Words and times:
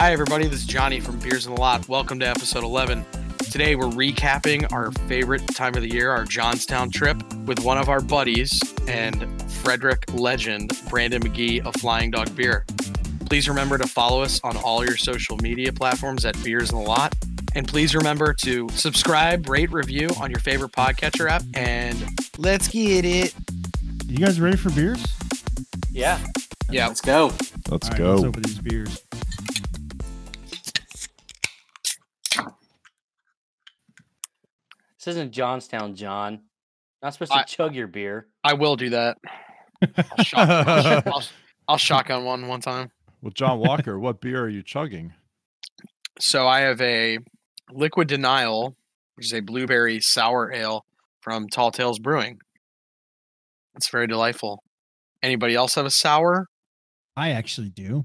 Hi, 0.00 0.12
everybody. 0.14 0.46
This 0.46 0.60
is 0.60 0.66
Johnny 0.66 0.98
from 0.98 1.18
Beers 1.18 1.44
in 1.44 1.54
the 1.54 1.60
Lot. 1.60 1.86
Welcome 1.86 2.20
to 2.20 2.26
episode 2.26 2.64
11. 2.64 3.04
Today, 3.50 3.76
we're 3.76 3.84
recapping 3.84 4.72
our 4.72 4.92
favorite 4.92 5.46
time 5.48 5.74
of 5.74 5.82
the 5.82 5.90
year, 5.92 6.10
our 6.10 6.24
Johnstown 6.24 6.90
trip, 6.90 7.22
with 7.44 7.60
one 7.60 7.76
of 7.76 7.90
our 7.90 8.00
buddies 8.00 8.58
and 8.88 9.42
Frederick 9.52 10.06
legend, 10.14 10.70
Branden 10.88 11.20
McGee 11.22 11.62
of 11.66 11.74
Flying 11.74 12.10
Dog 12.10 12.34
Beer. 12.34 12.64
Please 13.26 13.46
remember 13.46 13.76
to 13.76 13.86
follow 13.86 14.22
us 14.22 14.40
on 14.42 14.56
all 14.56 14.82
your 14.82 14.96
social 14.96 15.36
media 15.36 15.70
platforms 15.70 16.24
at 16.24 16.42
Beers 16.42 16.70
in 16.70 16.78
the 16.78 16.82
Lot. 16.82 17.14
And 17.54 17.68
please 17.68 17.94
remember 17.94 18.32
to 18.32 18.70
subscribe, 18.70 19.50
rate, 19.50 19.70
review 19.70 20.08
on 20.18 20.30
your 20.30 20.40
favorite 20.40 20.72
podcatcher 20.72 21.28
app. 21.28 21.42
And 21.52 22.02
let's 22.38 22.68
get 22.68 23.04
it. 23.04 23.34
You 24.06 24.16
guys 24.16 24.40
ready 24.40 24.56
for 24.56 24.70
beers? 24.70 25.04
Yeah. 25.90 26.18
Yeah. 26.70 26.88
Let's 26.88 27.02
go. 27.02 27.34
Let's 27.68 27.86
All 27.86 27.90
right, 27.90 27.98
go. 27.98 28.12
Let's 28.12 28.24
open 28.24 28.42
these 28.44 28.58
beers. 28.60 29.02
This 35.00 35.14
isn't 35.14 35.32
Johnstown, 35.32 35.94
John. 35.94 36.40
Not 37.02 37.14
supposed 37.14 37.32
I- 37.32 37.42
to 37.42 37.48
chug 37.56 37.74
your 37.74 37.86
beer. 37.86 38.26
I 38.44 38.52
will 38.54 38.76
do 38.76 38.90
that. 38.90 39.16
I'll, 39.96 40.24
shot, 40.24 40.50
I'll, 40.68 41.02
I'll, 41.06 41.22
I'll 41.68 41.76
shotgun 41.78 42.24
one 42.24 42.46
one 42.48 42.60
time. 42.60 42.90
well, 43.22 43.32
John 43.34 43.58
Walker, 43.58 43.98
what 43.98 44.20
beer 44.20 44.42
are 44.42 44.48
you 44.48 44.62
chugging? 44.62 45.14
So 46.20 46.46
I 46.46 46.60
have 46.60 46.80
a 46.82 47.18
Liquid 47.72 48.08
Denial, 48.08 48.76
which 49.14 49.26
is 49.26 49.32
a 49.32 49.40
blueberry 49.40 50.00
sour 50.00 50.52
ale 50.52 50.84
from 51.22 51.48
Tall 51.48 51.70
Tales 51.70 51.98
Brewing. 51.98 52.38
It's 53.74 53.88
very 53.88 54.06
delightful. 54.06 54.62
Anybody 55.22 55.54
else 55.54 55.76
have 55.76 55.86
a 55.86 55.90
sour? 55.90 56.46
I 57.16 57.30
actually 57.30 57.70
do. 57.70 58.04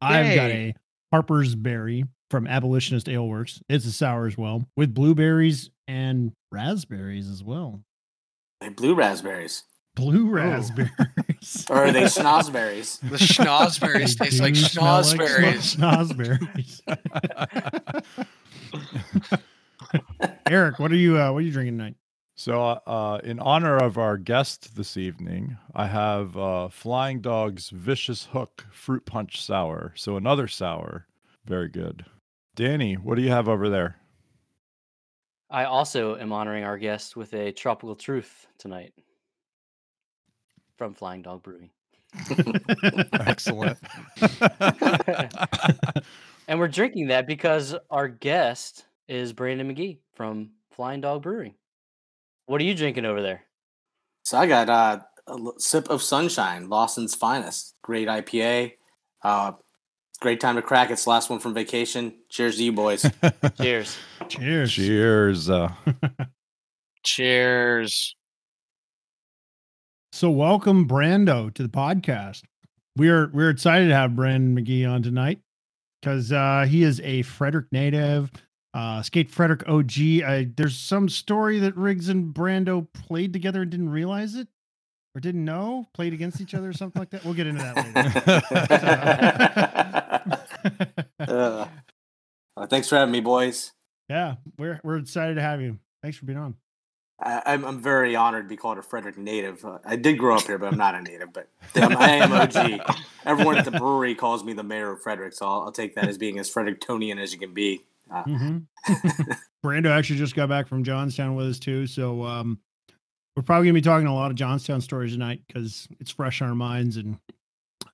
I've 0.00 0.34
got 0.34 0.50
a 0.50 0.74
Harper's 1.12 1.54
Berry 1.54 2.04
from 2.30 2.46
Abolitionist 2.46 3.08
Ale 3.08 3.26
Works. 3.28 3.60
It's 3.68 3.84
a 3.84 3.92
sour 3.92 4.26
as 4.26 4.38
well, 4.38 4.66
with 4.76 4.94
blueberries 4.94 5.70
and 5.92 6.32
raspberries 6.50 7.28
as 7.28 7.44
well. 7.44 7.82
They 8.60 8.70
blue 8.70 8.94
raspberries. 8.94 9.64
Blue 9.94 10.28
raspberries. 10.28 10.90
Or 11.68 11.78
are 11.78 11.90
they 11.92 12.02
schnozberries? 12.04 13.00
The 13.00 13.16
schnozberries 13.16 14.16
taste 14.16 14.40
like 14.40 14.54
do 14.54 14.60
smell 14.60 15.02
like 15.02 15.18
schnozberries. 15.58 16.80
Eric, 20.48 20.78
what 20.78 20.92
are 20.92 20.96
you 20.96 21.18
uh, 21.20 21.32
what 21.32 21.38
are 21.38 21.46
you 21.46 21.50
drinking 21.50 21.78
tonight? 21.78 21.96
So, 22.36 22.62
uh, 22.62 22.78
uh, 22.86 23.20
in 23.24 23.40
honor 23.40 23.76
of 23.76 23.98
our 23.98 24.16
guest 24.16 24.76
this 24.76 24.96
evening, 24.96 25.56
I 25.74 25.88
have 25.88 26.36
uh, 26.36 26.68
Flying 26.68 27.20
Dog's 27.20 27.70
Vicious 27.70 28.28
Hook 28.32 28.66
Fruit 28.72 29.04
Punch 29.04 29.42
Sour. 29.42 29.92
So, 29.96 30.16
another 30.16 30.46
sour. 30.46 31.08
Very 31.44 31.68
good. 31.68 32.06
Danny, 32.54 32.94
what 32.94 33.16
do 33.16 33.22
you 33.22 33.30
have 33.30 33.48
over 33.48 33.68
there? 33.68 33.96
I 35.52 35.64
also 35.66 36.16
am 36.16 36.32
honoring 36.32 36.64
our 36.64 36.78
guest 36.78 37.14
with 37.14 37.34
a 37.34 37.52
tropical 37.52 37.94
truth 37.94 38.46
tonight 38.56 38.94
from 40.78 40.94
Flying 40.94 41.20
Dog 41.20 41.42
Brewing. 41.42 41.68
Excellent. 43.12 43.78
and 46.48 46.58
we're 46.58 46.68
drinking 46.68 47.08
that 47.08 47.26
because 47.26 47.74
our 47.90 48.08
guest 48.08 48.86
is 49.08 49.34
Branden 49.34 49.70
McGee 49.70 49.98
from 50.14 50.52
Flying 50.70 51.02
Dog 51.02 51.22
Brewing. 51.22 51.54
What 52.46 52.58
are 52.62 52.64
you 52.64 52.74
drinking 52.74 53.04
over 53.04 53.20
there? 53.20 53.42
So 54.22 54.38
I 54.38 54.46
got 54.46 54.70
uh, 54.70 55.00
a 55.26 55.32
l- 55.32 55.54
sip 55.58 55.90
of 55.90 56.00
sunshine, 56.02 56.70
Lawson's 56.70 57.14
finest. 57.14 57.74
Great 57.82 58.08
IPA. 58.08 58.72
Uh, 59.22 59.52
great 60.22 60.40
time 60.40 60.54
to 60.54 60.62
crack. 60.62 60.88
It's 60.90 61.02
the 61.04 61.10
last 61.10 61.28
one 61.28 61.40
from 61.40 61.52
vacation. 61.52 62.14
Cheers 62.28 62.56
to 62.56 62.62
you 62.62 62.72
boys. 62.72 63.04
Cheers. 63.60 63.98
Cheers. 64.28 64.72
Cheers. 64.72 65.50
Uh, 65.50 65.72
Cheers. 67.02 68.14
So 70.12 70.30
welcome 70.30 70.86
Brando 70.86 71.52
to 71.54 71.62
the 71.62 71.68
podcast. 71.68 72.42
We're 72.96 73.30
we're 73.32 73.50
excited 73.50 73.88
to 73.88 73.94
have 73.94 74.12
Branden 74.12 74.56
McGee 74.56 74.88
on 74.88 75.02
tonight 75.02 75.40
because 76.00 76.30
uh, 76.30 76.66
he 76.68 76.84
is 76.84 77.00
a 77.00 77.22
Frederick 77.22 77.66
native, 77.72 78.30
uh, 78.74 79.02
skate 79.02 79.28
Frederick 79.28 79.68
OG. 79.68 79.92
I, 80.24 80.48
there's 80.56 80.78
some 80.78 81.08
story 81.08 81.58
that 81.58 81.76
Riggs 81.76 82.08
and 82.08 82.32
Brando 82.32 82.86
played 82.92 83.32
together 83.32 83.62
and 83.62 83.70
didn't 83.72 83.90
realize 83.90 84.36
it 84.36 84.46
or 85.14 85.20
didn't 85.20 85.44
know, 85.44 85.88
played 85.94 86.12
against 86.12 86.40
each 86.40 86.54
other 86.54 86.68
or 86.68 86.72
something 86.72 87.00
like 87.00 87.10
that. 87.10 87.24
We'll 87.24 87.34
get 87.34 87.46
into 87.46 87.62
that 87.62 87.76
later. 89.04 90.38
Uh, 91.18 91.66
uh, 92.56 92.66
thanks 92.66 92.88
for 92.88 92.96
having 92.96 93.12
me, 93.12 93.20
boys. 93.20 93.72
yeah, 94.08 94.34
we're 94.58 94.80
we're 94.82 94.98
excited 94.98 95.34
to 95.34 95.42
have 95.42 95.60
you. 95.60 95.78
Thanks 96.02 96.16
for 96.16 96.26
being 96.26 96.38
on. 96.38 96.56
I, 97.20 97.42
I'm, 97.46 97.64
I'm 97.64 97.80
very 97.80 98.16
honored 98.16 98.44
to 98.44 98.48
be 98.48 98.56
called 98.56 98.78
a 98.78 98.82
Frederick 98.82 99.16
native. 99.16 99.64
Uh, 99.64 99.78
I 99.84 99.96
did 99.96 100.18
grow 100.18 100.36
up 100.36 100.42
here, 100.42 100.58
but 100.58 100.66
I'm 100.72 100.78
not 100.78 100.94
a 100.94 101.02
native. 101.02 101.32
But 101.32 101.48
I'm, 101.76 101.96
I 101.96 102.10
am 102.16 102.32
OG. 102.32 102.96
Everyone 103.24 103.56
at 103.56 103.64
the 103.64 103.70
brewery 103.70 104.14
calls 104.14 104.42
me 104.42 104.52
the 104.52 104.64
mayor 104.64 104.92
of 104.92 105.02
Frederick, 105.02 105.32
so 105.32 105.46
I'll, 105.46 105.60
I'll 105.62 105.72
take 105.72 105.94
that 105.94 106.08
as 106.08 106.18
being 106.18 106.38
as 106.38 106.52
Frederictonian 106.52 107.20
as 107.20 107.32
you 107.32 107.38
can 107.38 107.54
be. 107.54 107.82
Uh, 108.10 108.22
hmm 108.24 108.58
Brando 109.64 109.90
actually 109.90 110.18
just 110.18 110.34
got 110.34 110.48
back 110.48 110.66
from 110.66 110.82
Johnstown 110.82 111.36
with 111.36 111.46
us 111.46 111.58
too, 111.60 111.86
so 111.86 112.24
um, 112.24 112.58
we're 113.36 113.42
probably 113.42 113.66
gonna 113.66 113.74
be 113.74 113.80
talking 113.82 114.06
a 114.06 114.14
lot 114.14 114.30
of 114.30 114.36
Johnstown 114.36 114.80
stories 114.80 115.12
tonight 115.12 115.42
because 115.46 115.88
it's 116.00 116.10
fresh 116.10 116.40
in 116.40 116.48
our 116.48 116.54
minds 116.54 116.96
and 116.96 117.18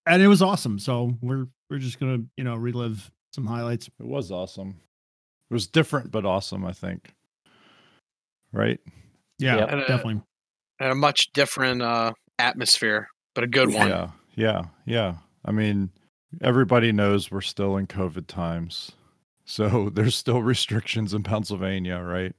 and 0.07 0.23
it 0.23 0.29
was 0.29 0.43
awesome. 0.43 0.79
So 0.79 1.15
we're 1.21 1.47
we're 1.71 1.79
just 1.79 2.01
gonna 2.01 2.19
you 2.37 2.45
know 2.45 2.57
relive 2.57 3.11
some 3.35 3.47
highlights. 3.47 3.87
it 3.87 4.07
was 4.07 4.31
awesome. 4.31 4.81
It 5.51 5.55
was 5.55 5.67
different, 5.67 6.11
but 6.11 6.27
awesome, 6.27 6.65
I 6.65 6.73
think. 6.73 7.15
Right? 8.53 8.81
Yeah, 9.39 9.57
Yep. 9.57 9.69
And, 9.71 9.81
definitely. 9.83 10.23
And 10.81 10.93
a 10.93 10.95
much 10.95 11.33
different 11.33 11.83
uh, 11.83 12.13
atmosphere, 12.39 13.09
but 13.35 13.45
a 13.45 13.47
good 13.47 13.73
one. 13.73 13.89
Yeah. 13.89 14.11
Yeah. 14.35 14.63
Yeah. 14.85 15.15
I 15.45 15.53
mean, 15.53 15.91
everybody 16.43 16.93
knows 16.93 17.31
we're 17.31 17.41
still 17.41 17.77
in 17.77 17.87
COVID 17.87 18.27
times. 18.27 18.93
So 19.45 19.91
there's 19.95 20.17
still 20.17 20.43
restrictions 20.43 21.15
in 21.15 21.23
Pennsylvania, 21.23 22.01
right? 22.01 22.35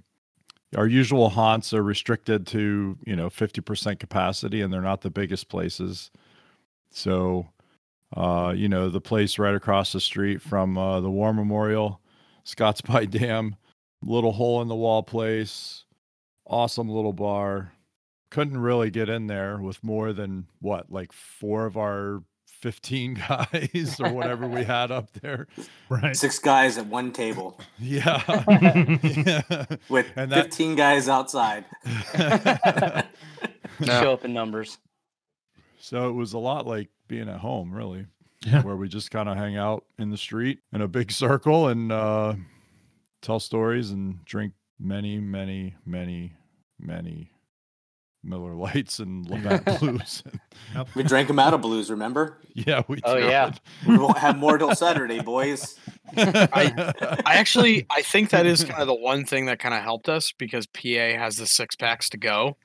Our 0.75 0.87
usual 0.87 1.29
haunts 1.29 1.73
are 1.73 1.83
restricted 1.83 2.45
to, 2.47 2.97
you 3.05 3.15
know, 3.15 3.29
50% 3.29 3.99
capacity 3.99 4.61
and 4.61 4.71
they're 4.71 4.81
not 4.81 5.01
the 5.01 5.09
biggest 5.09 5.49
places. 5.49 6.11
So, 6.91 7.47
uh, 8.15 8.53
you 8.55 8.69
know, 8.69 8.89
the 8.89 9.01
place 9.01 9.39
right 9.39 9.55
across 9.55 9.91
the 9.93 9.99
street 9.99 10.41
from 10.41 10.77
uh, 10.77 11.01
the 11.01 11.09
War 11.09 11.33
Memorial, 11.33 12.01
Scotts 12.43 12.81
Pie 12.81 13.05
Dam, 13.05 13.55
little 14.01 14.33
hole 14.33 14.61
in 14.61 14.67
the 14.67 14.75
wall 14.75 15.03
place, 15.03 15.85
awesome 16.45 16.89
little 16.89 17.13
bar 17.13 17.71
couldn't 18.29 18.59
really 18.59 18.91
get 18.91 19.09
in 19.09 19.27
there 19.27 19.57
with 19.57 19.83
more 19.83 20.13
than 20.13 20.47
what 20.59 20.91
like 20.91 21.11
four 21.11 21.65
of 21.65 21.77
our 21.77 22.23
15 22.59 23.13
guys 23.27 23.99
or 23.99 24.11
whatever 24.11 24.47
we 24.47 24.63
had 24.75 24.91
up 24.91 25.11
there 25.21 25.47
Right. 25.89 26.15
six 26.15 26.39
guys 26.39 26.77
at 26.77 26.85
one 26.85 27.11
table 27.11 27.59
yeah 27.79 28.21
yeah 29.03 29.65
with 29.89 30.07
And 30.15 30.31
that- 30.31 30.45
15 30.45 30.75
guys 30.75 31.07
outside. 31.09 31.65
You 32.13 33.85
Yeah. 33.87 34.01
show 34.01 34.11
up 34.13 34.25
in 34.25 34.33
numbers. 34.33 34.77
so 35.79 36.09
it 36.09 36.13
was 36.13 36.33
a 36.33 36.37
lot 36.39 36.67
like 36.67 36.89
being 37.07 37.29
at 37.29 37.39
home 37.39 37.71
really 37.73 38.05
Yeah. 38.45 38.61
where 38.63 38.75
we 38.75 38.89
just 38.89 39.09
kind 39.11 39.29
of 39.29 39.37
hang 39.37 39.55
out 39.57 39.85
in 39.97 40.09
the 40.09 40.17
street 40.17 40.59
in 40.73 40.81
a 40.81 40.87
big 40.87 41.11
circle 41.11 41.69
and 41.69 41.91
uh 41.91 42.35
tell 43.21 43.39
stories 43.39 43.91
and 43.91 44.23
drink 44.25 44.53
many 44.79 45.19
many 45.19 45.75
many 45.85 46.33
many 46.77 47.31
Miller 48.23 48.53
Lites 48.53 48.99
and 48.99 49.25
Labatt 49.29 49.79
blues 49.79 50.23
We 50.95 51.03
drank 51.03 51.27
them 51.27 51.39
out 51.39 51.53
of 51.53 51.61
blues, 51.61 51.89
remember? 51.89 52.37
yeah 52.53 52.83
we 52.87 52.99
Oh, 53.03 53.17
yeah. 53.17 53.51
We 53.87 53.97
won't 53.97 54.17
have 54.17 54.37
more 54.37 54.57
till 54.57 54.75
Saturday, 54.75 55.21
boys. 55.21 55.77
I 56.17 57.21
actually 57.25 57.85
I 57.89 58.01
think 58.01 58.31
that 58.31 58.45
is 58.45 58.63
kind 58.63 58.81
of 58.81 58.87
the 58.87 58.95
one 58.95 59.25
thing 59.25 59.45
that 59.45 59.59
kind 59.59 59.73
of 59.75 59.81
helped 59.81 60.09
us 60.09 60.33
because 60.37 60.65
PA 60.67 60.81
has 61.17 61.37
the 61.37 61.45
six 61.47 61.75
packs 61.75 62.09
to 62.09 62.17
go 62.17 62.57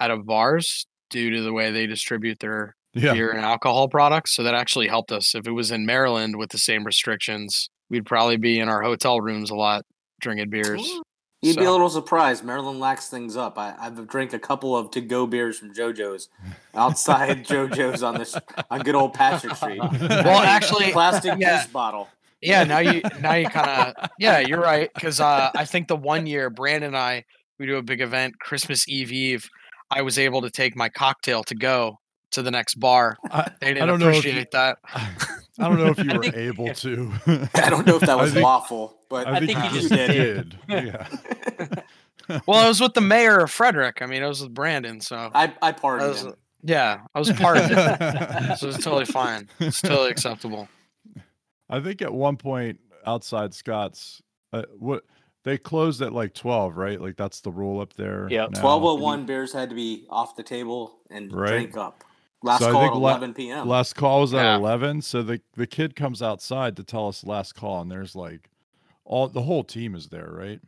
out 0.00 0.10
of 0.10 0.26
bars 0.26 0.86
due 1.10 1.30
to 1.30 1.42
the 1.42 1.52
way 1.52 1.70
they 1.70 1.86
distribute 1.86 2.38
their 2.40 2.74
yeah 2.94 3.12
beer 3.12 3.30
and 3.30 3.44
alcohol 3.44 3.88
products. 3.88 4.34
So 4.34 4.42
that 4.42 4.54
actually 4.54 4.88
helped 4.88 5.12
us. 5.12 5.34
If 5.34 5.46
it 5.46 5.52
was 5.52 5.70
in 5.70 5.86
Maryland 5.86 6.36
with 6.36 6.50
the 6.50 6.58
same 6.58 6.84
restrictions, 6.84 7.68
we'd 7.90 8.06
probably 8.06 8.36
be 8.36 8.58
in 8.58 8.68
our 8.68 8.82
hotel 8.82 9.20
rooms 9.20 9.50
a 9.50 9.54
lot 9.54 9.84
drinking 10.20 10.50
beers. 10.50 11.00
You'd 11.40 11.56
be 11.56 11.64
a 11.64 11.70
little 11.70 11.88
surprised. 11.88 12.42
Maryland 12.44 12.80
lacks 12.80 13.08
things 13.08 13.36
up. 13.36 13.58
I, 13.58 13.74
I've 13.78 14.08
drank 14.08 14.32
a 14.32 14.38
couple 14.40 14.76
of 14.76 14.90
to-go 14.90 15.26
beers 15.26 15.58
from 15.58 15.72
JoJo's 15.72 16.28
outside 16.74 17.44
JoJo's 17.46 18.02
on 18.02 18.18
this 18.18 18.36
on 18.70 18.80
good 18.80 18.94
old 18.96 19.14
Patrick 19.14 19.54
Street. 19.54 19.78
Well, 19.80 20.42
actually, 20.42 20.90
plastic 20.92 21.38
yeah. 21.38 21.58
juice 21.62 21.70
bottle. 21.72 22.08
yeah 22.40 22.62
now 22.64 22.78
you 22.78 23.02
now 23.20 23.34
you 23.34 23.48
kind 23.48 23.68
of 23.98 24.10
yeah 24.18 24.38
you're 24.38 24.60
right 24.60 24.90
because 24.94 25.18
uh, 25.20 25.50
i 25.56 25.64
think 25.64 25.88
the 25.88 25.96
one 25.96 26.24
year 26.24 26.48
branden 26.48 26.84
and 26.86 26.96
i 26.96 27.24
we 27.58 27.66
do 27.66 27.76
a 27.78 27.82
big 27.82 28.00
event 28.00 28.38
christmas 28.38 28.88
eve 28.88 29.10
eve 29.10 29.48
i 29.90 30.02
was 30.02 30.20
able 30.20 30.40
to 30.42 30.48
take 30.48 30.76
my 30.76 30.88
cocktail 30.88 31.42
to 31.42 31.56
go 31.56 31.98
to 32.30 32.40
the 32.40 32.52
next 32.52 32.76
bar 32.76 33.16
I, 33.28 33.50
they 33.60 33.74
didn't 33.74 33.88
don't 33.88 33.98
know 33.98 34.10
if 34.10 34.24
you- 34.24 34.30
appreciate 34.30 34.52
that 34.52 34.78
I 35.60 35.68
don't 35.68 35.78
know 35.78 35.86
if 35.88 35.98
you 35.98 36.14
were 36.16 36.22
think- 36.22 36.36
able 36.36 36.72
to. 36.72 37.12
I 37.56 37.68
don't 37.70 37.84
know 37.84 37.96
if 37.96 38.02
that 38.02 38.16
was 38.24 38.32
think- 38.32 38.44
lawful, 38.44 38.96
but 39.08 39.26
I, 39.26 39.36
I 39.36 39.38
think, 39.40 39.58
think 39.58 39.58
you 39.72 39.80
you 39.80 39.88
just 39.88 39.88
just 39.88 40.10
did. 40.12 40.56
did. 40.68 40.86
Yeah. 40.86 41.06
Well, 42.46 42.58
I 42.62 42.68
was 42.68 42.78
with 42.78 42.92
the 42.92 43.00
mayor 43.00 43.38
of 43.38 43.50
Frederick. 43.50 44.02
I 44.02 44.06
mean, 44.06 44.22
I 44.22 44.26
was 44.26 44.42
with 44.42 44.54
Branden, 44.54 45.02
so 45.02 45.30
I 45.34 45.50
I 45.62 45.74
I 45.82 46.06
was, 46.08 46.24
him. 46.24 46.34
yeah, 46.62 47.00
I 47.14 47.18
was 47.18 47.32
part 47.32 47.56
of 47.56 47.70
it. 47.70 48.56
so 48.58 48.68
it's 48.68 48.84
totally 48.84 49.06
fine. 49.06 49.48
It's 49.58 49.80
totally 49.80 50.10
acceptable. 50.10 50.68
I 51.70 51.80
think 51.80 52.02
at 52.02 52.12
one 52.12 52.36
point 52.36 52.80
outside 53.06 53.54
Scott's, 53.54 54.20
uh, 54.52 54.64
what 54.78 55.04
they 55.44 55.56
closed 55.56 56.02
at 56.02 56.12
like 56.12 56.34
twelve, 56.34 56.76
right? 56.76 57.00
Like 57.00 57.16
that's 57.16 57.40
the 57.40 57.50
rule 57.50 57.80
up 57.80 57.94
there. 57.94 58.28
Yep. 58.30 58.50
now. 58.50 58.60
Twelve 58.60 58.84
oh 58.84 58.96
one 58.96 59.24
beers 59.24 59.54
had 59.54 59.70
to 59.70 59.74
be 59.74 60.04
off 60.10 60.36
the 60.36 60.42
table 60.42 60.98
and 61.10 61.32
Right. 61.32 61.48
drink 61.50 61.78
up. 61.78 62.04
Last 62.42 62.60
So 62.60 62.68
I 62.68 62.72
call 62.72 62.82
think 62.82 62.92
at 62.92 62.98
la- 62.98 63.08
eleven 63.10 63.32
p.m. 63.32 63.66
Last 63.66 63.94
call 63.96 64.20
was 64.20 64.34
at 64.34 64.42
Yeah. 64.42 64.56
eleven, 64.56 65.00
so 65.00 65.22
the 65.22 65.40
the 65.56 65.66
kid 65.66 65.96
comes 65.96 66.20
outside 66.20 66.76
to 66.76 66.84
tell 66.84 67.08
us 67.08 67.24
last 67.24 67.54
call, 67.54 67.80
and 67.80 67.90
there's 67.90 68.14
like 68.14 68.50
all 69.08 69.26
the 69.28 69.42
whole 69.42 69.64
team 69.64 69.94
is 69.94 70.08
there, 70.08 70.28
right? 70.30 70.60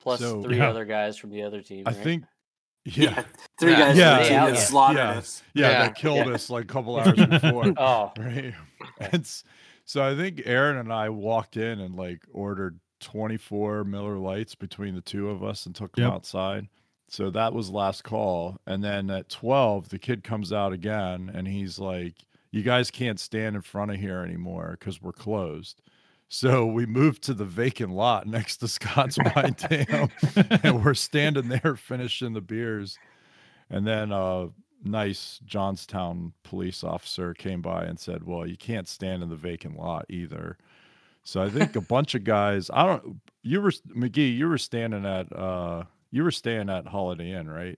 Plus 0.00 0.20
So- 0.20 0.42
three 0.42 0.58
Yeah. 0.58 0.68
other 0.70 0.84
guys 0.84 1.16
from 1.16 1.30
the 1.30 1.42
other 1.42 1.62
team. 1.62 1.84
I 1.86 1.90
right? 1.90 1.98
think, 2.04 2.24
yeah, 2.84 3.24
Three 3.58 3.72
Yeah. 3.72 3.78
guys 3.78 3.96
Yeah. 3.96 4.14
from 4.16 4.22
the 4.22 4.28
team 4.28 4.32
Yeah. 4.38 4.46
that 4.46 4.54
Yeah. 4.54 4.60
slaughtered 4.60 4.96
Yeah. 4.98 5.10
us. 5.10 5.42
yeah, 5.54 5.68
Yeah. 5.70 5.78
that 5.86 5.94
killed 5.96 6.26
Yeah. 6.28 6.34
us 6.34 6.50
like 6.50 6.64
a 6.64 6.66
couple 6.68 6.96
hours 7.00 7.14
before. 7.26 7.74
Oh, 7.78 8.12
right 8.18 8.54
and 9.00 9.26
so 9.84 10.02
i 10.04 10.14
think 10.14 10.42
aaron 10.44 10.76
and 10.76 10.92
i 10.92 11.08
walked 11.08 11.56
in 11.56 11.80
and 11.80 11.96
like 11.96 12.22
ordered 12.32 12.78
24 13.00 13.84
Miller 13.84 14.18
Lites 14.18 14.54
between 14.54 14.94
the 14.94 15.00
two 15.00 15.28
of 15.30 15.42
us 15.44 15.66
and 15.66 15.74
took 15.74 15.96
them 15.96 16.10
outside 16.10 16.68
so 17.08 17.30
that 17.30 17.52
was 17.52 17.70
last 17.70 18.04
call 18.04 18.58
and 18.66 18.82
then 18.84 19.10
at 19.10 19.28
12 19.28 19.88
the 19.88 19.98
kid 19.98 20.22
comes 20.24 20.52
out 20.52 20.72
again 20.72 21.30
and 21.34 21.46
he's 21.48 21.78
like 21.78 22.14
you 22.52 22.62
guys 22.62 22.90
can't 22.90 23.18
stand 23.20 23.54
in 23.56 23.62
front 23.62 23.90
of 23.90 23.96
here 23.98 24.20
anymore 24.22 24.76
because 24.78 25.00
we're 25.02 25.12
closed 25.12 25.82
so 26.28 26.66
we 26.66 26.86
moved 26.86 27.22
to 27.22 27.34
the 27.34 27.44
vacant 27.44 27.92
lot 27.92 28.26
next 28.26 28.56
to 28.58 28.68
scott's 28.68 29.16
by 29.18 29.50
dam 29.68 30.08
and 30.62 30.84
we're 30.84 30.94
standing 30.94 31.48
there 31.48 31.76
finishing 31.76 32.32
the 32.32 32.40
beers 32.40 32.98
and 33.70 33.86
then 33.86 34.12
a 34.12 34.48
nice 34.84 35.40
Johnstown 35.44 36.32
police 36.44 36.84
officer 36.84 37.34
came 37.34 37.60
by 37.62 37.84
and 37.84 37.98
said, 37.98 38.22
"Well, 38.24 38.46
you 38.46 38.56
can't 38.56 38.86
stand 38.86 39.24
in 39.24 39.28
the 39.28 39.34
vacant 39.34 39.76
lot 39.76 40.06
either." 40.08 40.56
So 41.24 41.42
I 41.42 41.50
think 41.50 41.74
a 41.74 41.80
bunch 41.80 42.14
of 42.14 42.22
guys. 42.22 42.70
I 42.72 42.86
don't. 42.86 43.20
You 43.42 43.60
were 43.60 43.72
McGee. 43.72 44.36
You 44.36 44.46
were 44.48 44.58
standing 44.58 45.04
at. 45.04 45.32
uh 45.36 45.82
You 46.12 46.22
were 46.22 46.30
staying 46.30 46.70
at 46.70 46.86
Holiday 46.86 47.32
Inn, 47.32 47.48
right? 47.50 47.76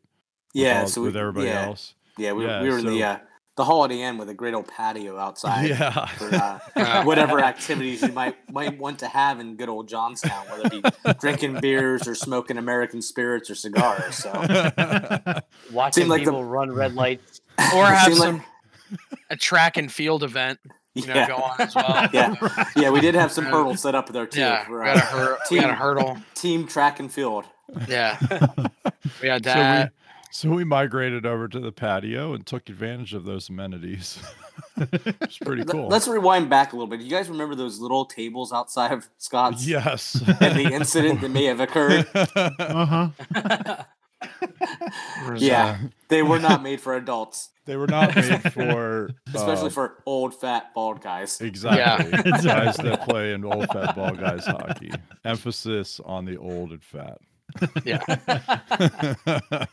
With 0.55 0.63
Yeah, 0.63 0.81
all- 0.83 0.89
so 0.89 1.01
we, 1.01 1.07
with 1.07 1.17
everybody 1.17 1.47
yeah, 1.47 1.65
else. 1.67 1.95
Yeah, 2.19 2.33
we, 2.33 2.45
Yeah, 2.45 2.61
we 2.63 2.69
were 2.69 2.79
in 2.79 2.85
the 2.87 3.03
uh, 3.03 3.19
the 3.59 3.65
Holiday 3.65 4.03
Inn 4.03 4.17
with 4.19 4.29
a 4.29 4.35
great 4.35 4.55
old 4.55 4.69
patio 4.69 5.19
outside 5.19 5.69
Yeah. 5.69 6.07
for 6.07 6.33
uh, 6.81 7.03
whatever 7.05 7.41
activities 7.41 8.01
you 8.03 8.13
might 8.13 8.37
might 8.53 8.79
want 8.79 9.01
to 9.01 9.09
have 9.09 9.41
in 9.41 9.57
good 9.57 9.69
old 9.69 9.89
Johnstown, 9.89 10.47
whether 10.49 10.67
it 10.75 10.83
be 11.05 11.13
drinking 11.21 11.59
beers 11.61 12.07
or 12.07 12.15
smoking 12.15 12.57
American 12.57 13.03
spirits 13.03 13.51
or 13.51 13.57
cigars. 13.57 14.15
So 14.15 14.31
watching 15.73 16.09
like 16.09 16.21
the- 16.25 16.31
people 16.31 16.45
run 16.45 16.71
red 16.73 16.95
lights. 16.95 17.41
Or 17.75 17.85
have 17.87 18.15
some 18.15 18.37
like- 18.39 18.47
a 19.31 19.37
track 19.37 19.77
and 19.77 19.91
field 19.93 20.23
event, 20.23 20.61
you 20.95 21.05
know, 21.07 21.15
yeah, 21.15 21.27
go 21.29 21.35
on 21.37 21.61
as 21.61 21.75
well. 21.75 22.09
yeah, 22.13 22.69
yeah. 22.77 22.91
We 22.91 23.01
did 23.01 23.15
have 23.17 23.31
some 23.33 23.45
hurdles 23.45 23.83
set 23.83 23.95
up 23.95 24.09
there 24.11 24.27
too 24.27 24.41
Yeah, 24.41 24.65
for 24.67 24.79
we 24.79 24.85
got 24.87 24.97
a 24.97 25.01
uh, 25.01 25.07
hur- 25.07 25.39
we 25.51 25.61
got 25.61 25.71
a 25.71 25.75
hurdle. 25.75 26.17
team 26.35 26.67
track 26.67 27.01
and 27.01 27.13
field. 27.13 27.45
Yeah, 27.89 28.17
we 29.21 29.29
had 29.29 29.45
so 29.45 29.51
that. 29.53 29.93
we 29.93 29.98
so 30.39 30.51
we 30.51 30.63
migrated 30.63 31.27
over 31.27 31.49
to 31.49 31.59
the 31.59 31.73
patio 31.73 32.33
and 32.33 32.47
took 32.47 32.69
advantage 32.69 33.13
of 33.13 33.25
those 33.25 33.49
amenities. 33.49 34.21
it's 34.77 35.37
pretty 35.39 35.65
Let- 35.65 35.73
cool. 35.73 35.89
Let's 35.89 36.07
rewind 36.07 36.49
back 36.49 36.73
a 36.73 36.77
little 36.77 36.87
bit. 36.87 37.01
You 37.01 37.11
guys 37.11 37.29
remember 37.29 37.57
those 37.57 37.81
little 37.81 38.05
tables 38.05 38.53
outside 38.53 38.93
of 38.93 39.09
Scott's 39.19 39.67
yes. 39.67 40.23
and 40.41 40.57
the 40.57 40.71
incident 40.73 41.23
that 41.23 41.31
may 41.31 41.47
have 41.47 41.59
occurred? 41.59 42.07
Uh 42.15 42.87
huh. 42.87 43.85
Yeah, 45.37 45.79
they 46.09 46.23
were 46.23 46.39
not 46.39 46.63
made 46.63 46.81
for 46.81 46.95
adults, 46.97 47.51
They 47.67 47.77
were 47.77 47.87
not 47.89 48.15
made 48.15 48.53
for 48.53 49.11
especially 49.35 49.69
uh, 49.69 49.71
for 49.71 50.03
old 50.07 50.35
fat 50.35 50.73
bald 50.75 51.01
guys. 51.03 51.41
Exactly. 51.41 52.11
Guys 52.11 52.27
Exactly. 52.27 52.91
that 52.91 53.09
play 53.09 53.33
in 53.33 53.45
old 53.45 53.69
fat 53.69 53.97
bald 53.97 54.19
guys 54.21 54.45
hockey. 54.47 54.93
Emphasis 55.25 56.01
on 56.05 56.25
the 56.25 56.37
old 56.37 56.71
and 56.71 56.83
fat. 56.83 57.19
Yeah, 57.85 57.99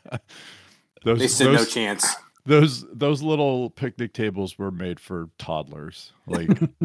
those, 1.03 1.19
They 1.19 1.27
stood 1.27 1.51
no 1.51 1.57
those, 1.57 1.73
chance. 1.73 2.15
those 2.45 2.85
those 2.91 3.21
little 3.21 3.69
picnic 3.69 4.13
tables 4.13 4.57
were 4.57 4.71
made 4.71 4.99
for 4.99 5.29
toddlers. 5.37 6.13
Like 6.27 6.49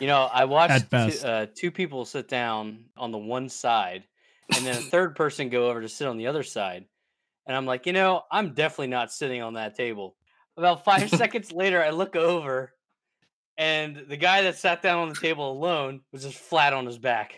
You 0.00 0.06
know, 0.06 0.28
I 0.32 0.44
watched 0.44 0.90
two, 0.90 1.26
uh, 1.26 1.46
two 1.54 1.70
people 1.70 2.04
sit 2.04 2.28
down 2.28 2.84
on 2.96 3.10
the 3.12 3.18
one 3.18 3.48
side, 3.48 4.04
and 4.54 4.64
then 4.66 4.76
a 4.76 4.80
third 4.80 5.16
person 5.16 5.48
go 5.48 5.68
over 5.70 5.80
to 5.80 5.88
sit 5.88 6.06
on 6.06 6.16
the 6.18 6.26
other 6.26 6.42
side, 6.42 6.84
and 7.46 7.56
I'm 7.56 7.66
like, 7.66 7.86
you 7.86 7.92
know, 7.92 8.22
I'm 8.30 8.54
definitely 8.54 8.88
not 8.88 9.12
sitting 9.12 9.42
on 9.42 9.54
that 9.54 9.74
table. 9.76 10.16
About 10.56 10.84
five 10.84 11.08
seconds 11.16 11.50
later, 11.52 11.82
I 11.82 11.90
look 11.90 12.14
over, 12.16 12.72
and 13.56 14.04
the 14.08 14.16
guy 14.16 14.42
that 14.42 14.58
sat 14.58 14.82
down 14.82 14.98
on 14.98 15.08
the 15.08 15.14
table 15.14 15.50
alone 15.50 16.02
was 16.12 16.22
just 16.24 16.36
flat 16.38 16.72
on 16.72 16.86
his 16.86 16.98
back. 16.98 17.34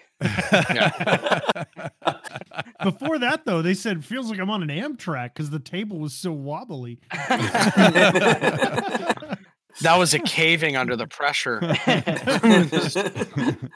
Before 2.82 3.18
that, 3.18 3.44
though, 3.44 3.62
they 3.62 3.74
said 3.74 4.04
feels 4.04 4.30
like 4.30 4.38
I'm 4.38 4.50
on 4.50 4.62
an 4.62 4.68
Amtrak 4.68 5.34
because 5.34 5.50
the 5.50 5.58
table 5.60 5.98
was 5.98 6.12
so 6.14 6.32
wobbly. 6.32 6.98
that 9.80 9.96
was 9.96 10.14
a 10.14 10.18
caving 10.20 10.76
under 10.76 10.96
the 10.96 11.06
pressure. 11.06 11.60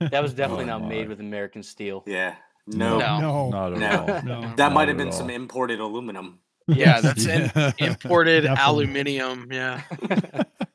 That 0.00 0.20
was 0.22 0.34
definitely 0.34 0.64
Oh 0.64 0.78
not 0.78 0.88
made 0.88 1.08
with 1.08 1.20
American 1.20 1.62
steel. 1.62 2.02
yeah. 2.06 2.34
No. 2.66 2.98
No. 2.98 3.20
No, 3.20 3.50
Not 3.50 3.72
at 3.74 3.78
No. 3.78 4.14
all. 4.14 4.22
no. 4.42 4.54
That 4.56 4.72
might 4.72 4.88
have 4.88 4.96
at 4.98 5.04
been 5.04 5.12
some 5.12 5.30
imported 5.30 5.78
aluminum. 5.80 6.40
Yeah, 6.68 7.00
that's 7.02 7.26
in, 7.26 7.50
imported 7.78 8.42
Definitely. 8.42 8.62
aluminium. 8.84 9.48
Yeah, 9.52 9.82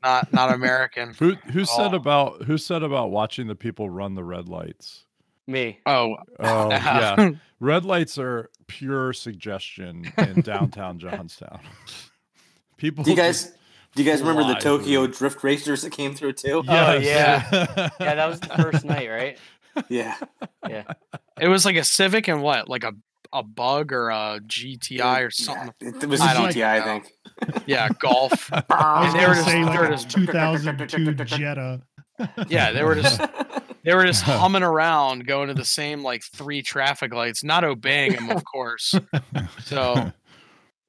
not 0.03 0.31
not 0.33 0.53
American. 0.53 1.13
Who 1.19 1.35
who 1.51 1.63
said 1.65 1.93
Oh. 1.93 1.97
about 1.97 2.43
who 2.43 2.57
said 2.57 2.83
about 2.83 3.11
watching 3.11 3.47
the 3.47 3.55
people 3.55 3.89
run 3.89 4.13
the 4.15 4.23
red 4.23 4.47
lights? 4.49 5.05
Me. 5.47 5.79
Oh, 5.85 6.17
Oh 6.39 6.69
yeah. 6.71 7.31
Red 7.59 7.85
lights 7.85 8.17
are 8.19 8.49
pure 8.67 9.13
suggestion 9.13 10.11
in 10.17 10.41
downtown 10.41 10.99
Johnstown. 10.99 11.59
People 12.77 13.03
Do 13.03 13.11
you 13.11 13.17
guys 13.17 13.51
do 13.95 14.03
you 14.03 14.09
guys 14.11 14.21
remember 14.21 14.43
the 14.43 14.59
Tokyo 14.59 15.05
through. 15.05 15.13
drift 15.15 15.43
racers 15.43 15.81
that 15.81 15.91
came 15.91 16.13
through 16.13 16.33
too? 16.33 16.63
Oh, 16.67 16.93
Yes. 16.97 17.47
Yeah, 17.99 18.13
that 18.15 18.27
was 18.27 18.39
the 18.39 18.49
first 18.49 18.85
night, 18.85 19.09
right? 19.09 19.39
Yeah. 19.89 20.15
Yeah. 20.69 20.83
It 21.41 21.47
was 21.47 21.65
like 21.65 21.77
a 21.77 21.83
Civic 21.83 22.27
and 22.27 22.41
what, 22.43 22.69
like 22.69 22.83
a 22.83 22.93
a 23.33 23.43
bug 23.43 23.91
or 23.91 24.09
a 24.09 24.39
GTI 24.45 25.25
or 25.25 25.31
something. 25.31 25.73
Yeah, 25.81 25.89
it 26.01 26.05
was 26.07 26.21
a 26.21 26.23
I 26.25 26.33
don't 26.33 26.49
GTI, 26.49 26.63
I 26.63 26.81
think. 26.81 27.11
Yeah, 27.65 27.89
golf. 27.99 28.49
I 28.53 29.03
was 29.05 29.13
they 29.13 29.19
gonna 29.19 29.27
were 29.29 29.33
just- 29.35 29.45
say 29.47 29.53
they 29.53 29.63
like 29.65 29.79
were 29.79 29.87
just- 29.89 30.09
2002 30.11 31.13
Jetta. 31.25 31.81
Yeah, 32.47 32.71
they 32.71 32.83
were 32.83 32.95
just 32.95 33.19
they 33.87 33.95
were 33.95 34.05
just 34.05 34.23
humming 34.25 34.63
around, 34.63 35.25
going 35.25 35.47
to 35.47 35.53
the 35.53 35.63
same 35.65 36.03
like 36.03 36.21
three 36.23 36.61
traffic 36.61 37.13
lights, 37.13 37.41
not 37.41 37.63
obeying 37.63 38.11
them, 38.13 38.29
of 38.29 38.43
course. 38.43 38.93
So, 39.63 40.11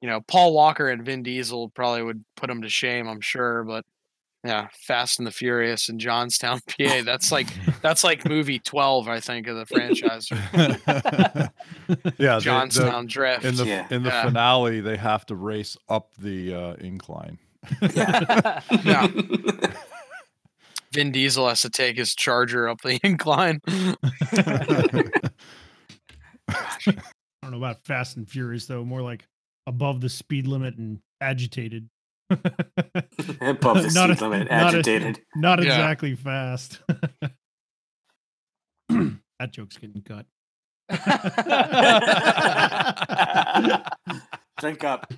you 0.01 0.09
know, 0.09 0.19
Paul 0.27 0.53
Walker 0.53 0.89
and 0.89 1.03
Vin 1.05 1.23
Diesel 1.23 1.69
probably 1.69 2.03
would 2.03 2.25
put 2.35 2.47
them 2.47 2.61
to 2.61 2.69
shame, 2.69 3.07
I'm 3.07 3.21
sure. 3.21 3.63
But 3.63 3.85
yeah, 4.43 4.67
Fast 4.73 5.17
and 5.19 5.25
the 5.27 5.31
Furious 5.31 5.87
in 5.89 5.97
Johnstown, 5.97 6.59
PA. 6.67 7.01
That's 7.05 7.31
like 7.31 7.47
that's 7.81 8.03
like 8.03 8.27
movie 8.27 8.59
12, 8.59 9.07
I 9.07 9.19
think, 9.21 9.47
of 9.47 9.55
the 9.55 9.65
franchise. 9.65 10.27
yeah, 10.53 11.47
the- 11.87 12.09
the- 12.17 12.39
Johnstown 12.41 13.07
Drift. 13.07 13.45
in 13.45 13.55
the 13.55 13.65
Yeah. 13.65 13.87
in 13.89 14.03
the 14.03 14.09
Yeah. 14.09 14.23
finale, 14.25 14.81
they 14.81 14.97
have 14.97 15.25
to 15.27 15.35
race 15.35 15.77
up 15.87 16.11
the 16.17 16.53
uh, 16.53 16.73
incline. 16.75 17.37
Yeah. 17.93 18.61
Yeah. 18.83 19.07
Vin 20.93 21.11
Diesel 21.11 21.47
has 21.47 21.61
to 21.61 21.69
take 21.69 21.97
his 21.97 22.15
charger 22.15 22.67
up 22.67 22.81
the 22.81 22.99
incline. 23.03 23.59
I 23.67 23.95
don't 27.43 27.51
know 27.51 27.57
about 27.57 27.85
Fast 27.85 28.17
and 28.17 28.27
Furious 28.29 28.65
though, 28.65 28.83
more 28.83 29.01
like 29.01 29.25
above 29.67 30.01
the 30.01 30.09
speed 30.09 30.47
limit 30.47 30.75
and 30.77 30.99
agitated. 31.21 31.87
Above 32.29 33.81
the 33.81 33.91
Not 33.93 34.11
a- 34.11 34.15
speed 34.15 34.21
limit, 34.21 34.51
not 34.51 34.73
a- 34.73 34.77
agitated. 34.77 35.19
Not 35.35 35.63
Yeah. 35.63 35.69
exactly 35.69 36.15
fast. 36.15 36.79
that 38.89 39.51
joke's 39.51 39.77
getting 39.77 40.01
cut. 40.03 40.25
Drink 44.59 44.83
up. 44.83 45.11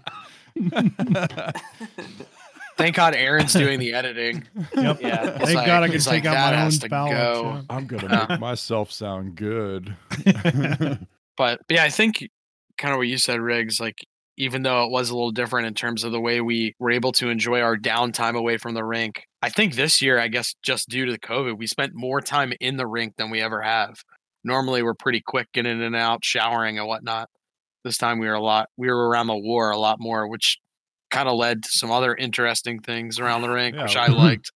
Thank 2.81 2.95
God 2.95 3.15
Aaron's 3.15 3.53
doing 3.53 3.79
the 3.79 3.93
editing. 3.93 4.47
Yep. 4.75 5.01
Yeah. 5.01 5.37
Thank 5.37 5.55
like- 5.55 5.65
God 5.65 5.83
I 5.83 5.87
can 5.87 5.93
he's 5.93 6.05
take 6.05 6.23
like, 6.23 6.25
out 6.25 6.33
"That 6.33 6.51
my 6.51 6.57
own 6.57 6.63
has 6.63 6.79
to 6.79 6.89
bowel. 6.89 7.09
go." 7.09 7.61
I'm 7.69 7.87
gonna 7.87 8.07
uh, 8.07 8.25
make 8.29 8.39
myself 8.39 8.91
sound 8.91 9.35
good. 9.35 9.95
But, 11.37 11.59
but 11.67 11.75
yeah, 11.75 11.83
I 11.83 11.89
think 11.89 12.29
kind 12.77 12.93
of 12.93 12.97
what 12.97 13.07
you 13.07 13.17
said, 13.17 13.39
Riggs. 13.39 13.79
Like 13.79 14.05
even 14.37 14.63
though 14.63 14.85
it 14.85 14.91
was 14.91 15.09
a 15.09 15.13
little 15.15 15.31
different 15.31 15.67
in 15.67 15.73
terms 15.73 16.03
of 16.03 16.11
the 16.11 16.19
way 16.19 16.41
we 16.41 16.75
were 16.79 16.91
able 16.91 17.11
to 17.13 17.29
enjoy 17.29 17.61
our 17.61 17.77
downtime 17.77 18.35
away 18.35 18.57
from 18.57 18.73
the 18.73 18.83
rink. 18.83 19.23
I 19.41 19.49
think 19.49 19.75
this 19.75 20.01
year, 20.01 20.19
I 20.19 20.27
guess 20.27 20.55
just 20.63 20.89
due 20.89 21.05
to 21.05 21.11
the 21.11 21.19
COVID, 21.19 21.57
we 21.57 21.67
spent 21.67 21.93
more 21.93 22.21
time 22.21 22.53
in 22.59 22.77
the 22.77 22.87
rink 22.87 23.15
than 23.17 23.29
we 23.29 23.41
ever 23.41 23.61
have. 23.61 24.03
Normally, 24.43 24.83
we're 24.83 24.93
pretty 24.93 25.21
quick 25.21 25.47
getting 25.53 25.71
in 25.73 25.81
and 25.81 25.95
out, 25.95 26.25
showering 26.25 26.79
and 26.79 26.87
whatnot. 26.87 27.29
This 27.83 27.97
time, 27.97 28.19
we 28.19 28.27
were 28.27 28.33
a 28.33 28.41
lot. 28.41 28.69
We 28.77 28.87
were 28.87 29.09
around 29.09 29.27
the 29.27 29.37
war 29.37 29.71
a 29.71 29.77
lot 29.77 29.97
more, 29.99 30.27
which 30.27 30.57
kind 31.11 31.29
of 31.29 31.35
led 31.35 31.63
to 31.63 31.69
some 31.69 31.91
other 31.91 32.15
interesting 32.15 32.79
things 32.79 33.19
around 33.19 33.43
the 33.43 33.49
rink, 33.49 33.75
which 33.77 33.95
I 33.97 34.07
liked. 34.07 34.51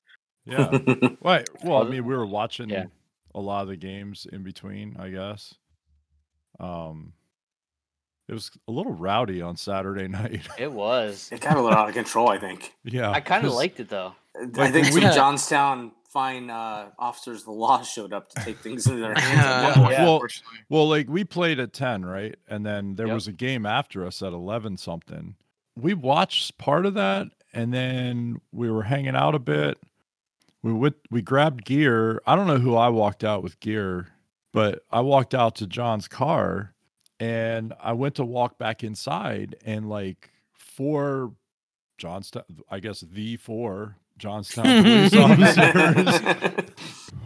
Yeah. 0.46 0.70
Right. 1.22 1.48
Well, 1.64 1.78
I 1.78 1.82
Well, 1.82 1.86
mean, 1.86 2.06
we 2.06 2.16
were 2.16 2.26
watching 2.26 2.70
yeah. 2.70 2.86
a 3.34 3.40
lot 3.40 3.64
of 3.64 3.68
the 3.68 3.76
games 3.78 4.26
in 4.32 4.44
between, 4.44 4.96
I 5.00 5.10
guess. 5.10 5.56
Um, 6.60 7.14
it 8.28 8.34
was 8.34 8.52
a 8.68 8.72
little 8.72 8.94
rowdy 8.94 9.42
on 9.42 9.58
Saturday 9.58 10.08
night. 10.22 10.48
It 10.58 10.72
was. 10.72 11.30
It 11.32 11.42
got 11.42 11.58
a 11.58 11.62
little 11.62 11.78
out 11.78 11.90
of 11.90 11.96
control, 11.96 12.30
I 12.30 12.38
think. 12.38 12.74
yeah, 12.84 13.12
I 13.12 13.22
kind 13.22 13.46
of 13.46 13.54
liked 13.54 13.80
it 13.80 13.90
though. 13.90 14.14
I 14.58 14.70
think 14.72 14.86
some 14.88 14.96
we- 14.96 15.02
Johnstown 15.02 15.92
fine 16.10 16.50
uh, 16.50 16.90
officers 16.98 17.40
of 17.42 17.46
the 17.46 17.52
law 17.52 17.82
showed 17.82 18.14
up 18.14 18.30
to 18.30 18.42
take 18.46 18.58
things 18.60 18.88
into 18.88 19.02
their 19.02 19.14
hands. 19.16 19.36
Yeah, 19.44 19.74
point. 19.76 19.92
Yeah. 19.92 20.04
Well. 20.06 20.22
Well, 20.70 20.88
like 20.90 21.10
we 21.10 21.24
played 21.26 21.60
at 21.60 21.74
10, 21.74 22.06
right? 22.06 22.36
And 22.48 22.66
then 22.66 22.96
there 22.96 23.08
Yep. 23.08 23.14
was 23.16 23.28
a 23.28 23.34
game 23.34 23.66
after 23.66 24.06
us 24.06 24.22
at 24.22 24.32
11 24.32 24.78
something. 24.78 25.36
We 25.76 25.94
watched 25.94 26.58
part 26.58 26.86
of 26.86 26.94
that 26.96 27.28
and 27.54 27.74
then 27.74 28.42
we 28.52 28.70
were 28.70 28.84
hanging 28.84 29.16
out 29.16 29.36
a 29.36 29.40
bit. 29.40 29.78
We 30.62 30.74
went, 30.74 30.96
we 31.12 31.22
grabbed 31.22 31.66
gear. 31.66 32.22
I 32.26 32.36
don't 32.36 32.48
know 32.48 32.58
who 32.58 32.76
I 32.76 32.90
walked 32.90 33.24
out 33.24 33.44
with 33.44 33.60
gear, 33.60 34.08
but 34.52 34.84
I 34.92 35.02
walked 35.02 35.36
out 35.36 35.56
to 35.56 35.68
John's 35.68 36.08
car 36.08 36.74
and 37.20 37.74
I 37.80 37.94
went 37.94 38.16
to 38.16 38.26
walk 38.26 38.58
back 38.58 38.84
inside 38.84 39.56
and 39.66 39.90
like 39.90 40.32
four 40.54 41.34
Johnstown, 41.98 42.44
I 42.70 42.80
guess 42.80 43.02
the 43.02 43.38
four 43.38 43.98
Johnstown 44.18 44.84
police 44.84 45.16
officers 45.16 46.70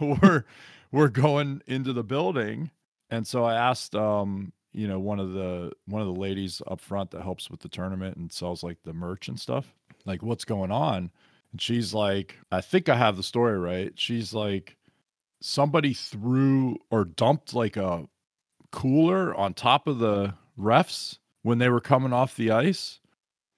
were 0.00 0.44
were 0.92 1.08
going 1.08 1.62
into 1.66 1.92
the 1.92 2.02
building 2.02 2.70
and 3.10 3.26
so 3.26 3.44
i 3.44 3.54
asked 3.54 3.94
um 3.94 4.52
you 4.72 4.86
know 4.86 4.98
one 4.98 5.18
of 5.20 5.32
the 5.32 5.72
one 5.86 6.00
of 6.02 6.06
the 6.08 6.20
ladies 6.20 6.62
up 6.66 6.80
front 6.80 7.10
that 7.10 7.22
helps 7.22 7.50
with 7.50 7.60
the 7.60 7.68
tournament 7.68 8.16
and 8.16 8.32
sells 8.32 8.62
like 8.62 8.78
the 8.84 8.92
merch 8.92 9.28
and 9.28 9.38
stuff 9.38 9.74
like 10.06 10.22
what's 10.22 10.44
going 10.44 10.70
on 10.70 11.10
and 11.52 11.60
she's 11.60 11.92
like 11.92 12.36
i 12.52 12.60
think 12.60 12.88
i 12.88 12.96
have 12.96 13.16
the 13.16 13.22
story 13.22 13.58
right 13.58 13.92
she's 13.96 14.32
like 14.32 14.76
somebody 15.40 15.92
threw 15.94 16.76
or 16.90 17.04
dumped 17.04 17.54
like 17.54 17.76
a 17.76 18.06
cooler 18.70 19.34
on 19.34 19.54
top 19.54 19.86
of 19.86 19.98
the 19.98 20.34
refs 20.58 21.18
when 21.42 21.58
they 21.58 21.68
were 21.68 21.80
coming 21.80 22.12
off 22.12 22.36
the 22.36 22.50
ice 22.50 23.00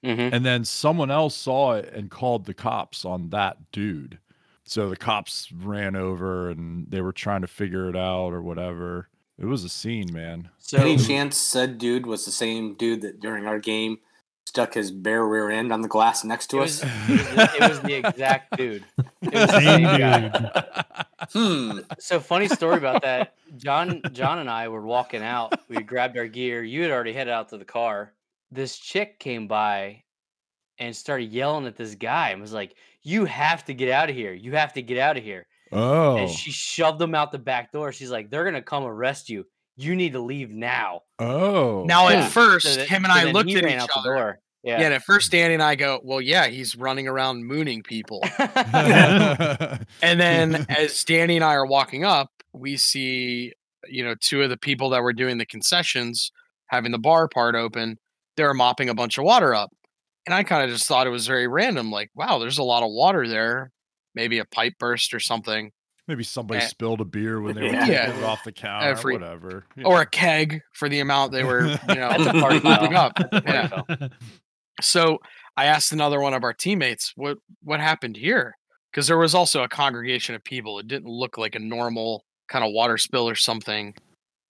Mm-hmm. 0.05 0.35
and 0.35 0.45
then 0.45 0.65
someone 0.65 1.13
else 1.13 1.37
saw 1.37 1.75
it 1.75 1.93
and 1.95 2.11
called 2.11 2.45
the 2.47 2.55
cops 2.55 3.05
on 3.05 3.31
that 3.31 3.71
dude. 3.71 4.19
So 4.65 4.91
the 4.91 4.97
cops 4.97 5.53
ran 5.53 5.95
over 5.95 6.51
and 6.51 6.91
they 6.91 7.01
were 7.01 7.13
trying 7.13 7.43
to 7.43 7.47
figure 7.47 7.89
it 7.89 7.95
out 7.95 8.33
or 8.33 8.43
whatever. 8.43 9.09
It 9.43 9.47
was 9.47 9.65
a 9.65 9.69
scene, 9.69 10.13
man. 10.13 10.51
So 10.59 10.79
Any 10.79 10.97
chance 10.97 11.37
said 11.37 11.77
dude 11.79 12.07
was 12.07 12.25
the 12.25 12.31
same 12.31 12.75
dude 12.75 13.03
that 13.03 13.19
during 13.19 13.45
our 13.47 13.59
game 13.59 13.99
stuck 14.47 14.75
his 14.75 14.93
bare 14.93 15.27
rear 15.27 15.51
end 15.51 15.73
on 15.73 15.81
the 15.81 15.89
glass 15.89 16.23
next 16.25 16.47
it 16.47 16.49
to 16.51 16.57
was, 16.59 16.85
us? 16.85 16.91
it 17.09 17.11
was 17.11 17.29
the, 17.29 17.57
it 17.57 17.69
was 17.69 17.81
the 17.81 17.95
exact 17.95 18.57
dude. 18.57 18.85
It 19.21 19.35
was 19.35 19.47
the 19.49 19.61
Same 19.61 19.85
same 19.85 19.99
guy. 19.99 20.85
Hmm. 21.33 21.79
So 21.99 22.21
funny 22.21 22.47
story 22.47 22.77
about 22.77 23.03
that. 23.03 23.35
John 23.57 24.01
John 24.13 24.39
and 24.39 24.49
I 24.49 24.69
were 24.69 24.83
walking 24.83 25.23
out. 25.25 25.59
We 25.69 25.83
grabbed 25.83 26.17
our 26.17 26.29
gear. 26.29 26.63
You 26.63 26.83
had 26.83 26.93
already 26.93 27.13
headed 27.13 27.33
out 27.33 27.49
to 27.49 27.59
the 27.59 27.65
car. 27.65 28.13
This 28.53 28.79
chick 28.79 29.19
came 29.19 29.49
by 29.49 30.05
and 30.79 30.95
started 30.95 31.33
yelling 31.33 31.67
at 31.67 31.77
this 31.77 31.95
guy 31.97 32.31
and 32.31 32.41
was 32.41 32.53
like, 32.53 32.75
"You 33.03 33.25
have 33.25 33.65
to 33.65 33.75
get 33.75 33.89
out 33.89 34.09
of 34.09 34.15
here. 34.15 34.33
You 34.33 34.53
have 34.53 34.73
to 34.75 34.83
get 34.83 34.99
out 34.99 35.17
of 35.17 35.25
here." 35.25 35.47
Oh. 35.73 36.17
And 36.19 36.31
she 36.31 36.51
shoved 36.51 36.99
them 36.99 37.15
out 37.15 37.33
the 37.33 37.39
back 37.39 37.73
door. 37.73 37.93
She's 37.93 38.11
like, 38.11 38.31
"They're 38.31 38.45
gonna 38.45 38.63
come 38.63 38.85
arrest 38.85 39.29
you. 39.31 39.47
You 39.77 39.97
need 39.97 40.13
to 40.13 40.21
leave 40.21 40.51
now." 40.51 41.03
oh. 41.19 41.85
Now, 41.87 42.09
Yeah. 42.09 42.25
at 42.25 42.31
first, 42.31 42.67
So 42.67 42.77
that- 42.77 42.89
him 42.89 43.05
and 43.05 43.13
so 43.13 43.21
I 43.21 43.25
looked 43.33 43.51
at 43.51 43.65
ran 43.65 43.75
each 43.75 43.81
out 43.81 43.91
other. 43.97 44.11
the 44.11 44.15
door. 44.17 44.39
Yeah. 44.65 44.79
Yeah. 44.79 44.85
and 44.87 44.95
at 44.95 45.03
first, 45.03 45.33
Danny 45.33 45.55
and 45.55 45.63
I 45.63 45.75
go, 45.75 46.01
"Well, 46.05 46.21
yeah, 46.21 46.47
he's 46.47 46.77
running 46.77 47.09
around 47.09 47.45
mooning 47.47 47.83
people." 47.83 48.23
And 50.03 50.21
then 50.21 50.67
as 50.69 51.03
Danny 51.05 51.37
and 51.37 51.45
I 51.45 51.55
are 51.55 51.67
walking 51.67 52.05
up, 52.05 52.31
we 52.53 52.77
see, 52.77 53.53
you 53.89 54.05
know, 54.05 54.15
two 54.21 54.43
of 54.43 54.51
the 54.51 54.57
people 54.57 54.91
that 54.91 55.03
were 55.03 55.13
doing 55.13 55.39
the 55.39 55.47
concessions 55.47 56.31
having 56.69 56.93
the 56.93 56.99
bar 56.99 57.29
part 57.29 57.55
open. 57.55 57.99
They're 58.37 58.55
mopping 58.55 58.89
a 58.89 58.95
bunch 58.95 59.19
of 59.19 59.25
water 59.25 59.55
up. 59.55 59.71
And 60.27 60.35
I 60.35 60.43
kind 60.45 60.63
of 60.65 60.71
just 60.71 60.87
thought 60.87 61.07
it 61.07 61.11
was 61.11 61.27
very 61.27 61.47
random. 61.49 61.91
Like, 61.91 62.11
wow, 62.15 62.39
there's 62.39 62.59
a 62.59 62.63
lot 62.63 62.83
of 62.83 62.91
water 62.91 63.27
there. 63.29 63.71
Maybe 64.15 64.39
a 64.39 64.45
pipe 64.45 64.75
burst 64.79 65.15
or 65.15 65.21
something, 65.21 65.73
Maybe 66.09 66.25
somebody 66.25 66.61
Eh. 66.61 66.67
spilled 66.67 67.01
a 67.01 67.05
beer 67.05 67.41
when 67.41 67.55
they 67.55 67.63
were 67.63 67.69
Yeah. 67.69 68.07
taking 68.07 68.21
it 68.23 68.25
off 68.25 68.43
the 68.45 68.51
counter, 68.51 68.89
Every- 68.89 69.15
whatever. 69.17 69.67
you 69.77 69.85
or 69.85 70.01
a 70.01 70.07
keg 70.07 70.61
for 70.73 70.89
the 70.89 70.99
amount 70.99 71.31
they 71.31 71.45
were, 71.45 71.61
you 71.89 71.95
know, 71.95 72.09
That's 72.19 72.27
a 72.27 72.33
party 72.41 72.61
mopping 72.61 72.95
up. 72.95 73.13
Yeah. 73.33 73.69
Party 73.69 73.95
foul. 73.99 74.09
So 74.81 75.19
I 75.57 75.67
asked 75.67 75.93
another 75.93 76.21
one 76.21 76.35
of 76.35 76.43
our 76.43 76.53
teammates, 76.53 77.13
"What 77.15 77.39
what 77.63 77.79
happened 77.81 78.17
here?" 78.17 78.57
Because 78.91 79.07
there 79.07 79.17
was 79.19 79.35
also 79.35 79.63
a 79.63 79.69
congregation 79.69 80.35
of 80.35 80.43
people. 80.43 80.79
It 80.81 80.89
didn't 80.89 81.09
look 81.09 81.39
like 81.39 81.55
a 81.55 81.59
normal 81.61 82.25
kind 82.49 82.65
of 82.65 82.73
water 82.73 82.99
spill 82.99 83.29
or 83.29 83.35
something. 83.37 83.95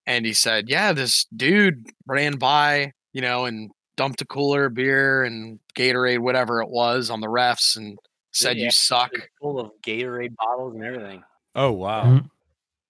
And 0.06 0.24
he 0.24 0.32
said, 0.32 0.68
"Yeah, 0.70 0.92
this 0.92 1.26
dude 1.36 1.86
ran 2.06 2.36
by, 2.38 2.92
you 3.12 3.20
know, 3.20 3.44
and 3.44 3.70
dumped 3.96 4.22
a 4.22 4.26
cooler 4.26 4.64
of 4.66 4.74
beer 4.74 5.22
and 5.22 5.60
Gatorade, 5.76 6.20
whatever 6.20 6.62
it 6.62 6.70
was, 6.70 7.10
on 7.10 7.20
the 7.20 7.26
refs, 7.28 7.76
and 7.76 7.98
said 8.32 8.56
Yeah. 8.56 8.64
you 8.66 8.70
suck." 8.70 9.10
Full 9.40 9.60
of 9.60 9.70
Gatorade 9.86 10.34
bottles 10.36 10.74
and 10.74 10.84
everything. 10.84 11.22
oh, 11.54 11.70
wow. 11.72 12.04
Mhm. 12.04 12.18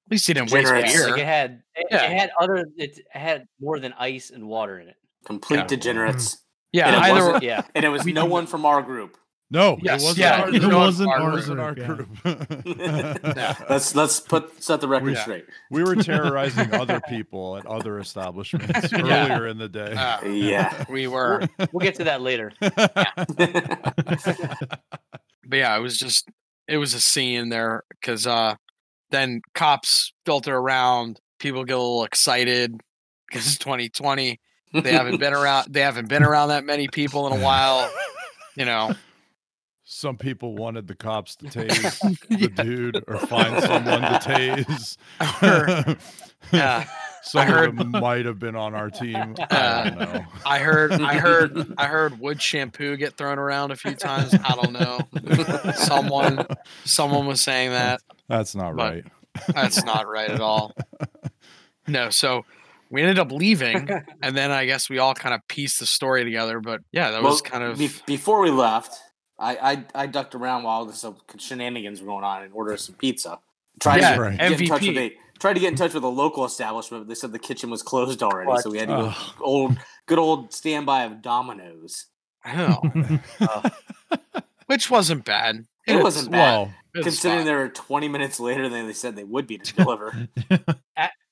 At 0.06 0.10
least 0.10 0.26
he 0.26 0.34
didn't 0.34 0.50
waste 0.52 0.70
beer. 0.72 1.10
Like 1.10 1.20
it 1.20 1.24
had, 1.26 1.62
it, 1.74 1.86
Yeah. 1.90 2.02
it 2.04 2.12
had 2.18 2.30
other, 2.38 2.66
it 2.76 2.98
had 3.10 3.46
more 3.60 3.78
than 3.78 3.92
ice 3.98 4.30
and 4.30 4.46
water 4.48 4.78
in 4.78 4.88
it. 4.88 4.96
Complete 5.24 5.58
Yeah. 5.58 5.66
degenerates. 5.66 6.38
yeah, 6.72 6.86
And 6.88 6.96
it 6.96 7.02
either 7.10 7.24
wasn't- 7.26 7.42
Yeah, 7.44 7.62
And 7.74 7.84
it 7.84 7.88
was 7.88 8.04
no 8.06 8.24
one 8.26 8.46
from 8.46 8.66
our 8.66 8.82
group. 8.82 9.16
No, 9.50 9.78
Yes, 9.82 10.00
it 10.00 10.04
wasn't 10.06 10.18
yeah, 10.18 10.40
our 10.40 10.48
it 10.48 10.54
It 10.64 10.72
wasn't 10.74 11.10
our 11.10 11.18
It 11.18 11.22
our 11.22 11.30
group. 11.30 11.34
wasn't 11.34 11.60
our 11.60 11.74
group. 11.74 12.22
group. 12.64 13.36
Yeah. 13.36 13.54
let's 13.70 13.94
let's 13.94 14.18
put 14.20 14.62
set 14.62 14.80
the 14.80 14.88
record 14.88 15.12
Yeah. 15.12 15.20
straight. 15.22 15.44
We 15.70 15.84
were 15.84 15.94
terrorizing 15.96 16.72
other 16.74 17.00
people 17.08 17.58
at 17.58 17.66
other 17.66 17.98
establishments 17.98 18.90
Yeah. 18.92 18.98
earlier 19.26 19.46
in 19.48 19.58
the 19.58 19.68
day. 19.68 19.92
uh, 19.92 20.24
Yeah. 20.26 20.84
we 20.88 21.06
were. 21.06 21.46
we'll 21.70 21.84
get 21.84 21.96
to 21.96 22.04
that 22.04 22.22
later. 22.22 22.52
But 25.46 25.58
yeah, 25.58 25.76
it 25.76 25.80
was 25.80 25.96
just 25.96 26.28
it 26.68 26.76
was 26.78 26.94
a 26.94 27.00
scene 27.00 27.48
there 27.48 27.84
because 27.90 28.26
uh, 28.26 28.54
then 29.10 29.42
cops 29.54 30.12
filter 30.24 30.56
around, 30.56 31.20
people 31.38 31.64
get 31.64 31.76
a 31.76 31.78
little 31.78 32.04
excited 32.04 32.80
because 33.28 33.46
it's 33.46 33.58
2020. 33.58 34.40
They 34.74 34.92
haven't 34.92 35.18
been 35.20 35.34
around. 35.34 35.68
They 35.70 35.82
haven't 35.82 36.08
been 36.08 36.22
around 36.22 36.48
that 36.48 36.64
many 36.64 36.88
people 36.88 37.26
in 37.26 37.38
a 37.38 37.44
while. 37.44 37.92
You 38.56 38.64
know, 38.64 38.94
Some 39.84 40.16
people 40.16 40.54
wanted 40.54 40.86
the 40.86 40.94
cops 40.94 41.36
to 41.36 41.44
tase 41.46 42.28
the 42.28 42.48
dude 42.48 43.04
or 43.06 43.18
find 43.18 43.62
someone 43.62 44.00
to 44.00 44.18
tase. 44.24 44.96
yeah. 46.52 46.86
Some 47.22 47.46
heard- 47.46 47.92
might 47.92 48.26
have 48.26 48.38
been 48.38 48.56
on 48.56 48.74
our 48.74 48.90
team. 48.90 49.16
I 49.50 49.54
Uh, 49.56 49.84
don't 49.90 49.98
know. 49.98 50.24
I 50.44 50.58
heard, 50.58 50.92
I 50.92 51.14
heard, 51.18 51.74
I 51.78 51.86
heard 51.86 52.18
wood 52.18 52.42
shampoo 52.42 52.96
get 52.96 53.16
thrown 53.16 53.38
around 53.38 53.70
a 53.70 53.76
few 53.76 53.94
times. 53.94 54.34
I 54.34 54.54
don't 54.60 54.72
know. 54.72 55.72
someone, 55.76 56.46
someone 56.84 57.26
was 57.26 57.40
saying 57.40 57.70
that. 57.70 58.00
That's 58.28 58.54
not 58.54 58.74
right. 58.74 59.04
That's 59.54 59.84
not 59.84 60.06
right 60.08 60.30
at 60.30 60.40
all. 60.40 60.74
No, 61.86 62.10
so 62.10 62.44
we 62.90 63.02
ended 63.02 63.18
up 63.18 63.32
leaving, 63.32 63.88
and 64.22 64.36
then 64.36 64.50
I 64.50 64.66
guess 64.66 64.88
we 64.90 64.98
all 64.98 65.14
kind 65.14 65.34
of 65.34 65.46
pieced 65.48 65.80
the 65.80 65.86
story 65.86 66.24
together. 66.24 66.60
But 66.60 66.82
yeah, 66.92 67.10
that 67.12 67.22
was 67.22 67.40
kind 67.42 67.64
of 67.64 67.78
be- 67.78 67.90
before 68.06 68.40
we 68.42 68.50
left. 68.50 68.98
I, 69.38 69.56
I 69.56 70.02
I 70.02 70.06
ducked 70.06 70.34
around 70.34 70.62
while 70.62 70.84
this 70.84 71.04
uh, 71.04 71.12
shenanigans 71.38 72.00
were 72.00 72.06
going 72.06 72.24
on 72.24 72.42
and 72.42 72.52
ordered 72.52 72.78
some 72.80 72.94
pizza. 72.94 73.38
Tried 73.80 74.00
Yeah, 74.00 74.14
to 74.14 74.20
right. 74.20 74.38
get 74.38 74.60
in 74.60 74.68
touch 74.68 74.86
with 74.86 74.96
a 74.96 75.12
tried 75.42 75.54
to 75.54 75.60
get 75.60 75.68
in 75.68 75.76
touch 75.76 75.92
with 75.92 76.04
a 76.04 76.08
local 76.08 76.44
establishment. 76.46 77.02
But 77.04 77.08
they 77.08 77.14
said 77.14 77.32
the 77.32 77.38
kitchen 77.38 77.68
was 77.68 77.82
closed 77.82 78.22
already, 78.22 78.48
What? 78.48 78.62
so 78.62 78.70
we 78.70 78.78
had 78.78 78.88
to 78.88 78.94
go 78.94 79.06
Ugh. 79.14 79.34
old 79.42 79.76
good 80.06 80.18
old 80.18 80.54
standby 80.54 81.02
of 81.04 81.20
Domino's. 81.20 82.06
oh, 82.46 82.80
which 84.66 84.90
wasn't 84.90 85.24
bad. 85.24 85.66
It 85.86 85.96
was- 85.96 86.04
wasn't 86.04 86.32
bad. 86.32 86.38
Well, 86.58 86.74
it 86.94 87.02
Considering 87.02 87.40
fine. 87.40 87.46
they 87.46 87.54
were 87.54 87.68
20 87.68 88.08
minutes 88.08 88.38
later 88.40 88.68
than 88.68 88.86
they 88.86 88.92
said 88.92 89.16
they 89.16 89.24
would 89.24 89.46
be 89.46 89.58
to 89.58 89.74
deliver. 89.76 90.28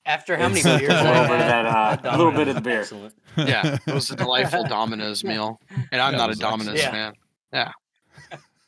After 0.05 0.35
how 0.35 0.49
many 0.49 0.63
beers? 0.63 0.89
a 0.89 0.95
I 0.97 1.03
little 1.03 1.27
bit 1.27 1.31
of 1.31 1.41
had, 1.41 1.65
that, 1.65 2.05
uh, 2.05 2.09
a 2.09 2.15
a 2.15 2.17
little 2.17 2.31
bit 2.33 2.47
of 2.47 2.55
the 2.55 2.61
beer. 2.61 2.79
excellent. 2.81 3.13
yeah, 3.37 3.77
it 3.87 3.93
was 3.93 4.09
a 4.09 4.15
delightful 4.15 4.63
Domino's 4.65 5.23
meal, 5.23 5.59
and 5.91 6.01
I'm 6.01 6.13
Yeah, 6.13 6.17
not 6.17 6.31
a 6.31 6.35
Domino's 6.35 6.79
excellent. 6.79 7.15
fan. 7.51 7.71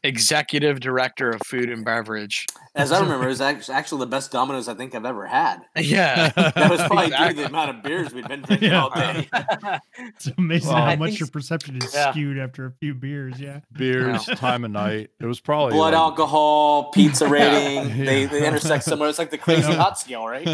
Executive 0.03 0.79
director 0.81 1.29
of 1.29 1.41
food 1.45 1.69
and 1.69 1.85
beverage. 1.85 2.45
As 2.75 2.91
I 2.91 2.99
remember, 2.99 3.25
it 3.25 3.29
was 3.39 3.41
actually 3.69 3.99
the 3.99 4.07
best 4.07 4.31
Domino's 4.31 4.67
I 4.67 4.73
think 4.73 4.93
I've 4.95 5.05
ever 5.05 5.25
had. 5.27 5.61
Yeah. 5.77 6.31
That 6.53 6.69
was 6.69 6.81
probably 6.81 7.09
due 7.09 7.27
to 7.29 7.33
the 7.33 7.45
amount 7.45 7.69
of 7.69 7.83
beers 7.83 8.13
we'd 8.13 8.27
been 8.27 8.41
drinking 8.41 8.69
Yeah. 8.71 8.83
all 8.83 8.89
day. 8.89 9.29
It's 9.97 10.27
amazing 10.37 10.69
Well, 10.69 10.77
how 10.77 10.83
I 10.85 10.95
much 10.95 11.09
think 11.11 11.19
your 11.21 11.29
perception 11.29 11.77
is 11.81 11.93
yeah. 11.93 12.11
skewed 12.11 12.37
after 12.37 12.65
a 12.65 12.71
few 12.79 12.93
beers. 12.93 13.39
Yeah. 13.39 13.59
Beers, 13.71 14.25
time 14.25 14.65
of 14.65 14.71
night. 14.71 15.11
It 15.21 15.25
was 15.25 15.39
probably 15.39 15.73
Blood 15.73 15.93
like- 15.93 15.99
alcohol, 15.99 16.91
pizza 16.91 17.27
rating, 17.27 17.89
Yeah. 17.97 18.05
they, 18.05 18.25
they 18.25 18.45
intersect 18.47 18.83
somewhere. 18.83 19.07
It's 19.09 19.19
like 19.19 19.31
the 19.31 19.37
crazy 19.37 19.69
Yeah. 19.71 19.77
hot 19.77 19.97
scale, 19.99 20.27
right? 20.27 20.45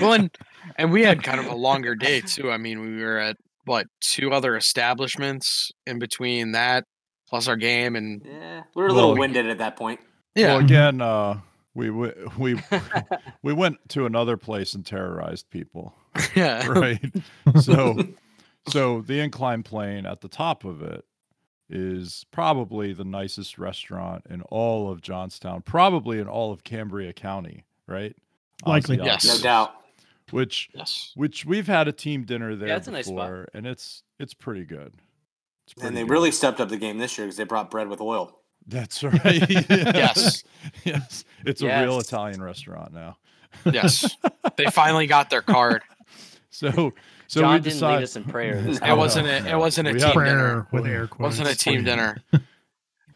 well, 0.00 0.12
and, 0.12 0.30
and 0.76 0.92
we 0.92 1.02
had 1.02 1.22
kind 1.22 1.40
of 1.40 1.46
a 1.46 1.54
longer 1.54 1.94
day 1.94 2.20
too. 2.20 2.50
I 2.50 2.56
mean, 2.58 2.80
we 2.80 3.02
were 3.02 3.18
at 3.18 3.36
what 3.64 3.86
two 4.00 4.32
other 4.32 4.56
establishments 4.56 5.70
in 5.86 5.98
between 5.98 6.52
that, 6.52 6.84
plus 7.28 7.48
our 7.48 7.56
game, 7.56 7.96
and 7.96 8.22
Yeah, 8.24 8.62
we 8.74 8.82
were 8.82 8.88
a 8.88 8.92
little 8.92 9.10
Well, 9.10 9.18
winded 9.20 9.46
at 9.46 9.58
that 9.58 9.76
point. 9.76 10.00
yeah, 10.34 10.54
Well, 10.54 10.58
again, 10.64 11.00
uh, 11.00 11.40
we 11.74 11.86
w- 11.88 12.30
we 12.38 12.60
we 13.42 13.52
went 13.52 13.76
to 13.90 14.06
another 14.06 14.36
place 14.36 14.74
and 14.74 14.84
terrorized 14.84 15.48
people, 15.50 15.94
yeah, 16.34 16.66
right? 16.68 17.00
so, 17.60 17.96
so 18.68 19.00
the 19.02 19.20
incline 19.20 19.62
plane 19.62 20.06
at 20.06 20.20
the 20.20 20.28
top 20.28 20.64
of 20.64 20.82
it 20.82 21.04
is 21.70 22.24
probably 22.30 22.92
the 22.94 23.04
nicest 23.04 23.58
restaurant 23.58 24.24
in 24.30 24.40
all 24.42 24.90
of 24.90 25.02
Johnstown, 25.02 25.60
probably 25.62 26.18
in 26.18 26.26
all 26.26 26.50
of 26.50 26.64
Cambria 26.64 27.12
County, 27.12 27.64
right? 27.86 28.16
Likely. 28.66 28.96
Ozzy 28.96 29.04
Yes. 29.04 29.26
No 29.26 29.42
doubt. 29.42 29.74
Which 30.30 30.68
yes, 30.74 31.12
which 31.14 31.46
we've 31.46 31.66
had 31.66 31.88
a 31.88 31.92
team 31.92 32.24
dinner 32.24 32.54
there 32.56 32.76
it's 32.76 32.86
a 32.88 32.90
nice 32.90 33.06
spot. 33.06 33.16
before, 33.16 33.48
and 33.54 33.66
it's 33.66 34.02
it's 34.18 34.34
pretty 34.34 34.64
good. 34.64 34.92
It's 35.72 35.82
And 35.82 35.96
they 35.96 36.02
good. 36.02 36.10
really 36.10 36.30
stepped 36.30 36.60
up 36.60 36.68
the 36.68 36.76
game 36.76 36.98
this 36.98 37.16
year 37.18 37.26
because 37.26 37.36
they 37.36 37.44
brought 37.44 37.70
bread 37.70 37.88
with 37.88 38.00
oil. 38.00 38.40
That's 38.66 39.02
right. 39.02 39.48
Yes. 39.48 40.44
yes. 40.84 41.24
It's 41.44 41.62
a 41.62 41.66
real 41.66 41.98
Italian 41.98 42.42
restaurant 42.42 42.92
now. 42.92 43.16
yes. 43.64 44.16
They 44.56 44.64
finally 44.72 45.06
got 45.06 45.30
their 45.30 45.42
card. 45.42 45.82
So 46.50 46.92
so 47.26 47.40
John 47.40 47.52
we 47.54 47.58
didn't 47.60 47.72
decide, 47.74 47.94
lead 47.96 48.02
us 48.04 48.16
in 48.16 48.24
prayer. 48.24 48.60
This 48.62 48.78
It 48.80 48.96
wasn't 48.96 49.26
a. 49.28 49.50
It 49.50 49.56
wasn't 49.56 49.88
a 49.88 49.92
We 49.92 49.98
team 49.98 50.08
have- 50.08 50.14
dinner. 50.24 50.62
Prayer 50.62 50.66
with 50.72 50.86
air 50.86 51.04
It 51.04 51.10
quotes. 51.10 51.38
wasn't 51.38 51.48
a 51.50 51.56
team 51.56 51.84
dinner. 51.84 52.22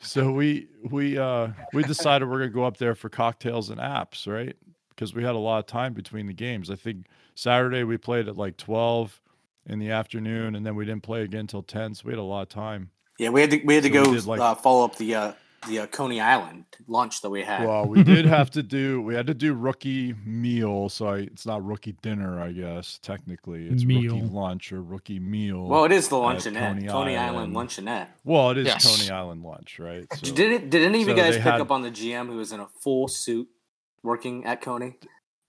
So 0.01 0.33
we 0.33 0.69
we 0.91 1.17
uh 1.17 1.49
we 1.73 1.83
decided 1.85 2.29
we're 2.29 2.39
gonna 2.41 2.51
go 2.51 2.65
up 2.65 2.77
there 2.79 2.95
for 2.95 3.09
cocktails 3.09 3.71
and 3.71 3.81
apps, 3.81 4.27
right? 4.27 4.57
Because 4.91 5.15
we 5.15 5.23
had 5.25 5.35
a 5.35 5.39
lot 5.39 5.59
of 5.61 5.67
time 5.67 5.93
between 5.95 6.27
the 6.27 6.35
games. 6.35 6.71
I 6.71 6.77
think 6.77 7.07
Saturday 7.35 7.85
we 7.85 7.97
played 7.97 8.29
at 8.29 8.37
like 8.37 8.57
twelve 8.57 9.21
in 9.67 9.79
the 9.79 9.91
afternoon, 9.91 10.55
and 10.57 10.65
then 10.67 10.75
we 10.75 10.85
didn't 10.85 11.03
play 11.03 11.23
again 11.23 11.41
until 11.41 11.63
ten. 11.63 11.95
So 11.95 12.03
we 12.07 12.13
had 12.13 12.19
a 12.19 12.23
lot 12.23 12.43
of 12.43 12.49
time. 12.49 12.91
Yeah, 13.19 13.29
we 13.31 13.41
had 13.41 13.51
to 13.51 13.61
we 13.65 13.75
had 13.75 13.85
to 13.85 13.89
So 13.91 14.05
go 14.05 14.13
did, 14.15 14.27
like- 14.27 14.41
uh, 14.41 14.55
follow 14.57 14.85
up 14.85 14.97
the 14.97 15.15
uh, 15.15 15.33
the 15.69 15.79
uh, 15.81 15.87
Coney 15.87 16.21
Island 16.21 16.65
lunch 16.89 17.21
that 17.23 17.31
we 17.31 17.43
had. 17.45 17.69
Well, 17.69 17.87
we 17.87 18.03
did 18.03 18.25
have 18.39 18.51
to 18.53 18.63
do 18.65 19.01
we 19.01 19.15
had 19.15 19.29
to 19.29 19.35
do 19.35 19.55
rookie 19.55 20.13
meal, 20.25 20.89
so 20.89 21.07
I, 21.07 21.19
it's 21.19 21.47
not 21.47 21.65
rookie 21.65 21.93
dinner, 22.03 22.41
I 22.43 22.51
guess 22.51 22.99
technically 23.01 23.69
it's 23.69 23.85
rookie 23.85 24.09
Meal. 24.09 24.27
lunch 24.33 24.73
or 24.73 24.83
rookie 24.83 25.21
meal. 25.21 25.63
Well, 25.69 25.85
it 25.85 25.93
is 25.93 26.09
the 26.09 26.17
luncheonette, 26.17 26.71
Coney 26.75 26.89
Coney, 26.89 27.17
Island. 27.17 27.55
Island. 27.55 27.55
luncheonette. 27.55 28.09
Well, 28.25 28.51
it 28.51 28.59
is 28.59 28.67
Yes. 28.67 28.85
Coney 28.85 29.11
Island 29.11 29.43
lunch, 29.45 29.79
right? 29.79 30.05
So- 30.15 30.35
did 30.35 30.51
it? 30.51 30.71
Did 30.71 30.83
any 30.83 31.03
of 31.03 31.09
you 31.09 31.15
guys 31.15 31.35
pick 31.35 31.43
had- 31.45 31.61
up 31.61 31.71
on 31.71 31.83
the 31.83 31.91
GM 31.93 32.27
who 32.27 32.39
was 32.39 32.51
in 32.51 32.59
a 32.59 32.67
full 32.81 33.07
suit 33.07 33.49
working 34.03 34.45
at 34.45 34.61
Coney? 34.63 34.97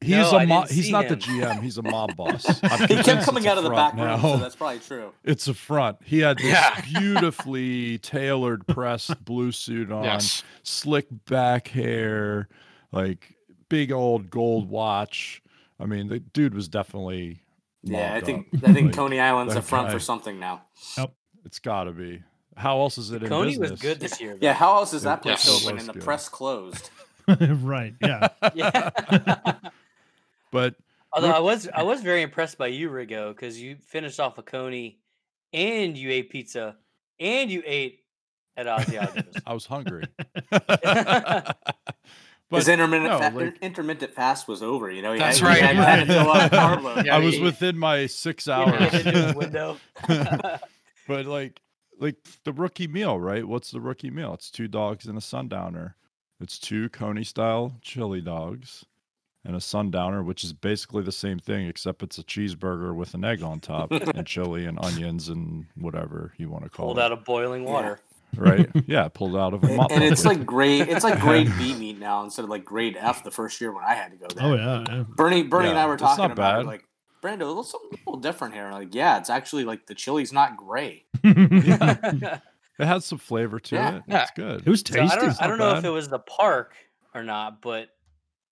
He's 0.04 0.10
No, 0.16 0.32
a 0.32 0.38
I 0.38 0.46
mo- 0.46 0.62
didn't 0.62 0.72
he's 0.76 0.90
not 0.92 1.08
the. 1.08 1.16
GM. 1.18 1.62
He's 1.64 1.78
a 1.78 1.82
mob 1.84 2.16
boss. 2.16 2.46
He 2.62 2.68
convinced 2.70 3.06
kept 3.06 3.26
coming 3.26 3.48
out 3.48 3.58
of 3.58 3.64
the 3.64 3.70
front 3.70 3.96
back 3.98 4.00
room, 4.06 4.22
now. 4.22 4.36
so 4.36 4.38
that's 4.38 4.56
probably 4.56 4.80
true. 4.80 5.12
It's 5.24 5.48
a 5.48 5.54
front. 5.54 5.98
He 6.04 6.20
had 6.20 6.38
this 6.38 6.46
Yeah. 6.48 6.82
beautifully 6.82 7.98
tailored 8.00 8.68
pressed 8.68 9.24
blue 9.24 9.52
suit 9.52 9.92
on, 9.92 10.04
Yes. 10.04 10.44
slick 10.64 11.08
back 11.28 11.68
hair, 11.70 12.48
like 12.92 13.36
big 13.70 13.92
old 13.92 14.30
gold 14.30 14.70
watch. 14.70 15.42
I 15.80 15.86
mean, 15.86 16.08
the 16.08 16.20
dude 16.20 16.54
was 16.54 16.68
definitely. 16.68 17.40
Yeah, 17.84 18.14
I 18.14 18.22
think 18.22 18.48
up. 18.56 18.70
I 18.70 18.74
think 18.74 18.88
Like, 18.88 18.96
Coney 18.96 19.20
Island's 19.20 19.56
a 19.56 19.62
front 19.62 19.88
guy. 19.88 19.94
for 19.94 20.00
something 20.00 20.40
now. 20.40 20.62
Yep, 20.98 21.14
It's 21.46 21.60
got 21.60 21.86
to 21.86 21.92
be. 21.92 22.22
How 22.56 22.80
else 22.80 22.98
is 22.98 23.12
it 23.12 23.24
in 23.24 23.30
Coney 23.30 23.50
business? 23.52 23.72
was 23.72 23.82
good 23.82 24.00
this 24.00 24.22
year. 24.22 24.38
Yeah, 24.40 24.54
how 24.54 24.76
else 24.78 24.94
is 24.94 25.02
that 25.04 25.22
place 25.24 25.46
Yes. 25.48 25.66
open 25.66 25.80
and 25.80 25.90
the 25.90 25.94
good. 25.94 26.04
press 26.04 26.30
closed? 26.30 26.92
right. 27.28 27.94
Yeah. 28.02 28.28
Yeah. 28.54 28.90
But 30.54 30.76
Although 31.12 31.32
I 31.32 31.40
was 31.40 31.68
I 31.74 31.82
was 31.92 32.02
very 32.02 32.22
impressed 32.22 32.58
by 32.60 32.68
you, 32.68 32.90
Rigo, 32.90 33.36
because 33.36 33.60
you 33.60 33.76
finished 33.76 34.20
off 34.20 34.38
a 34.38 34.44
Coney, 34.44 35.00
and 35.52 35.98
you 35.98 36.12
ate 36.12 36.30
pizza, 36.30 36.78
and 37.20 37.50
you 37.52 37.64
ate 37.66 38.02
at 38.56 38.68
Asiago's. 38.68 39.36
I 39.46 39.54
was 39.54 39.66
hungry. 39.66 40.06
His 42.52 42.68
intermittent 42.68 43.10
no, 43.10 43.18
fa- 43.18 43.32
like- 43.36 43.58
intermittent 43.64 44.14
fast 44.14 44.48
was 44.48 44.62
over. 44.62 44.92
You 44.92 45.02
know, 45.02 45.18
That's 45.18 45.40
had, 45.40 45.48
right. 45.48 45.62
Had, 45.64 45.76
had 45.76 46.08
to 46.08 46.14
fill 46.14 46.30
up 46.30 46.52
a 46.52 46.56
carb 46.56 46.84
load. 46.84 47.06
Yeah, 47.08 47.16
I 47.16 47.20
was 47.20 47.40
within 47.40 47.76
my 47.80 48.06
six 48.06 48.48
hours. 48.48 48.92
get 48.92 49.08
into 49.08 49.12
his 49.26 49.36
window. 49.36 49.78
but 51.08 51.26
like 51.26 51.60
like 52.00 52.18
the 52.44 52.54
rookie 52.54 52.88
meal, 52.88 53.20
right? 53.20 53.44
What's 53.48 53.72
the 53.72 53.82
rookie 53.82 54.12
meal? 54.12 54.36
It's 54.36 54.52
two 54.52 54.68
dogs 54.68 55.08
and 55.08 55.18
a 55.18 55.22
sundowner. 55.22 55.96
It's 56.40 56.60
two 56.60 56.90
Coney 56.90 57.24
style 57.24 57.76
chili 57.82 58.22
dogs 58.22 58.86
and 59.46 59.56
a 59.56 59.60
sundowner, 59.62 60.24
which 60.24 60.44
is 60.44 60.54
basically 60.54 61.04
the 61.04 61.12
same 61.12 61.38
thing, 61.40 61.68
except 61.68 62.02
it's 62.04 62.18
a 62.18 62.24
cheeseburger 62.24 62.96
with 62.96 63.14
an 63.14 63.26
egg 63.26 63.44
on 63.44 63.60
top 63.60 63.92
and 64.16 64.26
chili 64.26 64.66
and 64.66 64.80
onions 64.82 65.30
and 65.30 65.66
whatever 65.76 66.34
you 66.38 66.50
want 66.50 66.64
to 66.64 66.70
call 66.70 66.88
Pulled 66.88 67.00
it. 67.00 67.04
out 67.04 67.12
of 67.12 67.24
boiling 67.26 67.64
Yeah. 67.64 67.70
water. 67.72 68.00
right? 68.38 68.70
Yeah, 68.88 69.08
pulled 69.10 69.36
out 69.36 69.54
of 69.54 69.64
a 69.64 69.68
And, 69.68 69.78
mop 69.78 69.92
and 69.92 70.04
it's 70.04 70.26
like 70.26 70.46
grade. 70.46 70.88
It's 70.90 71.04
like 71.04 71.20
grade 71.20 71.52
B 71.58 71.76
meat 71.76 72.00
now 72.00 72.24
instead 72.24 72.44
of 72.44 72.50
like 72.50 72.66
grade 72.66 72.98
F. 73.00 73.24
The 73.24 73.30
first 73.32 73.60
year 73.62 73.72
when 73.72 73.84
I 73.84 73.94
had 73.94 74.12
to 74.12 74.18
go 74.18 74.26
there. 74.34 74.44
Oh 74.46 74.56
yeah. 74.56 74.84
yeah. 74.88 75.04
Bernie, 75.08 75.44
Bernie 75.44 75.70
and 75.70 75.78
I 75.78 75.86
were 75.88 75.98
talking 75.98 76.22
not 76.24 76.32
about 76.32 76.62
it. 76.62 76.66
Like, 76.66 76.84
Brando, 77.22 77.42
a 77.42 77.46
little 77.46 77.64
something 77.64 77.92
a 78.06 78.10
little 78.10 78.20
different 78.22 78.54
here. 78.54 78.70
Like, 78.72 78.96
yeah, 78.96 79.18
it's 79.18 79.30
actually 79.30 79.66
like 79.66 79.86
the 79.86 79.94
chili's 79.96 80.34
not 80.34 80.58
gray. 80.58 81.06
it 81.24 82.40
has 82.80 83.06
some 83.06 83.18
flavor 83.18 83.60
to 83.60 83.76
Yeah. 83.76 83.96
it. 83.98 84.04
Yeah. 84.08 84.22
It's 84.24 84.32
good. 84.32 84.62
It 84.66 84.70
was 84.70 84.82
So 84.82 84.94
tasty. 84.96 85.18
I 85.18 85.22
don't, 85.22 85.42
I 85.42 85.48
don't 85.48 85.58
know 85.58 85.76
if 85.78 85.84
it 85.86 85.90
was 85.90 86.10
the 86.10 86.20
park 86.20 86.74
or 87.14 87.24
not, 87.24 87.62
but 87.62 87.90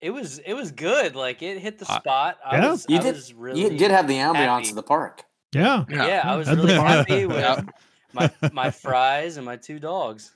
it 0.01 0.09
was 0.11 0.39
it 0.39 0.53
was 0.53 0.71
good. 0.71 1.15
Like 1.15 1.41
it 1.41 1.59
hit 1.59 1.77
the 1.79 1.85
spot. 1.85 2.37
I 2.45 2.57
Yeah. 2.57 2.71
was, 2.71 2.85
You 2.89 2.97
I 2.97 3.01
did- 3.01 3.15
was 3.15 3.33
really 3.33 3.61
you 3.61 3.69
did 3.77 3.91
have 3.91 4.07
the 4.07 4.15
ambiance 4.15 4.35
happy. 4.35 4.69
of 4.69 4.75
the 4.75 4.83
park. 4.83 5.23
yeah. 5.53 5.85
yeah, 5.89 6.21
I 6.25 6.35
was 6.35 6.47
Had 6.47 6.57
the 6.57 6.63
really 6.63 6.73
happy 6.75 7.25
with 7.25 7.69
my 8.13 8.31
my 8.53 8.71
fries 8.71 9.37
and 9.37 9.45
my 9.45 9.55
two 9.57 9.79
dogs. 9.79 10.33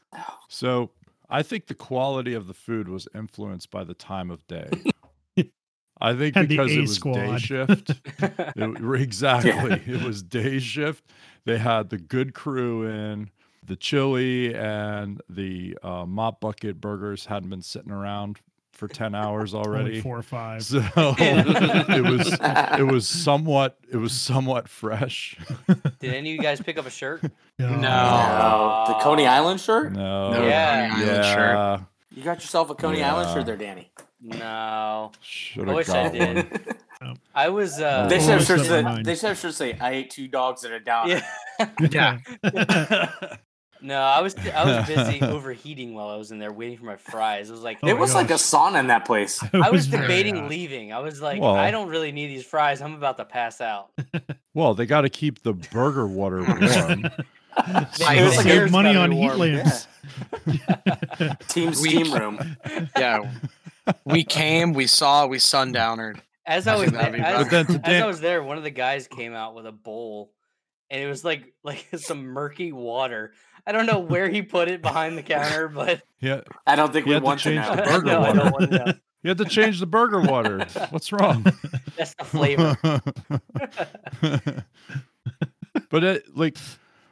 So 0.49 0.91
I 1.29 1.41
think 1.43 1.67
the 1.67 1.73
quality 1.75 2.33
of 2.33 2.47
the 2.47 2.53
food 2.53 2.87
was 2.87 3.07
influenced 3.15 3.71
by 3.71 3.83
the 3.83 3.93
time 3.95 4.29
of 4.31 4.45
day. 4.47 4.69
I 6.01 6.13
think 6.13 6.35
Had 6.35 6.49
because 6.49 6.71
it 6.73 6.81
was 6.81 6.99
day 6.99 7.37
shift. 7.37 7.91
It- 8.57 9.01
exactly. 9.01 9.81
It 9.93 10.03
was 10.03 10.21
day 10.21 10.59
shift. 10.59 11.05
They 11.45 11.57
had 11.57 11.89
the 11.89 11.97
good 11.97 12.33
crew 12.33 12.85
in. 12.87 13.29
The 13.67 13.75
chili 13.75 14.53
and 14.53 15.21
the 15.27 15.75
uh, 15.81 16.05
mop 16.05 16.39
bucket 16.39 16.79
burgers 16.79 17.25
hadn't 17.25 17.49
been 17.49 17.63
sitting 17.63 17.91
around 17.91 18.39
for 18.75 18.87
10 18.87 19.15
hours 19.15 19.53
Only 19.53 19.67
already. 19.67 20.01
four 20.01 20.17
or 20.17 20.21
five. 20.21 20.63
So 20.63 20.83
it 20.97 22.03
was 22.03 22.37
it 22.79 22.83
was 22.91 23.07
somewhat 23.07 23.77
it 23.91 23.97
was 23.97 24.11
somewhat 24.13 24.67
fresh. 24.69 25.37
Did 25.99 26.13
any 26.13 26.29
of 26.31 26.35
you 26.35 26.41
guys 26.41 26.61
pick 26.61 26.77
up 26.77 26.85
a 26.85 26.89
shirt? 26.91 27.23
No. 27.57 27.67
Oh, 27.69 28.83
the 28.87 28.93
Coney 29.03 29.25
Island 29.25 29.59
shirt. 29.61 29.93
No. 29.93 30.31
No, 30.33 30.45
Yeah. 30.45 30.89
Coney 30.89 31.03
Island 31.09 31.25
shirt. 31.25 31.79
You 32.11 32.23
got 32.23 32.41
yourself 32.41 32.69
a 32.69 32.75
Coney 32.75 33.01
Island 33.03 33.29
shirt 33.33 33.45
there, 33.45 33.57
Danny. 33.57 33.91
No, 34.21 35.11
Should 35.21 35.69
I 35.69 35.73
wish 35.73 35.89
I 35.89 36.09
did. 36.09 36.35
one. 36.99 37.17
I 37.35 37.49
was. 37.49 37.79
Uh, 37.79 38.07
they 38.07 38.15
should 38.19 38.29
have 38.29 38.41
Always 38.41 38.47
shirts 38.47 38.67
that 38.69 39.03
they 39.03 39.13
should 39.15 39.27
have 39.29 39.37
shirts 39.37 39.57
say 39.57 39.77
I 39.79 39.91
ate 39.91 40.09
two 40.09 40.27
dogs 40.27 40.63
at 40.65 40.71
a 40.71 40.79
downer. 40.79 41.21
yeah. 41.91 42.17
Yeah. 42.41 43.37
No, 43.81 43.99
I 44.01 44.21
was 44.21 44.35
I 44.37 44.63
was 44.65 44.87
busy 44.87 45.21
overheating 45.21 45.93
while 45.93 46.09
I 46.09 46.15
was 46.15 46.31
in 46.31 46.39
there 46.39 46.51
waiting 46.51 46.77
for 46.77 46.85
my 46.85 46.95
fries. 46.95 47.49
It 47.49 47.53
was 47.53 47.61
like 47.61 47.79
Oh 47.83 47.87
it 47.87 47.93
my 47.95 47.99
was 47.99 48.13
like 48.15 48.29
a 48.31 48.35
sauna 48.35 48.79
in 48.79 48.87
that 48.87 49.05
place. 49.05 49.43
It 49.53 49.61
I 49.61 49.69
was 49.69 49.85
very 49.87 50.03
debating 50.03 50.35
hot. 50.37 50.49
leaving. 50.49 50.93
I 50.93 50.99
was 50.99 51.21
like, 51.21 51.41
Well- 51.41 51.55
I 51.55 51.71
don't 51.71 51.89
really 51.89 52.11
need 52.11 52.27
these 52.27 52.45
fries. 52.45 52.81
I'm 52.81 52.95
about 52.95 53.17
to 53.17 53.25
pass 53.25 53.61
out. 53.61 53.91
Well, 54.53 54.73
they 54.73 54.85
got 54.85 55.01
to 55.01 55.09
keep 55.09 55.43
the 55.43 55.51
burger 55.51 56.07
water 56.07 56.37
warm. 56.41 57.05
I 57.57 57.87
Save- 57.91 58.17
it 58.17 58.23
was 58.23 58.45
like 58.45 58.71
money 58.71 58.95
on 58.95 59.09
be 59.09 59.17
heat 59.17 59.25
warm. 59.25 59.39
lamps. 59.39 59.87
Team 61.49 61.73
steam 61.73 62.13
room. 62.13 62.55
Yeah. 62.97 63.31
We 64.05 64.23
came, 64.23 64.71
we 64.73 64.87
saw, 64.87 65.27
we 65.27 65.37
sundownered. 65.37 66.21
As 66.45 66.67
I 66.67 66.73
I 66.73 66.75
was 66.75 66.83
think 66.85 66.95
that'd 66.97 67.13
there, 67.15 67.19
be 67.19 67.25
as, 67.25 67.43
But 67.43 67.51
then 67.51 67.65
to 67.81 67.89
as 67.89 68.01
I 68.03 68.05
was 68.07 68.19
there, 68.21 68.41
one 68.43 68.57
of 68.57 68.63
the 68.63 68.69
guys 68.71 69.07
came 69.07 69.33
out 69.33 69.55
with 69.55 69.65
a 69.65 69.71
bowl, 69.71 70.31
and 70.89 71.01
it 71.01 71.07
was 71.07 71.23
like 71.25 71.53
like 71.63 71.87
some 71.97 72.25
murky 72.25 72.71
water. 72.71 73.33
I 73.67 73.71
don't 73.71 73.85
know 73.87 73.99
where 73.99 74.29
he 74.29 74.41
put 74.43 74.67
it 74.67 74.81
behind 74.81 75.17
the 75.17 75.23
counter, 75.23 75.67
but 75.67 76.03
yeah, 76.19 76.41
I 76.67 76.75
don't 76.75 76.93
think 76.93 77.05
You 77.05 77.09
we 77.09 77.13
had 77.15 77.19
to 77.21 77.25
want 77.25 77.39
to 77.41 77.43
change 77.55 77.65
know. 77.67 77.75
the 77.75 77.81
burger 77.83 78.05
no, 78.05 78.17
I 78.17 78.19
water. 78.27 78.39
don't 78.39 78.51
want 78.51 78.71
to 78.71 78.77
know. 78.85 78.93
you 79.23 79.29
had 79.29 79.37
to 79.39 79.45
change 79.45 79.79
the 79.79 79.87
burger 79.87 80.21
water. 80.21 80.65
What's 80.91 81.11
wrong? 81.11 81.43
That's 81.97 82.13
the 82.15 82.25
flavor. 82.25 82.77
but 85.89 86.03
it 86.03 86.37
like 86.37 86.57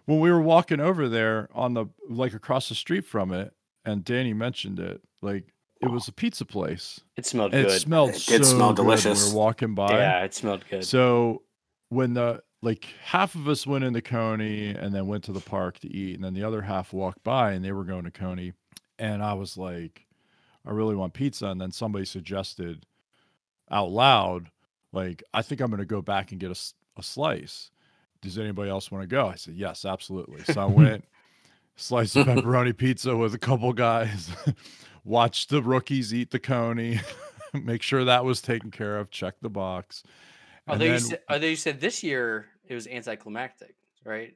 when 0.06 0.20
we 0.20 0.32
were 0.32 0.42
walking 0.42 0.80
over 0.80 1.08
there 1.10 1.50
on 1.54 1.74
the 1.74 1.86
like 2.10 2.34
across 2.34 2.70
the 2.70 2.76
street 2.76 3.06
from 3.06 3.32
it, 3.32 3.54
and 3.86 4.04
Danny 4.04 4.34
mentioned 4.34 4.80
it, 4.80 5.02
like 5.22 5.46
it 5.82 5.88
was 5.90 6.08
a 6.08 6.12
pizza 6.14 6.46
place. 6.46 7.02
It 7.18 7.26
smelled 7.26 7.54
And 7.54 7.66
good. 7.66 7.76
it 7.76 7.80
smelled 7.80 8.10
It 8.12 8.26
did 8.26 8.46
so 8.46 8.56
smell 8.56 8.74
good 8.74 8.86
when 8.86 8.98
delicious. 8.98 9.28
We 9.30 9.34
were 9.34 9.40
walking 9.40 9.76
by. 9.76 9.92
yeah, 9.98 10.24
it 10.24 10.34
smelled 10.34 10.64
good. 10.70 10.86
So 10.86 11.42
when 11.90 12.14
the 12.14 12.42
like 12.64 12.88
half 13.04 13.36
of 13.36 13.48
us 13.50 13.68
went 13.68 13.84
into 13.84 14.02
Coney 14.02 14.70
and 14.70 14.96
then 14.96 15.06
went 15.06 15.26
to 15.26 15.34
the 15.34 15.42
park 15.42 15.80
to 15.80 15.94
eat, 15.94 16.16
and 16.16 16.24
then 16.24 16.34
the 16.34 16.44
other 16.44 16.62
half 16.62 16.94
walked 16.94 17.24
by 17.24 17.52
and 17.52 17.64
they 17.64 17.74
were 17.74 17.84
going 17.84 18.06
to 18.06 18.12
Coney, 18.12 18.54
and 18.98 19.22
I 19.22 19.34
was 19.34 19.58
like, 19.58 20.06
I 20.66 20.72
really 20.72 20.96
want 20.96 21.14
pizza, 21.14 21.48
and 21.48 21.60
then 21.60 21.72
somebody 21.72 22.06
suggested 22.06 22.86
out 23.70 23.92
loud, 23.92 24.50
like, 24.94 25.24
I 25.34 25.42
think 25.42 25.60
I'm 25.60 25.70
going 25.70 25.80
to 25.80 25.86
go 25.86 26.02
back 26.02 26.32
and 26.32 26.40
get 26.40 26.52
a, 26.52 26.60
a 26.98 27.04
slice. 27.04 27.70
Does 28.22 28.38
anybody 28.38 28.70
else 28.70 28.90
want 28.90 29.04
to 29.04 29.08
go? 29.08 29.28
I 29.28 29.36
said 29.36 29.56
yes, 29.56 29.84
absolutely. 29.84 30.44
So 30.46 30.62
I 30.62 30.66
went, 30.66 31.04
slice 31.76 32.16
of 32.16 32.28
pepperoni 32.28 32.76
pizza 32.78 33.18
with 33.18 33.34
a 33.34 33.40
couple 33.40 33.74
guys, 33.74 34.30
watched 35.04 35.50
the 35.50 35.62
rookies 35.62 36.14
eat 36.14 36.32
the 36.32 36.40
Coney, 36.40 37.02
make 37.54 37.82
sure 37.82 38.06
that 38.06 38.24
was 38.24 38.42
taken 38.42 38.72
care 38.72 38.98
of, 38.98 39.10
check 39.10 39.36
the 39.42 39.50
box. 39.50 40.04
and 40.66 40.74
although, 40.74 40.86
you 40.86 40.92
then- 40.92 41.02
said, 41.02 41.22
although 41.30 41.48
you 41.48 41.56
said 41.58 41.82
this 41.82 42.04
year 42.04 42.46
it 42.74 42.76
was 42.76 42.88
anticlimactic, 42.88 43.76
right? 44.04 44.34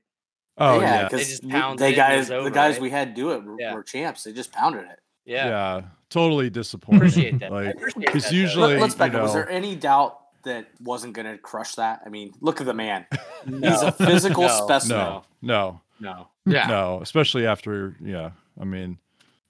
Oh 0.58 0.80
yeah, 0.80 1.04
They 1.04 1.04
because 1.18 1.28
just 1.28 1.48
pounded 1.48 1.80
they 1.80 1.94
it 1.94 2.00
and 2.00 2.14
it 2.14 2.18
was 2.18 2.30
guys, 2.30 2.44
the 2.46 2.50
guys 2.52 2.74
right? 2.76 2.82
we 2.82 2.90
had 2.90 3.14
do 3.14 3.32
it 3.32 3.44
were, 3.44 3.56
Yeah. 3.60 3.74
were 3.76 3.84
champs. 3.84 4.24
They 4.24 4.32
just 4.34 4.52
pounded 4.52 4.86
it. 4.86 5.00
Yeah. 5.26 5.48
yeah, 5.48 5.82
totally 6.10 6.50
disappointed. 6.50 6.98
Appreciate 6.98 7.40
that. 7.40 7.52
I 7.52 7.56
Like, 7.66 7.76
appreciate 7.76 8.06
because 8.06 8.24
that, 8.24 8.34
usually, 8.34 8.74
Let, 8.76 8.84
us 8.84 8.96
back 8.96 9.12
you 9.12 9.18
up. 9.18 9.24
Was 9.26 9.34
there 9.34 9.50
any 9.50 9.76
doubt 9.76 10.20
that 10.46 10.68
wasn't 10.82 11.14
going 11.14 11.28
to 11.28 11.38
crush 11.38 11.76
that? 11.76 12.02
I 12.06 12.10
mean, 12.10 12.32
look 12.40 12.62
at 12.62 12.66
the 12.66 12.74
man. 12.74 13.06
No. 13.46 13.70
He's 13.72 13.82
a 13.82 13.92
physical 13.92 14.44
No. 14.44 14.62
specimen. 14.66 14.98
no, 14.98 15.24
no, 15.42 15.82
No. 16.00 16.28
Yeah. 16.46 16.68
no, 16.68 17.00
especially 17.02 17.46
after, 17.46 17.96
yeah. 18.02 18.32
I 18.60 18.64
mean, 18.64 18.98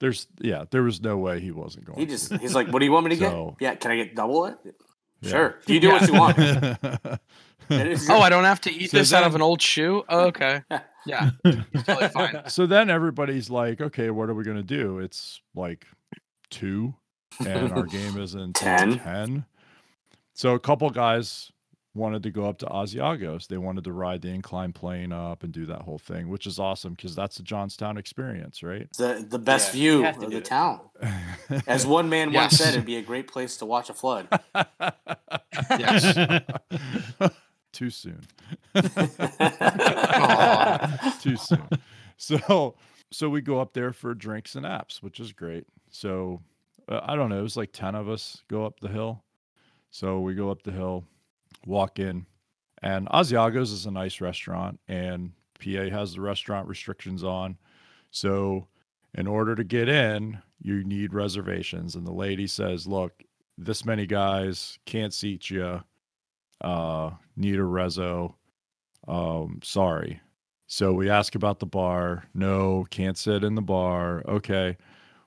there's, 0.00 0.26
yeah, 0.40 0.64
there 0.70 0.82
was 0.82 1.00
no 1.00 1.16
way 1.16 1.38
he 1.40 1.52
wasn't 1.52 1.84
going. 1.86 1.98
He 2.00 2.06
just 2.06 2.32
he's 2.34 2.54
like, 2.54 2.68
"What 2.68 2.80
do 2.80 2.84
you 2.84 2.92
want 2.92 3.06
me 3.06 3.16
to 3.16 3.20
So- 3.20 3.56
get? 3.58 3.64
Yeah, 3.64 3.74
can 3.76 3.90
I 3.92 3.96
get 3.96 4.14
double 4.16 4.46
it? 4.46 4.58
Yeah. 5.22 5.30
Sure. 5.30 5.58
You 5.66 5.80
do 5.80 5.88
what 5.90 6.06
you 6.08 6.14
want. 6.14 6.36
It 7.70 7.86
is 7.86 8.08
Oh, 8.10 8.20
I 8.20 8.28
don't 8.28 8.44
have 8.44 8.60
to 8.62 8.72
eat 8.72 8.90
So 8.90 8.98
this 8.98 9.12
out 9.12 9.24
of 9.24 9.34
an 9.34 9.42
old 9.42 9.60
shoe. 9.62 10.04
Oh, 10.08 10.26
okay. 10.26 10.62
Yeah. 11.06 11.30
It's 11.44 11.84
totally 11.84 12.08
fine. 12.12 12.42
so 12.48 12.66
then 12.66 12.90
everybody's 12.90 13.48
like, 13.48 13.80
okay, 13.80 14.10
what 14.10 14.28
are 14.28 14.34
we 14.34 14.44
gonna 14.44 14.62
do? 14.62 14.98
It's 14.98 15.40
like 15.54 15.86
two, 16.50 16.94
and 17.46 17.72
our 17.72 17.84
game 17.84 18.18
is 18.20 18.34
in 18.34 18.52
Ten. 18.52 18.98
10. 18.98 19.44
So 20.34 20.52
a 20.54 20.58
couple 20.60 20.90
guys 20.90 21.50
wanted 21.94 22.22
to 22.24 22.30
go 22.30 22.44
up 22.44 22.58
to 22.58 22.66
Asiagos. 22.66 23.46
They 23.48 23.56
wanted 23.56 23.84
to 23.84 23.92
ride 23.92 24.20
the 24.20 24.28
incline 24.28 24.74
plane 24.74 25.10
up 25.12 25.44
and 25.44 25.52
do 25.52 25.64
that 25.66 25.80
whole 25.82 25.98
thing, 25.98 26.28
which 26.28 26.46
is 26.46 26.58
awesome 26.58 26.92
because 26.92 27.14
that's 27.16 27.38
the 27.38 27.42
Johnstown 27.42 27.96
experience, 27.96 28.62
right? 28.62 28.86
the 28.98 29.26
the 29.26 29.38
best 29.38 29.72
Yeah, 29.74 29.80
view 29.80 30.02
to 30.02 30.26
of 30.26 30.30
the 30.30 30.36
it. 30.38 30.44
town. 30.44 30.80
As 31.66 31.86
one 31.86 32.10
man 32.10 32.34
once 32.34 32.58
said, 32.58 32.74
it'd 32.74 32.84
be 32.84 32.96
a 32.96 33.02
great 33.02 33.28
place 33.28 33.56
to 33.58 33.64
watch 33.66 33.88
a 33.88 33.94
flood. 33.94 34.28
Yes. 35.70 36.18
Too 37.72 37.90
soon. 37.90 38.20
Too 41.20 41.36
soon. 41.36 41.68
So 42.16 42.74
so 43.10 43.28
we 43.28 43.40
go 43.40 43.60
up 43.60 43.72
there 43.72 43.92
for 43.92 44.14
drinks 44.14 44.54
and 44.54 44.66
apps, 44.66 45.02
which 45.02 45.20
is 45.20 45.32
great. 45.32 45.66
So 45.90 46.40
uh, 46.88 47.00
I 47.02 47.16
don't 47.16 47.30
know, 47.30 47.38
it 47.38 47.42
was 47.42 47.56
like 47.56 47.72
10 47.72 47.94
of 47.94 48.08
us 48.08 48.42
go 48.48 48.64
up 48.64 48.80
the 48.80 48.88
hill. 48.88 49.22
So 49.90 50.20
we 50.20 50.34
go 50.34 50.50
up 50.50 50.62
the 50.62 50.72
hill, 50.72 51.04
walk 51.66 51.98
in, 51.98 52.26
and 52.82 53.08
Asiagos 53.08 53.72
is 53.72 53.86
a 53.86 53.90
nice 53.90 54.20
restaurant 54.20 54.78
and 54.88 55.32
PA 55.62 55.88
has 55.90 56.14
the 56.14 56.20
restaurant 56.20 56.68
restrictions 56.68 57.24
on. 57.24 57.56
So 58.10 58.66
in 59.14 59.26
order 59.26 59.54
to 59.54 59.64
get 59.64 59.88
in, 59.88 60.38
you 60.60 60.84
need 60.84 61.14
reservations 61.14 61.94
and 61.94 62.06
the 62.06 62.12
lady 62.12 62.46
says, 62.46 62.86
"Look, 62.86 63.22
this 63.56 63.84
many 63.84 64.06
guys 64.06 64.78
can't 64.86 65.12
seat 65.12 65.50
you. 65.50 65.82
Uh 66.60 67.10
need 67.36 67.56
a 67.56 67.62
rezo. 67.62 68.34
Um 69.06 69.60
sorry." 69.62 70.20
So 70.66 70.92
we 70.92 71.08
ask 71.08 71.34
about 71.34 71.60
the 71.60 71.66
bar. 71.66 72.24
No, 72.34 72.86
can't 72.90 73.16
sit 73.16 73.42
in 73.42 73.54
the 73.54 73.62
bar. 73.62 74.22
Okay. 74.28 74.76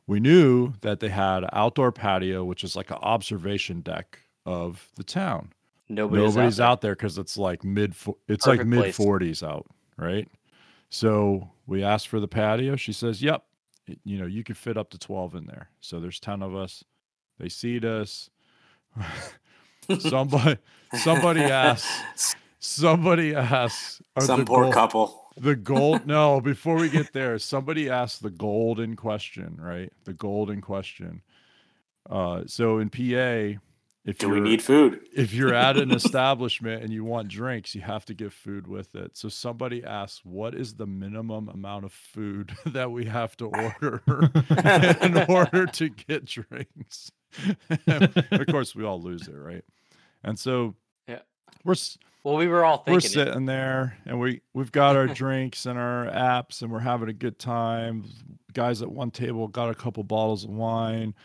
We 0.05 0.19
knew 0.19 0.73
that 0.81 0.99
they 0.99 1.09
had 1.09 1.45
outdoor 1.51 1.91
patio, 1.91 2.43
which 2.43 2.63
is 2.63 2.75
like 2.75 2.91
an 2.91 2.97
observation 3.01 3.81
deck 3.81 4.19
of 4.45 4.87
the 4.95 5.03
town. 5.03 5.51
Nobody's, 5.89 6.35
Nobody's 6.35 6.59
out, 6.59 6.71
out 6.71 6.81
there 6.81 6.95
because 6.95 7.17
it's 7.17 7.37
like 7.37 7.63
mid. 7.63 7.95
It's 8.27 8.47
like 8.47 8.65
mid 8.65 8.95
forties 8.95 9.43
out, 9.43 9.65
right? 9.97 10.27
So 10.89 11.49
we 11.65 11.83
asked 11.83 12.07
for 12.07 12.19
the 12.19 12.27
patio. 12.27 12.75
She 12.75 12.93
says, 12.93 13.21
"Yep, 13.21 13.43
you 14.03 14.19
know 14.19 14.25
you 14.25 14.43
could 14.43 14.57
fit 14.57 14.77
up 14.77 14.89
to 14.91 14.97
twelve 14.97 15.35
in 15.35 15.45
there." 15.45 15.69
So 15.81 15.99
there's 15.99 16.19
ten 16.19 16.41
of 16.41 16.55
us. 16.55 16.83
They 17.39 17.49
seat 17.49 17.83
us. 17.83 18.29
somebody, 19.99 20.57
somebody 20.93 21.41
asks. 21.41 22.35
Somebody 22.59 23.33
asks. 23.35 24.01
Some 24.19 24.45
poor 24.45 24.63
goal- 24.65 24.73
couple. 24.73 25.31
the 25.37 25.55
gold 25.55 26.05
no 26.15 26.39
before 26.41 26.75
we 26.75 26.89
get 26.89 27.11
there 27.13 27.39
somebody 27.39 27.89
asked 27.89 28.21
the 28.21 28.29
golden 28.29 28.95
question 28.95 29.57
right 29.59 29.91
the 30.03 30.13
golden 30.13 30.59
question 30.61 31.21
uh 32.09 32.43
so 32.45 32.77
in 32.79 32.89
pa 32.89 33.57
if 34.03 34.17
Do 34.17 34.29
we 34.29 34.39
need 34.41 34.61
food? 34.61 34.99
if 35.15 35.33
you're 35.33 35.53
at 35.53 35.77
an 35.77 35.91
establishment 36.01 36.83
and 36.83 36.91
you 36.91 37.03
want 37.05 37.29
drinks 37.29 37.73
you 37.73 37.81
have 37.81 38.03
to 38.05 38.13
give 38.13 38.33
food 38.33 38.67
with 38.67 38.93
it 38.93 39.15
so 39.17 39.29
somebody 39.29 39.83
asks 39.83 40.21
what 40.25 40.53
is 40.53 40.73
the 40.75 40.85
minimum 40.85 41.47
amount 41.49 41.85
of 41.85 41.93
food 41.93 42.51
that 42.65 42.91
we 42.91 43.05
have 43.05 43.35
to 43.37 43.45
order 43.45 44.03
in 45.01 45.17
order 45.29 45.65
to 45.65 45.89
get 45.89 46.25
drinks 46.25 47.11
of 47.87 48.47
course 48.47 48.75
we 48.75 48.83
all 48.83 49.01
lose 49.01 49.27
it 49.27 49.35
right? 49.35 49.63
And 50.23 50.37
so 50.37 50.75
Yeah. 51.07 51.19
we're 51.63 51.75
Well, 52.23 52.37
we 52.37 52.47
were 52.47 52.63
all 52.63 52.83
we're 52.87 52.99
thinking 53.01 53.21
it. 53.21 53.25
sitting 53.25 53.45
there 53.45 53.97
and 54.05 54.19
we 54.19 54.41
we've 54.53 54.71
got 54.71 54.95
our 54.95 55.07
drinks 55.07 55.65
and 55.65 55.77
our 55.79 56.05
apps 56.07 56.61
and 56.61 56.71
we're 56.71 56.79
having 56.79 57.09
a 57.09 57.13
good 57.13 57.39
time. 57.39 58.05
Guys 58.53 58.81
at 58.81 58.91
one 58.91 59.11
table 59.11 59.47
got 59.47 59.69
a 59.69 59.75
couple 59.75 60.03
bottles 60.03 60.43
of 60.43 60.49
wine. 60.51 61.15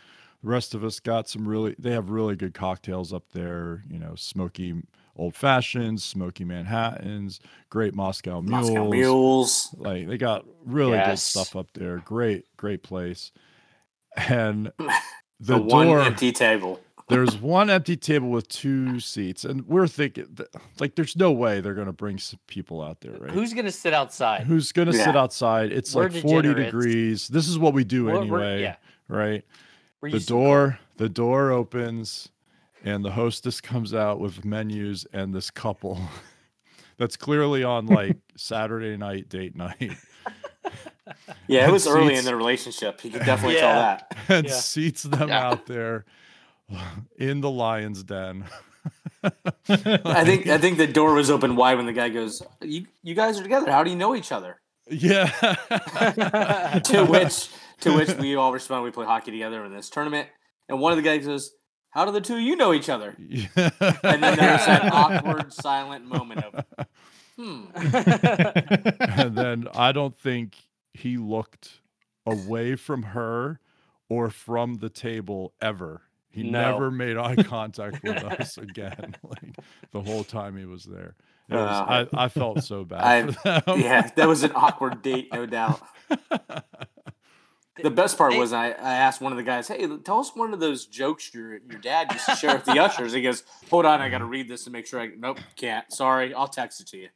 The 0.43 0.49
rest 0.49 0.73
of 0.75 0.83
us 0.83 0.99
got 0.99 1.27
some 1.27 1.47
really 1.47 1.75
they 1.79 1.91
have 1.91 2.09
really 2.09 2.35
good 2.35 2.53
cocktails 2.53 3.11
up 3.11 3.23
there 3.33 3.83
you 3.89 3.99
know 3.99 4.15
smoky 4.15 4.75
old 5.15 5.33
fashions 5.35 6.03
smoky 6.05 6.45
manhattans 6.45 7.39
great 7.71 7.95
moscow 7.95 8.39
mules 8.39 8.69
Moscow 8.69 8.89
mules. 8.89 9.75
like 9.79 10.07
they 10.07 10.15
got 10.17 10.45
really 10.63 10.99
good 10.99 11.17
stuff 11.19 11.55
up 11.55 11.67
there. 11.73 11.97
Great 12.05 12.45
great 12.55 12.83
place. 12.83 13.31
And 14.15 14.71
The, 15.39 15.53
the, 15.55 15.61
one 15.61 15.87
door 15.87 16.01
empty 16.01 16.31
table. 16.31 16.79
there's 17.09 17.37
one 17.37 17.69
empty 17.69 17.95
table 17.95 18.29
with 18.29 18.47
two 18.49 18.99
seats 18.99 19.45
and 19.45 19.65
we're 19.67 19.87
thinking 19.87 20.37
like 20.79 20.95
there's 20.95 21.15
no 21.15 21.31
way 21.31 21.61
they're 21.61 21.73
going 21.73 21.87
to 21.87 21.93
bring 21.93 22.17
some 22.17 22.39
people 22.47 22.81
out 22.81 22.99
there 23.01 23.13
right? 23.13 23.31
Who's 23.31 23.53
gonna 23.53 23.71
sit 23.71 23.93
outside? 23.93 24.41
who's 24.41 24.71
going 24.71 24.87
to 24.87 24.93
sit 24.93 25.15
outside? 25.15 25.71
It's 25.71 25.95
We're 25.95 26.09
like 26.09 26.21
40 26.21 26.53
degrees. 26.53 27.27
This 27.29 27.47
is 27.47 27.57
what 27.57 27.73
we 27.73 27.83
do 27.83 28.05
We're- 28.05 28.17
we're- 28.17 28.45
anyway 28.45 28.61
yeah, 28.61 28.75
right? 29.07 29.45
We're 30.01 30.09
the 30.09 30.17
used 30.17 30.27
to 30.27 30.33
door 30.33 30.79
the 30.97 31.09
door 31.09 31.51
opens 31.51 32.29
and 32.83 33.05
the 33.05 33.11
hostess 33.11 33.61
comes 33.61 33.93
out 33.93 34.19
with 34.19 34.43
menus 34.43 35.05
and 35.13 35.33
this 35.33 35.49
couple 35.49 35.99
that's 36.97 37.15
clearly 37.15 37.63
on 37.63 37.85
like 37.85 38.17
saturday 38.35 38.97
night 38.97 39.29
date 39.29 39.55
night 39.55 39.93
Yeah, 41.47 41.61
it 41.61 41.63
And 41.65 41.73
was 41.73 41.87
early 41.87 42.09
in 42.09 42.15
seats- 42.15 42.25
their 42.25 42.35
relationship. 42.37 43.03
You 43.03 43.11
could 43.11 43.25
definitely 43.25 43.55
Yeah. 43.55 43.61
tell 43.61 43.75
that. 43.81 44.17
and 44.29 44.47
Yeah. 44.47 44.53
seats 44.53 45.03
them 45.03 45.29
Yeah. 45.29 45.47
out 45.47 45.65
there 45.65 46.05
in 47.17 47.41
the 47.41 47.49
lion's 47.51 48.03
den 48.03 48.45
I 49.23 50.23
think 50.23 50.47
I 50.47 50.57
think 50.59 50.77
the 50.77 50.87
door 50.87 51.13
was 51.13 51.29
open 51.29 51.55
wide 51.55 51.75
when 51.75 51.85
the 51.87 51.93
guy 51.93 52.07
goes, 52.09 52.41
"You 52.61 52.85
you 53.03 53.15
guys 53.15 53.37
are 53.39 53.43
together. 53.43 53.69
How 53.71 53.83
do 53.83 53.89
you 53.89 53.95
know 53.97 54.15
each 54.15 54.31
other?" 54.31 54.61
yeah 54.89 55.25
to 56.85 57.05
which 57.09 57.49
to 57.81 57.93
which 57.93 58.13
we 58.15 58.35
all 58.35 58.53
respond, 58.53 58.83
"We 58.85 58.91
play 58.91 59.05
hockey 59.05 59.31
together 59.31 59.65
in 59.65 59.73
this 59.73 59.89
tournament." 59.89 60.29
And 60.69 60.79
one 60.79 60.91
of 60.93 60.97
the 60.97 61.01
guys 61.03 61.25
goes, 61.25 61.51
"How 61.89 62.05
do 62.05 62.11
the 62.11 62.21
two 62.21 62.35
of 62.35 62.41
you 62.41 62.55
know 62.55 62.73
each 62.73 62.87
other?" 62.89 63.15
Yeah. 63.19 63.47
And 64.03 64.23
then 64.23 64.37
there's 64.37 64.65
that 64.65 64.89
awkward, 64.93 65.51
silent 65.51 66.05
moment 66.05 66.43
of, 66.45 66.65
"Hmm." 67.35 67.65
and 67.75 69.35
then 69.35 69.67
I 69.75 69.91
don't 69.91 70.17
think 70.17 70.55
he 70.97 71.17
looked 71.17 71.81
away 72.25 72.75
from 72.75 73.03
her 73.03 73.59
or 74.09 74.29
from 74.29 74.75
the 74.75 74.89
table 74.89 75.53
ever. 75.61 76.01
He 76.29 76.43
No. 76.43 76.71
never 76.71 76.91
made 76.91 77.17
eye 77.17 77.35
contact 77.43 78.03
with 78.03 78.23
us 78.23 78.57
again, 78.57 79.15
like 79.23 79.55
the 79.91 80.01
whole 80.01 80.23
time 80.23 80.57
he 80.57 80.65
was 80.65 80.83
there. 80.83 81.15
Was, 81.49 81.59
Uh, 81.59 82.05
I, 82.13 82.25
I 82.25 82.27
felt 82.27 82.63
so 82.63 82.83
bad 82.85 83.01
I- 83.03 83.31
for 83.61 83.61
them. 83.71 83.79
Yeah, 83.81 84.09
that 84.15 84.27
was 84.27 84.43
an 84.43 84.51
awkward 84.55 85.01
date, 85.01 85.29
no 85.33 85.45
doubt. 85.45 85.81
The 87.83 87.91
best 87.91 88.17
part 88.17 88.35
was 88.35 88.53
I, 88.53 88.69
I 88.69 88.95
asked 88.95 89.21
one 89.21 89.31
of 89.31 89.37
the 89.37 89.43
guys, 89.43 89.67
"Hey, 89.67 89.85
tell 90.03 90.19
us 90.19 90.31
one 90.35 90.51
of 90.51 90.59
those 90.59 90.87
jokes 90.87 91.31
your 91.31 91.57
your 91.57 91.79
dad 91.79 92.11
used 92.11 92.25
to 92.25 92.35
share 92.35 92.55
with 92.55 92.65
the 92.65 92.79
ushers." 92.79 93.13
He 93.13 93.21
goes, 93.21 93.43
"Hold 93.69 93.85
on, 93.85 94.01
I 94.01 94.09
got 94.09 94.17
to 94.17 94.25
read 94.25 94.47
this 94.49 94.63
to 94.63 94.71
make 94.71 94.87
sure 94.87 94.99
I." 94.99 95.09
Nope, 95.15 95.37
can't. 95.55 95.85
Sorry, 95.93 96.33
I'll 96.33 96.47
text 96.47 96.81
it 96.81 96.87
to 96.87 96.97
you. 96.97 97.09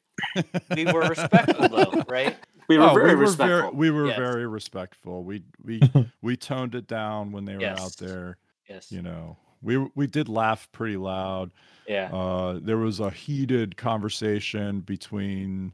we 0.76 0.86
were 0.86 1.02
respectful 1.10 1.68
though, 1.68 2.04
right? 2.08 2.38
We 2.72 2.78
were 2.78 2.86
Oh, 2.90 2.94
very 2.94 3.10
we 3.10 3.16
were 3.16 3.22
respectful. 3.22 3.48
very 3.48 3.76
we 3.76 3.92
were 3.92 4.08
Yes. 4.08 4.18
very 4.18 4.48
respectful. 4.48 5.24
We 5.24 5.44
we 5.64 5.82
we 6.22 6.38
toned 6.38 6.74
it 6.76 6.88
down 6.88 7.32
when 7.34 7.44
they 7.46 7.58
were 7.58 7.66
out 7.66 7.98
there. 7.98 8.38
Yes. 8.70 8.92
You 8.92 9.02
know, 9.02 9.38
we 9.62 9.78
we 9.96 10.08
did 10.08 10.30
laugh 10.30 10.70
pretty 10.72 10.96
loud. 10.98 11.52
Yeah. 11.88 12.10
Uh, 12.14 12.60
there 12.62 12.78
was 12.78 13.00
a 13.02 13.10
heated 13.10 13.76
conversation 13.76 14.80
between 14.80 15.74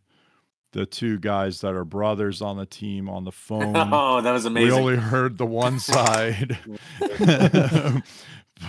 the 0.72 0.86
two 0.88 1.20
guys 1.20 1.62
that 1.62 1.74
are 1.76 1.86
brothers 1.86 2.42
on 2.42 2.58
the 2.58 2.66
team 2.66 3.10
on 3.10 3.24
the 3.26 3.32
phone. 3.48 3.76
oh, 3.76 4.22
that 4.22 4.32
was 4.32 4.46
amazing. 4.46 4.74
we 4.74 4.80
only 4.80 4.96
heard 4.96 5.38
the 5.38 5.46
one 5.46 5.80
side, 5.94 6.58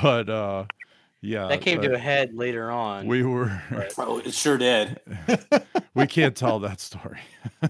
but 0.02 0.28
uh, 0.28 0.64
yeah, 1.20 1.48
that 1.48 1.60
came 1.60 1.80
to 1.82 1.92
a 1.94 1.98
head 1.98 2.34
later 2.34 2.70
on. 2.70 3.06
we 3.06 3.22
were 3.22 3.62
but- 3.70 3.92
oh, 3.98 4.18
it 4.18 4.32
sure 4.34 4.56
did. 4.58 5.00
we 5.94 6.06
can't 6.06 6.36
tell 6.36 6.58
that 6.60 6.80
story. 6.80 7.20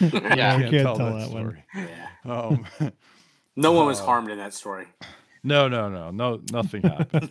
Yeah, 0.00 0.56
I 0.56 0.60
can't, 0.60 0.70
can't 0.70 0.72
tell, 0.82 0.96
tell 0.96 1.12
that, 1.14 1.18
that 1.20 1.30
one. 1.30 1.42
story. 1.42 1.64
Yeah. 1.74 2.08
Um, 2.32 2.66
No 3.56 3.72
one 3.72 3.86
was 3.86 4.00
Uh, 4.00 4.06
harmed 4.06 4.30
in 4.30 4.38
that 4.38 4.54
story. 4.54 4.86
no, 5.44 5.68
no, 5.68 5.88
no, 5.90 6.10
no, 6.10 6.40
nothing 6.50 6.82
happened. 6.82 7.28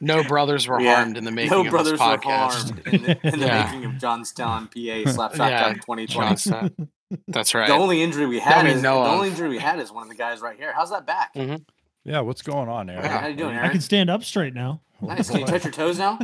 No 0.00 0.22
brothers 0.22 0.68
were 0.68 0.80
Yeah, 0.80 0.94
harmed 0.96 1.16
in 1.16 1.24
the 1.24 1.30
making 1.32 1.50
no 1.50 1.62
of 1.64 1.70
brothers 1.70 1.92
this 1.98 2.00
were 2.00 2.18
podcast. 2.18 2.70
harmed 2.70 2.86
in 2.86 3.02
the, 3.02 3.26
in 3.34 3.40
the 3.40 3.46
Yeah. 3.46 3.64
making 3.64 3.84
of 3.84 3.98
Johnstown, 3.98 4.66
PA 4.68 4.70
Slapshot 5.10 5.38
Yeah, 5.38 5.58
shotgun 5.58 5.74
2020. 5.80 6.06
Johnstown. 6.06 6.88
That's 7.26 7.52
right. 7.54 7.66
The 7.66 7.74
only 7.74 8.02
injury 8.02 8.26
we 8.26 8.38
had 8.38 8.64
we 8.64 8.70
is 8.72 8.82
the 8.82 8.90
of. 8.90 9.06
only 9.08 9.28
injury 9.28 9.48
we 9.48 9.58
had 9.58 9.80
is 9.80 9.90
one 9.90 10.04
of 10.04 10.08
the 10.08 10.14
guys 10.14 10.40
right 10.40 10.56
here. 10.56 10.72
How's 10.72 10.90
that 10.90 11.04
back? 11.06 11.34
Mm. 11.34 11.64
Yeah, 12.04 12.20
what's 12.20 12.42
going 12.42 12.68
on, 12.68 12.88
Aaron? 12.90 13.04
How 13.04 13.26
you 13.26 13.36
doing, 13.36 13.56
I 13.56 13.68
can 13.68 13.80
stand 13.80 14.10
up 14.10 14.24
straight 14.24 14.54
now. 14.54 14.80
Nice. 15.00 15.30
Can 15.30 15.40
you 15.40 15.46
touch 15.46 15.64
your 15.64 15.72
toes 15.72 15.98
now? 15.98 16.18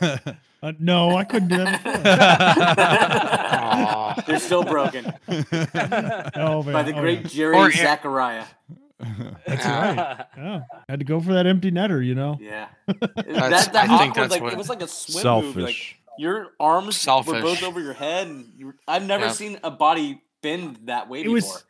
Uh, 0.62 0.72
no, 0.78 1.16
I 1.16 1.24
couldn't 1.24 1.48
do 1.48 1.56
that 1.56 1.82
before. 1.82 2.02
Aw. 2.06 4.24
They're 4.26 4.38
still 4.38 4.62
broken 4.62 5.06
Oh, 6.34 6.62
man. 6.62 6.72
by 6.74 6.82
the 6.82 6.92
Oh, 6.94 7.00
great 7.00 7.22
yeah. 7.22 7.26
Jerry 7.28 7.56
Or 7.56 7.70
Zachariah. 7.70 8.44
That's 9.46 9.64
right. 9.64 10.26
Yeah. 10.36 10.60
Had 10.86 10.98
to 10.98 11.06
go 11.06 11.18
for 11.18 11.32
that 11.32 11.46
empty 11.46 11.70
netter, 11.70 12.04
you 12.04 12.14
know. 12.14 12.36
Yeah, 12.38 12.68
That's- 12.86 13.16
that, 13.16 13.72
that 13.72 13.90
I 13.90 13.98
think 13.98 14.10
awkward, 14.10 14.14
that's 14.16 14.32
like 14.32 14.42
what- 14.42 14.52
it 14.52 14.58
was 14.58 14.68
like 14.68 14.82
a 14.82 14.86
swim 14.86 15.22
Selfish. 15.22 15.54
move. 15.56 15.64
Like 15.64 15.96
your 16.18 16.48
arms 16.60 17.06
were 17.06 17.22
both 17.40 17.62
over 17.62 17.80
your 17.80 17.94
head, 17.94 18.26
and 18.26 18.52
you 18.54 18.66
were, 18.66 18.76
I've 18.86 19.06
never 19.06 19.26
Yeah. 19.26 19.32
seen 19.32 19.58
a 19.64 19.70
body 19.70 20.20
bend 20.42 20.80
that 20.84 21.08
way 21.08 21.20
It 21.20 21.24
before. 21.24 21.34
was- 21.36 21.64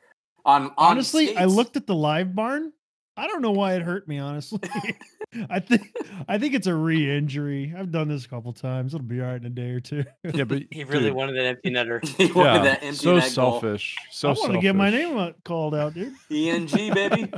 on, 0.44 0.62
on 0.64 0.72
honestly, 0.78 1.36
I 1.36 1.44
looked 1.44 1.76
at 1.76 1.86
the 1.86 1.94
LiveBarn. 1.94 2.72
I 3.16 3.26
don't 3.26 3.42
know 3.42 3.50
why 3.50 3.74
it 3.74 3.82
hurt 3.82 4.08
me. 4.08 4.18
Honestly, 4.18 4.60
I 5.50 5.60
think 5.60 5.94
I 6.28 6.38
think 6.38 6.54
it's 6.54 6.66
a 6.66 6.74
re-injury. 6.74 7.74
I've 7.76 7.92
done 7.92 8.08
this 8.08 8.24
a 8.24 8.28
couple 8.28 8.52
times. 8.52 8.94
It'll 8.94 9.06
be 9.06 9.20
all 9.20 9.28
right 9.28 9.40
in 9.40 9.46
a 9.46 9.50
day 9.50 9.70
or 9.70 9.80
two. 9.80 10.04
yeah, 10.32 10.44
but 10.44 10.62
he 10.70 10.84
really 10.84 11.04
dude, 11.04 11.14
wanted 11.14 11.36
that 11.36 11.46
empty 11.46 11.70
netter. 11.70 12.04
He 12.16 12.32
wanted 12.32 12.52
yeah, 12.52 12.62
that 12.62 12.82
empty 12.82 12.96
so 12.96 13.14
net 13.14 13.22
goal. 13.22 13.60
selfish. 13.60 13.96
So 14.10 14.30
I 14.30 14.32
wanted 14.32 14.54
to 14.54 14.60
get 14.60 14.74
my 14.74 14.90
name 14.90 15.34
called 15.44 15.74
out, 15.74 15.94
dude. 15.94 16.14
ENG 16.30 16.94
baby. 16.94 17.32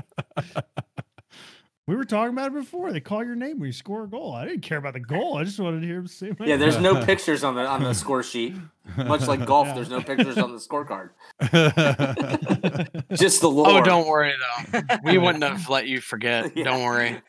We 1.88 1.96
were 1.96 2.04
talking 2.04 2.32
about 2.32 2.46
it 2.48 2.54
before. 2.54 2.92
They 2.92 3.00
call 3.00 3.24
your 3.24 3.34
name 3.34 3.58
when 3.58 3.66
you 3.66 3.72
score 3.72 4.04
a 4.04 4.08
goal. 4.08 4.32
I 4.34 4.44
didn't 4.46 4.60
care 4.60 4.78
about 4.78 4.92
the 4.92 5.00
goal. 5.00 5.36
I 5.36 5.42
just 5.42 5.58
wanted 5.58 5.80
to 5.80 5.86
hear 5.86 5.98
him 5.98 6.06
say 6.06 6.28
my 6.38 6.46
Yeah, 6.46 6.52
name. 6.54 6.60
there's 6.60 6.78
no 6.78 7.04
pictures 7.04 7.42
on 7.42 7.56
the 7.56 7.66
on 7.66 7.82
the 7.82 7.92
score 8.02 8.22
sheet. 8.22 8.54
Much 8.96 9.26
like 9.26 9.44
golf, 9.44 9.66
Yeah. 9.66 9.74
there's 9.74 9.90
no 9.90 10.00
pictures 10.00 10.38
on 10.38 10.52
the 10.52 10.58
scorecard. 10.58 11.10
Just 13.16 13.40
the 13.40 13.48
oh, 13.48 13.50
lore. 13.50 13.80
Oh, 13.80 13.82
don't 13.82 14.06
worry 14.06 14.32
though. 14.72 14.80
We 15.04 15.18
wouldn't 15.18 15.42
have 15.58 15.68
let 15.68 15.88
you 15.88 16.00
forget. 16.00 16.56
Yeah. 16.56 16.64
Don't 16.64 16.82
worry. 16.84 17.20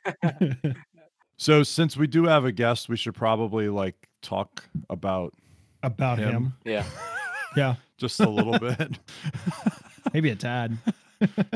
so 1.37 1.63
since 1.63 1.97
we 1.97 2.05
do 2.05 2.25
have 2.25 2.45
a 2.45 2.51
guest, 2.51 2.89
we 2.89 2.95
should 2.97 3.15
probably 3.15 3.69
like 3.69 4.07
talk 4.21 4.63
about 4.89 5.33
about 5.81 6.19
Him. 6.19 6.31
him. 6.31 6.53
Yeah. 6.63 6.85
Yeah, 7.55 7.75
just 7.97 8.19
a 8.19 8.29
little 8.29 8.57
bit. 8.59 8.99
maybe 10.13 10.29
a 10.29 10.35
tad. 10.35 10.77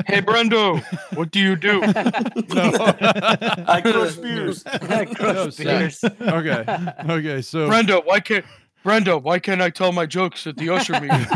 Hey, 0.06 0.21
Brendo, 0.21 0.82
what 1.15 1.32
do 1.32 1.39
you 1.39 1.56
do? 1.56 1.82
I 3.67 3.82
crush 3.82 4.15
beers. 4.15 4.63
No, 5.19 5.49
Zach. 5.49 5.91
Spears. 5.91 6.03
okay. 6.03 6.65
Okay. 7.10 7.41
So 7.41 7.69
Brendo, 7.69 8.06
why 8.06 8.19
can't 8.19 8.45
Brendo? 8.86 9.21
Why 9.21 9.39
can't 9.39 9.62
I 9.62 9.69
tell 9.69 9.91
my 9.91 10.06
jokes 10.06 10.47
at 10.47 10.58
the 10.58 10.69
usher 10.69 10.93
meeting? 10.99 11.27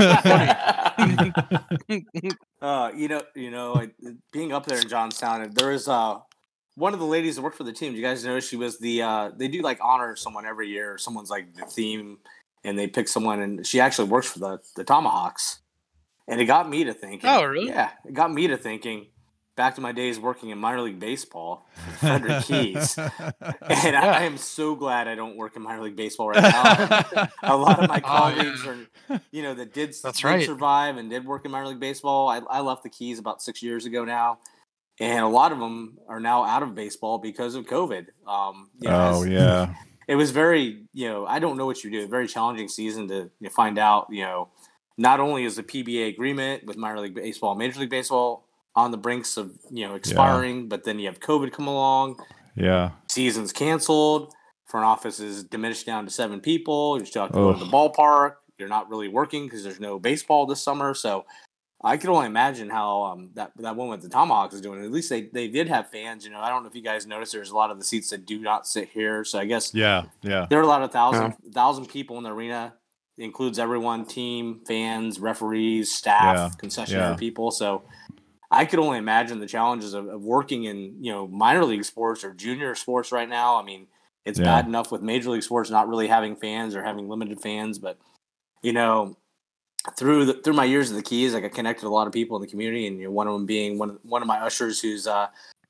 Uh, 2.61 2.91
you 2.95 3.07
know, 3.07 3.21
you 3.35 3.51
know, 3.51 3.75
I- 3.75 3.91
being 4.31 4.53
up 4.53 4.65
there 4.65 4.79
in 4.79 4.87
Johnstown, 4.87 5.49
there 5.53 5.69
was 5.69 5.87
uh 5.87 6.17
one 6.75 6.93
of 6.93 6.99
the 6.99 7.05
ladies 7.05 7.35
that 7.35 7.41
worked 7.41 7.57
for 7.57 7.63
the 7.63 7.73
team. 7.73 7.93
You 7.95 8.01
guys 8.01 8.23
know 8.23 8.39
she 8.39 8.55
was 8.55 8.79
the 8.79 9.01
uh 9.01 9.31
they 9.35 9.47
do 9.47 9.61
like 9.61 9.79
honor 9.83 10.15
someone 10.15 10.45
every 10.45 10.69
year. 10.69 10.97
Someone's 10.97 11.29
like 11.29 11.53
the 11.55 11.65
theme, 11.65 12.17
and 12.63 12.77
they 12.77 12.87
pick 12.87 13.07
someone, 13.07 13.41
and 13.41 13.65
she 13.65 13.79
actually 13.79 14.07
works 14.09 14.27
for 14.31 14.39
the 14.39 14.59
the 14.75 14.83
Tomahawks. 14.83 15.59
And 16.31 16.39
it 16.39 16.45
got 16.45 16.69
me 16.69 16.85
to 16.85 16.93
thinking. 16.93 17.29
Oh, 17.29 17.43
really? 17.43 17.67
Yeah, 17.67 17.89
it 18.05 18.13
got 18.13 18.33
me 18.33 18.47
to 18.47 18.57
thinking. 18.57 19.07
Back 19.57 19.75
to 19.75 19.81
my 19.81 19.91
days 19.91 20.17
working 20.17 20.49
in 20.49 20.57
minor 20.57 20.79
league 20.79 20.97
baseball, 20.99 21.67
with 21.85 21.97
Frederick 21.97 22.45
Keys, 22.45 22.97
and 22.97 23.95
I, 23.97 24.19
I 24.19 24.21
am 24.21 24.37
so 24.37 24.75
glad 24.75 25.09
I 25.09 25.13
don't 25.13 25.35
work 25.35 25.57
in 25.57 25.61
minor 25.61 25.83
league 25.83 25.97
baseball 25.97 26.29
right 26.29 26.41
now. 26.41 27.27
a 27.43 27.57
lot 27.57 27.83
of 27.83 27.89
my 27.89 27.97
Oh, 28.03 28.07
colleagues 28.07 28.63
yeah. 28.63 28.85
are, 29.09 29.21
you 29.31 29.43
know, 29.43 29.53
that 29.53 29.73
did, 29.73 29.93
That's 30.01 30.21
did 30.21 30.23
right. 30.25 30.45
survive 30.45 30.95
and 30.95 31.09
did 31.09 31.25
work 31.25 31.43
in 31.43 31.51
minor 31.51 31.67
league 31.67 31.81
baseball. 31.81 32.29
I, 32.29 32.37
I 32.49 32.61
left 32.61 32.83
the 32.83 32.89
Keys 32.89 33.19
about 33.19 33.41
six 33.41 33.61
years 33.61 33.85
ago 33.85 34.05
now, 34.05 34.39
and 35.01 35.19
a 35.25 35.27
lot 35.27 35.51
of 35.51 35.59
them 35.59 35.97
are 36.07 36.21
now 36.21 36.45
out 36.45 36.63
of 36.63 36.73
baseball 36.73 37.17
because 37.17 37.53
of 37.53 37.65
COVID. 37.65 38.07
Um, 38.25 38.69
you 38.79 38.89
know, 38.89 39.11
oh 39.15 39.23
yeah. 39.23 39.75
it 40.07 40.15
was 40.15 40.31
very, 40.31 40.85
you 40.93 41.09
know, 41.09 41.25
I 41.25 41.39
don't 41.39 41.57
know 41.57 41.65
what 41.65 41.83
you 41.83 41.91
do. 41.91 42.05
A 42.05 42.07
very 42.07 42.27
challenging 42.27 42.69
season 42.69 43.09
to 43.09 43.15
you 43.15 43.31
know, 43.41 43.49
find 43.49 43.77
out, 43.77 44.07
you 44.09 44.23
know, 44.23 44.47
not 44.97 45.19
only 45.19 45.43
is 45.45 45.55
the 45.55 45.63
PBA 45.63 46.09
agreement 46.09 46.65
with 46.65 46.77
minor 46.77 46.99
league 46.99 47.15
baseball, 47.15 47.55
major 47.55 47.79
league 47.79 47.89
baseball 47.89 48.47
on 48.75 48.91
the 48.91 48.97
brinks 48.97 49.37
of 49.37 49.51
you 49.69 49.87
know 49.87 49.95
expiring, 49.95 50.67
but 50.69 50.83
then 50.83 50.99
you 50.99 51.07
have 51.07 51.19
COVID 51.19 51.51
come 51.51 51.67
along 51.67 52.17
Yeah. 52.55 52.91
season's 53.09 53.51
canceled. 53.51 54.33
Front 54.67 54.85
office 54.85 55.19
is 55.19 55.43
diminished 55.43 55.85
down 55.85 56.05
to 56.05 56.11
seven 56.11 56.39
people. 56.39 56.97
You 56.97 57.05
still 57.05 57.23
have 57.23 57.31
to 57.33 57.53
to 57.53 57.59
the 57.59 57.65
ballpark. 57.69 58.35
You're 58.57 58.69
not 58.69 58.89
really 58.89 59.07
working 59.09 59.45
because 59.45 59.63
there's 59.63 59.79
no 59.81 59.99
baseball 59.99 60.45
this 60.45 60.61
summer. 60.61 60.93
So 60.93 61.25
I 61.83 61.97
can 61.97 62.09
only 62.11 62.27
imagine 62.27 62.69
how 62.69 63.03
um, 63.03 63.31
that 63.33 63.51
that 63.57 63.75
one 63.75 63.89
with 63.89 64.01
the 64.03 64.07
Tomahawks 64.07 64.53
is 64.53 64.61
doing. 64.61 64.81
At 64.85 64.91
least 64.91 65.09
they, 65.09 65.23
they 65.23 65.47
did 65.49 65.67
have 65.67 65.89
fans. 65.89 66.23
You 66.23 66.31
know, 66.31 66.39
I 66.39 66.47
don't 66.49 66.63
know 66.63 66.69
if 66.69 66.75
you 66.75 66.83
guys 66.83 67.05
noticed. 67.07 67.33
There's 67.33 67.49
a 67.49 67.55
lot 67.55 67.71
of 67.71 67.79
the 67.79 67.83
seats 67.83 68.11
that 68.11 68.25
do 68.25 68.39
not 68.39 68.65
sit 68.67 68.89
here. 68.89 69.25
So 69.25 69.39
I 69.39 69.45
guess 69.45 69.73
Yeah. 69.73 70.03
Yeah. 70.21 70.45
there 70.49 70.59
are 70.59 70.63
a 70.63 70.67
lot 70.67 70.83
of 70.83 70.91
thousand 70.91 71.33
thousand 71.53 71.87
people 71.87 72.17
in 72.19 72.23
the 72.23 72.31
arena. 72.31 72.75
It 73.21 73.25
includes 73.25 73.59
everyone, 73.59 74.05
team, 74.05 74.61
fans, 74.65 75.19
referees, 75.19 75.93
staff, 75.93 76.37
Yeah, 76.37 76.49
concessionary 76.57 77.11
yeah. 77.11 77.15
people. 77.15 77.51
So 77.51 77.83
I 78.49 78.65
could 78.65 78.79
only 78.79 78.97
imagine 78.97 79.39
the 79.39 79.45
challenges 79.45 79.93
of, 79.93 80.07
of 80.07 80.23
working 80.23 80.63
in 80.63 80.95
you 81.03 81.11
know 81.11 81.27
minor 81.27 81.63
league 81.63 81.85
sports 81.85 82.23
or 82.23 82.33
junior 82.33 82.73
sports 82.73 83.11
right 83.11 83.29
now. 83.29 83.57
I 83.57 83.63
mean, 83.63 83.85
it's 84.25 84.39
Yeah. 84.39 84.45
bad 84.45 84.65
enough 84.65 84.91
with 84.91 85.03
major 85.03 85.29
league 85.29 85.43
sports 85.43 85.69
not 85.69 85.87
really 85.87 86.07
having 86.07 86.35
fans 86.35 86.75
or 86.75 86.83
having 86.83 87.09
limited 87.09 87.39
fans, 87.39 87.77
but 87.77 87.99
you 88.63 88.73
know, 88.73 89.17
through 89.95 90.25
the, 90.25 90.33
through 90.33 90.53
my 90.53 90.65
years 90.65 90.89
in 90.89 90.95
the 90.95 91.03
Keys, 91.03 91.35
like 91.35 91.43
I 91.43 91.49
connected 91.49 91.85
a 91.85 91.89
lot 91.89 92.07
of 92.07 92.13
people 92.13 92.37
in 92.37 92.41
the 92.41 92.47
community, 92.47 92.87
and 92.87 92.97
you 92.97 93.03
know, 93.03 93.11
one 93.11 93.27
of 93.27 93.33
them 93.33 93.45
being 93.45 93.77
one 93.77 93.91
of, 93.91 93.99
one 94.01 94.23
of 94.23 94.27
my 94.27 94.39
ushers 94.39 94.81
who's 94.81 95.05
uh, 95.05 95.27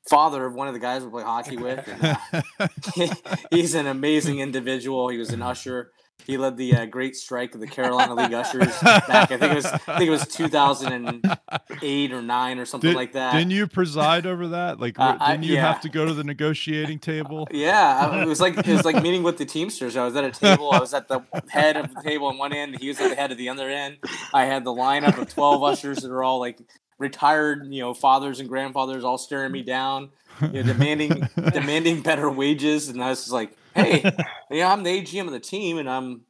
father 0.09 0.45
of 0.45 0.53
one 0.53 0.69
of 0.69 0.73
the 0.73 0.79
guys 0.79 1.03
we 1.03 1.09
play 1.09 1.23
hockey 1.23 1.57
with. 1.57 1.85
And, 1.85 2.17
uh, 2.57 2.67
he's 3.51 3.75
an 3.75 3.87
amazing 3.87 4.39
individual. 4.39 5.09
He 5.09 5.17
was 5.17 5.31
an 5.31 5.41
usher. 5.41 5.91
He 6.27 6.37
led 6.37 6.57
the 6.57 6.75
uh, 6.75 6.85
great 6.85 7.15
strike 7.15 7.53
of 7.55 7.61
the 7.61 7.67
Carolina 7.67 8.13
League 8.15 8.33
ushers 8.33 8.77
back. 8.81 9.09
I 9.31 9.37
think 9.37 9.41
it 9.43 9.55
was 9.55 9.65
I 9.65 9.77
think 9.77 10.07
it 10.07 10.09
was 10.09 10.27
2008 10.27 12.11
or 12.13 12.21
nine 12.21 12.59
or 12.59 12.65
something 12.65 12.89
Did, 12.89 12.95
like 12.95 13.13
that. 13.13 13.33
Didn't 13.33 13.51
you 13.51 13.67
preside 13.67 14.25
over 14.25 14.49
that? 14.49 14.79
Like, 14.79 14.95
Uh, 14.99 15.17
didn't 15.31 15.43
you 15.43 15.55
yeah. 15.55 15.71
have 15.71 15.81
to 15.81 15.89
go 15.89 16.05
to 16.05 16.13
the 16.13 16.23
negotiating 16.23 16.99
table? 16.99 17.47
Yeah, 17.51 18.09
I- 18.11 18.21
it 18.23 18.27
was 18.27 18.39
like 18.41 18.57
it 18.57 18.67
was 18.67 18.85
like 18.85 19.01
meeting 19.03 19.23
with 19.23 19.37
the 19.37 19.45
Teamsters. 19.45 19.95
I 19.97 20.05
was 20.05 20.15
at 20.15 20.23
a 20.23 20.31
table. 20.31 20.71
I 20.71 20.79
was 20.79 20.93
at 20.93 21.07
the 21.07 21.21
head 21.49 21.77
of 21.77 21.93
the 21.93 22.01
table 22.01 22.27
on 22.27 22.37
one 22.37 22.53
end. 22.53 22.79
He 22.79 22.87
was 22.87 22.99
at 22.99 23.09
the 23.09 23.15
head 23.15 23.31
of 23.31 23.37
the 23.37 23.49
other 23.49 23.69
end. 23.69 23.97
I 24.33 24.45
had 24.45 24.63
the 24.63 24.71
lineup 24.71 25.17
of 25.21 25.29
twelve 25.33 25.63
ushers 25.63 25.97
that 25.99 26.11
are 26.11 26.23
all 26.23 26.39
like 26.39 26.59
retired, 26.97 27.67
you 27.73 27.81
know, 27.81 27.93
fathers 27.93 28.39
and 28.39 28.47
grandfathers, 28.47 29.03
all 29.03 29.17
staring 29.17 29.51
me 29.51 29.63
down, 29.63 30.09
you 30.41 30.49
know, 30.49 30.63
demanding 30.63 31.27
demanding 31.51 32.01
better 32.01 32.29
wages. 32.29 32.89
And 32.89 33.03
I 33.03 33.09
was 33.09 33.19
just 33.21 33.31
like, 33.31 33.55
hey, 33.75 34.11
yeah, 34.51 34.71
I'm 34.71 34.83
the 34.83 35.01
AGM 35.01 35.25
of 35.27 35.31
the 35.31 35.39
team, 35.39 35.77
and 35.77 35.89
I'm 35.89 36.21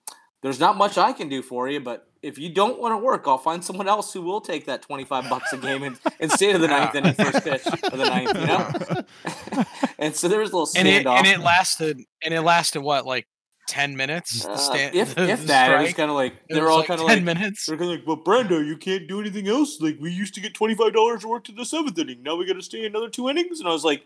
there's 0.41 0.59
not 0.59 0.75
much 0.77 0.97
I 0.97 1.13
can 1.13 1.29
do 1.29 1.41
for 1.41 1.69
you, 1.69 1.79
but 1.79 2.07
if 2.23 2.37
you 2.37 2.49
don't 2.49 2.79
want 2.79 2.93
to 2.93 2.97
work, 2.97 3.23
I'll 3.27 3.37
find 3.37 3.63
someone 3.63 3.87
else 3.87 4.13
who 4.13 4.21
will 4.21 4.41
take 4.41 4.65
that 4.65 4.81
25 4.83 5.29
bucks 5.29 5.53
a 5.53 5.57
game 5.57 5.81
and, 5.83 6.31
stay 6.31 6.51
to 6.51 6.59
the 6.59 6.67
ninth 6.75 6.93
inning 6.95 7.13
first 7.13 7.43
pitch 7.43 7.65
of 7.65 7.97
the 7.97 8.05
ninth, 8.05 8.37
you 8.39 8.45
know? 8.45 9.63
and 9.99 10.15
so 10.15 10.27
there 10.27 10.39
was 10.39 10.51
a 10.51 10.55
little 10.55 10.69
and 10.75 10.87
it 10.87 11.05
standoff. 11.05 11.17
and 11.17 11.27
it 11.27 11.39
lasted 11.39 11.99
and 12.23 12.33
it 12.33 12.41
lasted 12.41 12.81
what 12.81 13.05
like 13.07 13.27
ten 13.67 13.95
minutes. 13.95 14.43
The 14.43 14.51
Uh, 14.51 14.57
stand, 14.57 14.95
if 14.95 15.15
the- 15.15 15.29
if 15.29 15.41
the 15.41 15.47
that, 15.47 15.79
it 15.81 15.83
was 15.83 15.93
kind 15.93 16.09
of 16.11 16.15
like 16.15 16.33
they 16.47 16.59
were 16.59 16.65
was 16.65 16.71
all 16.71 16.77
like 16.79 16.87
kind 16.87 16.99
of 17.01 17.07
like, 17.07 17.15
ten 17.15 17.25
minutes. 17.25 17.65
they're 17.65 17.77
kind 17.77 17.91
of 17.91 17.97
like, 17.99 18.07
well, 18.07 18.17
Brando, 18.17 18.63
you 18.65 18.77
can't 18.77 19.07
do 19.07 19.19
anything 19.19 19.47
else. 19.47 19.79
Like 19.81 19.97
we 19.99 20.11
used 20.11 20.33
to 20.35 20.41
get 20.41 20.53
twenty 20.53 20.75
five 20.75 20.93
dollars 20.93 21.21
to 21.21 21.27
work 21.27 21.43
to 21.45 21.51
the 21.51 21.65
seventh 21.65 21.97
inning. 21.97 22.21
Now 22.23 22.35
we 22.35 22.45
got 22.45 22.53
to 22.53 22.61
stay 22.61 22.85
another 22.85 23.09
two 23.09 23.29
innings. 23.29 23.59
And 23.59 23.67
I 23.67 23.71
was 23.71 23.83
like, 23.83 24.05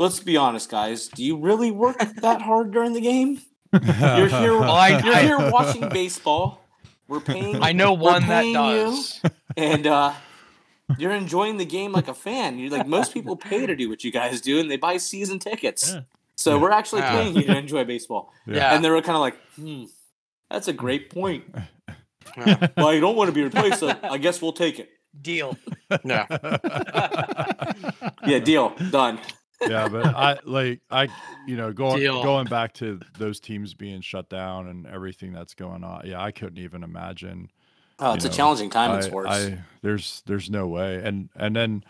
let's 0.00 0.18
be 0.18 0.36
honest, 0.36 0.68
guys. 0.70 1.06
Do 1.08 1.22
you 1.22 1.36
really 1.36 1.70
work 1.70 1.98
that 1.98 2.42
hard 2.48 2.72
during 2.72 2.92
the 2.94 3.00
game? 3.00 3.40
You're 3.72 4.26
here. 4.28 4.58
Well, 4.58 4.72
I- 4.72 4.98
you're 5.04 5.14
I- 5.14 5.22
here 5.22 5.50
watching 5.50 5.88
baseball. 5.88 6.56
We're 7.06 7.20
paying. 7.20 7.62
I 7.62 7.72
know 7.72 7.92
one 7.92 8.22
that 8.28 8.42
paying 8.42 8.54
you, 8.54 8.84
does. 8.86 9.20
and 9.56 9.84
uh, 9.86 10.12
you're 10.96 11.10
enjoying 11.12 11.56
the 11.56 11.64
game 11.64 11.90
like 11.92 12.06
a 12.06 12.14
fan. 12.14 12.58
You're 12.58 12.70
like 12.70 12.86
most 12.86 13.12
people 13.12 13.36
pay 13.36 13.66
to 13.66 13.74
do 13.74 13.88
what 13.88 14.04
you 14.04 14.12
guys 14.12 14.40
do, 14.40 14.60
and 14.60 14.70
they 14.70 14.76
buy 14.76 14.96
season 14.96 15.38
tickets. 15.40 15.92
Yeah. 15.92 16.00
So 16.36 16.56
we're 16.58 16.70
actually 16.70 17.00
Yeah. 17.02 17.10
paying 17.10 17.34
you 17.36 17.42
to 17.46 17.56
enjoy 17.64 17.84
baseball. 17.84 18.32
Yeah. 18.46 18.74
And 18.74 18.84
they 18.84 18.90
were 18.90 19.02
kind 19.02 19.16
of 19.16 19.20
like, 19.22 19.36
hmm, 19.56 19.84
that's 20.50 20.68
a 20.68 20.72
great 20.72 21.10
point. 21.10 21.44
Yeah. 22.36 22.68
Well, 22.76 22.94
you 22.94 23.00
don't 23.00 23.16
want 23.16 23.26
to 23.28 23.32
be 23.34 23.42
replaced, 23.42 23.80
so 23.80 23.92
I 24.04 24.16
guess 24.18 24.40
we'll 24.40 24.52
take 24.52 24.78
it. 24.78 24.88
Deal. 25.20 25.56
yeah. 26.04 26.26
Yeah, 28.24 28.38
deal. 28.38 28.70
Done. 28.90 29.18
Yeah, 29.68 29.88
but 29.88 30.06
I 30.06 30.38
like 30.44 30.80
I 30.90 31.08
you 31.46 31.56
know 31.56 31.72
going 31.72 32.00
Deal. 32.00 32.22
going 32.22 32.46
back 32.46 32.72
to 32.74 33.00
those 33.18 33.40
teams 33.40 33.74
being 33.74 34.00
shut 34.00 34.28
down 34.28 34.68
and 34.68 34.86
everything 34.86 35.32
that's 35.32 35.54
going 35.54 35.84
on. 35.84 36.06
Yeah, 36.06 36.22
I 36.22 36.30
couldn't 36.30 36.58
even 36.58 36.82
imagine. 36.82 37.50
Oh, 37.98 38.14
it's 38.14 38.24
You 38.24 38.30
a 38.30 38.34
challenging 38.34 38.70
time 38.70 38.92
in 38.92 38.98
I, 38.98 39.00
sports. 39.00 39.30
I 39.30 39.58
there's 39.82 40.22
there's 40.26 40.48
no 40.50 40.66
way. 40.66 41.02
And 41.04 41.28
and 41.36 41.54
then 41.54 41.84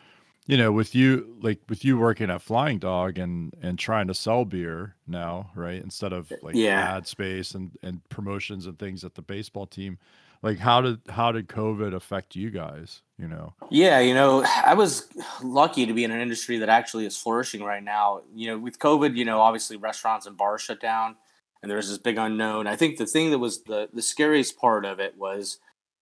you 0.47 0.57
know 0.57 0.73
with 0.73 0.95
you 0.95 1.37
like 1.41 1.61
with 1.69 1.85
you 1.85 1.99
working 1.99 2.31
at 2.31 2.43
Flying 2.43 2.79
Dog 2.79 3.19
and 3.19 3.55
and 3.63 3.79
trying 3.79 4.09
to 4.09 4.15
sell 4.15 4.45
beer 4.45 4.97
now, 5.07 5.51
right? 5.55 5.81
Instead 5.83 6.13
of 6.13 6.33
like 6.43 6.57
Yeah. 6.57 6.97
ad 6.97 7.07
space 7.07 7.55
and 7.55 7.73
and 7.83 8.07
promotions 8.09 8.67
and 8.67 8.79
things 8.79 9.05
at 9.05 9.15
the 9.15 9.23
baseball 9.23 9.67
team. 9.67 9.99
Like 10.43 10.59
how 10.59 10.81
did 10.81 11.01
how 11.09 11.33
did 11.33 11.49
COVID 11.49 11.95
affect 11.95 12.35
you 12.35 12.51
guys? 12.51 13.03
You 13.19 13.29
know. 13.29 13.55
Yeah, 13.71 14.01
you 14.01 14.15
know, 14.15 14.45
I 14.65 14.75
was 14.75 15.09
lucky 15.43 15.85
to 15.87 15.93
be 15.93 16.05
in 16.05 16.11
an 16.11 16.21
industry 16.21 16.59
that 16.59 16.69
actually 16.69 17.05
is 17.05 17.17
flourishing 17.17 17.63
right 17.63 17.83
now. 17.83 18.23
You 18.35 18.51
know, 18.51 18.59
with 18.59 18.79
COVID, 18.79 19.17
you 19.17 19.25
know, 19.25 19.41
obviously 19.41 19.77
restaurants 19.77 20.27
and 20.27 20.37
bars 20.37 20.63
shut 20.63 20.81
down 20.81 21.17
and 21.63 21.71
there's 21.71 21.89
this 21.89 21.99
big 21.99 22.19
unknown. 22.19 22.67
I 22.67 22.77
think 22.77 22.97
the 22.97 23.07
thing 23.07 23.31
that 23.31 23.39
was 23.39 23.63
the 23.65 23.89
the 23.93 24.03
scariest 24.03 24.59
part 24.59 24.85
of 24.85 25.01
it 25.01 25.17
was 25.17 25.59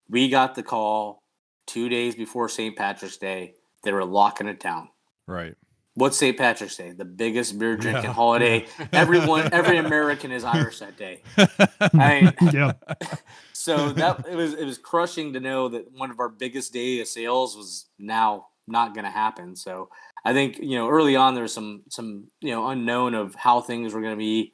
we 0.09 0.29
got 0.29 0.55
the 0.55 0.63
call 0.63 1.23
2 1.67 1.89
days 1.89 2.15
before 2.15 2.49
St. 2.49 2.75
Patrick's 2.75 3.17
Day. 3.17 3.53
They 3.83 3.91
were 3.91 4.05
locking 4.05 4.47
it 4.47 4.59
down. 4.59 4.89
Right. 5.27 5.55
What's 5.99 6.17
St. 6.17 6.37
Patrick's 6.37 6.77
Day? 6.77 6.91
The 6.91 7.03
biggest 7.03 7.59
beer 7.59 7.75
drinking 7.75 8.05
Yeah. 8.05 8.13
holiday. 8.13 8.65
Everyone, 8.93 9.49
every 9.51 9.77
American 9.85 10.31
is 10.31 10.45
Irish 10.45 10.79
that 10.79 10.95
day. 10.97 11.21
I 11.37 12.33
mean, 12.41 12.53
yeah. 12.53 12.71
so 13.53 13.91
that 13.91 14.25
it 14.29 14.35
was 14.35 14.53
it 14.53 14.63
was 14.63 14.77
crushing 14.77 15.33
to 15.33 15.41
know 15.41 15.67
that 15.67 15.91
one 15.91 16.09
of 16.09 16.19
our 16.21 16.29
biggest 16.29 16.71
day 16.71 17.01
of 17.01 17.07
sales 17.07 17.57
was 17.57 17.87
now 17.99 18.47
not 18.65 18.93
going 18.93 19.03
to 19.03 19.11
happen. 19.11 19.57
So 19.57 19.89
I 20.23 20.31
think 20.33 20.57
you 20.59 20.77
know 20.77 20.87
early 20.87 21.17
on 21.17 21.33
there 21.33 21.43
was 21.43 21.53
some 21.53 21.83
some 21.89 22.27
you 22.39 22.51
know 22.51 22.67
unknown 22.69 23.13
of 23.13 23.35
how 23.35 23.59
things 23.59 23.93
were 23.93 24.01
going 24.01 24.13
to 24.13 24.17
be 24.17 24.53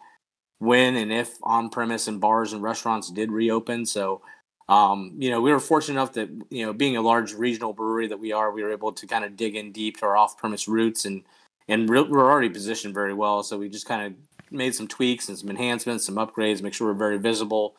when 0.58 0.95
and 0.95 1.12
if 1.12 1.36
on 1.43 1.69
premise 1.69 2.08
and 2.08 2.19
bars 2.19 2.53
and 2.53 2.63
restaurants 2.63 3.12
did 3.12 3.31
reopen. 3.31 3.86
So 3.86 4.21
um, 4.67 5.13
you 5.17 5.30
know 5.30 5.41
we 5.41 5.51
were 5.51 5.60
fortunate 5.60 5.99
enough 5.99 6.13
that 6.13 6.30
you 6.49 6.65
know 6.65 6.73
being 6.73 6.97
a 6.97 7.01
large 7.01 7.34
regional 7.34 7.73
brewery 7.73 8.08
that 8.08 8.19
we 8.19 8.32
are, 8.32 8.51
we 8.51 8.63
were 8.63 8.71
able 8.71 8.91
to 8.93 9.08
kind 9.08 9.23
of 9.25 9.36
dig 9.36 9.56
in 9.56 9.71
deep 9.71 9.97
to 9.97 10.06
our 10.06 10.17
off 10.17 10.38
premise 10.38 10.67
roots 10.67 11.06
and 11.06 11.23
and 11.67 11.89
re- 11.89 12.01
we're 12.01 12.30
already 12.32 12.49
positioned 12.49 12.93
very 12.93 13.13
well. 13.13 13.43
So 13.43 13.58
we 13.58 13.69
just 13.69 13.88
kind 13.88 14.06
of 14.06 14.51
made 14.51 14.75
some 14.75 14.88
tweaks 14.88 15.30
and 15.30 15.38
some 15.38 15.49
enhancements, 15.49 16.06
some 16.06 16.15
upgrades, 16.15 16.62
make 16.62 16.73
sure 16.73 16.88
we're 16.88 16.93
very 16.93 17.17
visible 17.17 17.75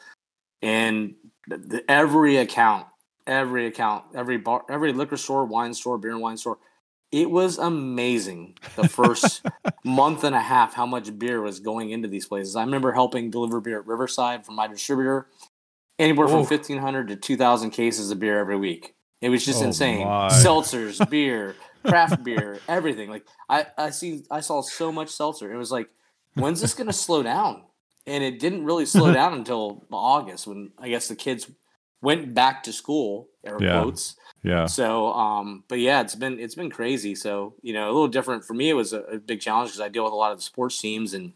and 0.62 1.14
the, 1.49 1.85
every 1.88 2.37
account, 2.38 2.87
every 3.27 3.66
account, 3.66 4.05
every 4.14 4.38
bar, 4.38 4.64
every 4.68 4.92
liquor 4.92 5.16
store, 5.16 5.44
wine 5.44 5.75
store, 5.75 5.99
beer 5.99 6.12
and 6.12 6.20
wine 6.20 6.37
store, 6.37 6.59
it 7.12 7.31
was 7.31 7.59
amazing. 7.59 8.59
The 8.75 8.88
first 8.88 9.46
month 9.85 10.25
and 10.25 10.35
a 10.35 10.40
half, 10.40 10.75
how 10.75 10.87
much 10.87 11.16
beer 11.18 11.40
was 11.40 11.61
going 11.61 11.90
into 11.90 12.09
these 12.09 12.27
places. 12.27 12.57
I 12.57 12.64
remember 12.64 12.92
helping 12.92 13.31
deliver 13.31 13.61
beer 13.61 13.81
at 13.81 13.87
Riverside 13.87 14.44
from 14.44 14.57
my 14.57 14.66
distributor, 14.66 15.29
anywhere 15.98 16.28
from 16.28 16.40
Oof. 16.40 16.48
fifteen 16.48 16.78
hundred 16.78 17.09
to 17.09 17.16
two 17.16 17.37
thousand 17.37 17.70
cases 17.70 18.11
of 18.11 18.18
beer 18.18 18.38
every 18.38 18.56
week. 18.56 18.94
It 19.20 19.28
was 19.30 19.44
just 19.44 19.62
Oh 19.62 19.66
insane. 19.66 20.04
my. 20.06 20.28
Seltzers, 20.28 21.09
beer, 21.11 21.54
craft 21.87 22.22
beer, 22.22 22.61
everything. 22.68 23.09
Like 23.11 23.26
I, 23.48 23.66
I 23.78 23.90
see, 23.90 24.24
I 24.30 24.40
saw 24.40 24.61
so 24.61 24.92
much 24.92 25.09
seltzer. 25.09 25.52
It 25.52 25.56
was 25.56 25.70
like, 25.72 25.88
when's 26.35 26.61
this 26.61 26.74
going 26.74 26.87
to 26.88 26.92
slow 26.92 27.22
down? 27.22 27.62
and 28.09 28.22
it 28.22 28.38
didn't 28.38 28.64
really 28.64 28.87
slow 28.87 29.12
down 29.20 29.32
until 29.35 29.85
August 29.90 30.46
when 30.46 30.70
I 30.78 30.88
guess 30.88 31.09
the 31.09 31.16
kids 31.16 31.50
went 32.02 32.35
back 32.35 32.62
to 32.64 32.72
school. 32.72 33.28
Air 33.44 33.56
Yeah. 33.61 33.80
quotes. 33.82 34.14
Yeah. 34.44 34.66
So, 34.66 35.12
um, 35.12 35.64
but 35.66 35.80
yeah, 35.80 36.02
it's 36.02 36.14
been 36.14 36.38
it's 36.38 36.54
been 36.54 36.70
crazy. 36.70 37.16
So 37.16 37.54
you 37.62 37.72
know, 37.72 37.87
a 37.87 37.92
little 37.92 38.06
different 38.06 38.44
for 38.44 38.54
me. 38.54 38.68
It 38.70 38.74
was 38.74 38.92
a, 38.92 39.00
a 39.00 39.18
big 39.18 39.40
challenge 39.40 39.70
because 39.70 39.80
I 39.80 39.88
deal 39.88 40.04
with 40.04 40.12
a 40.12 40.16
lot 40.16 40.30
of 40.30 40.38
the 40.38 40.42
sports 40.44 40.78
teams, 40.80 41.14
and 41.14 41.32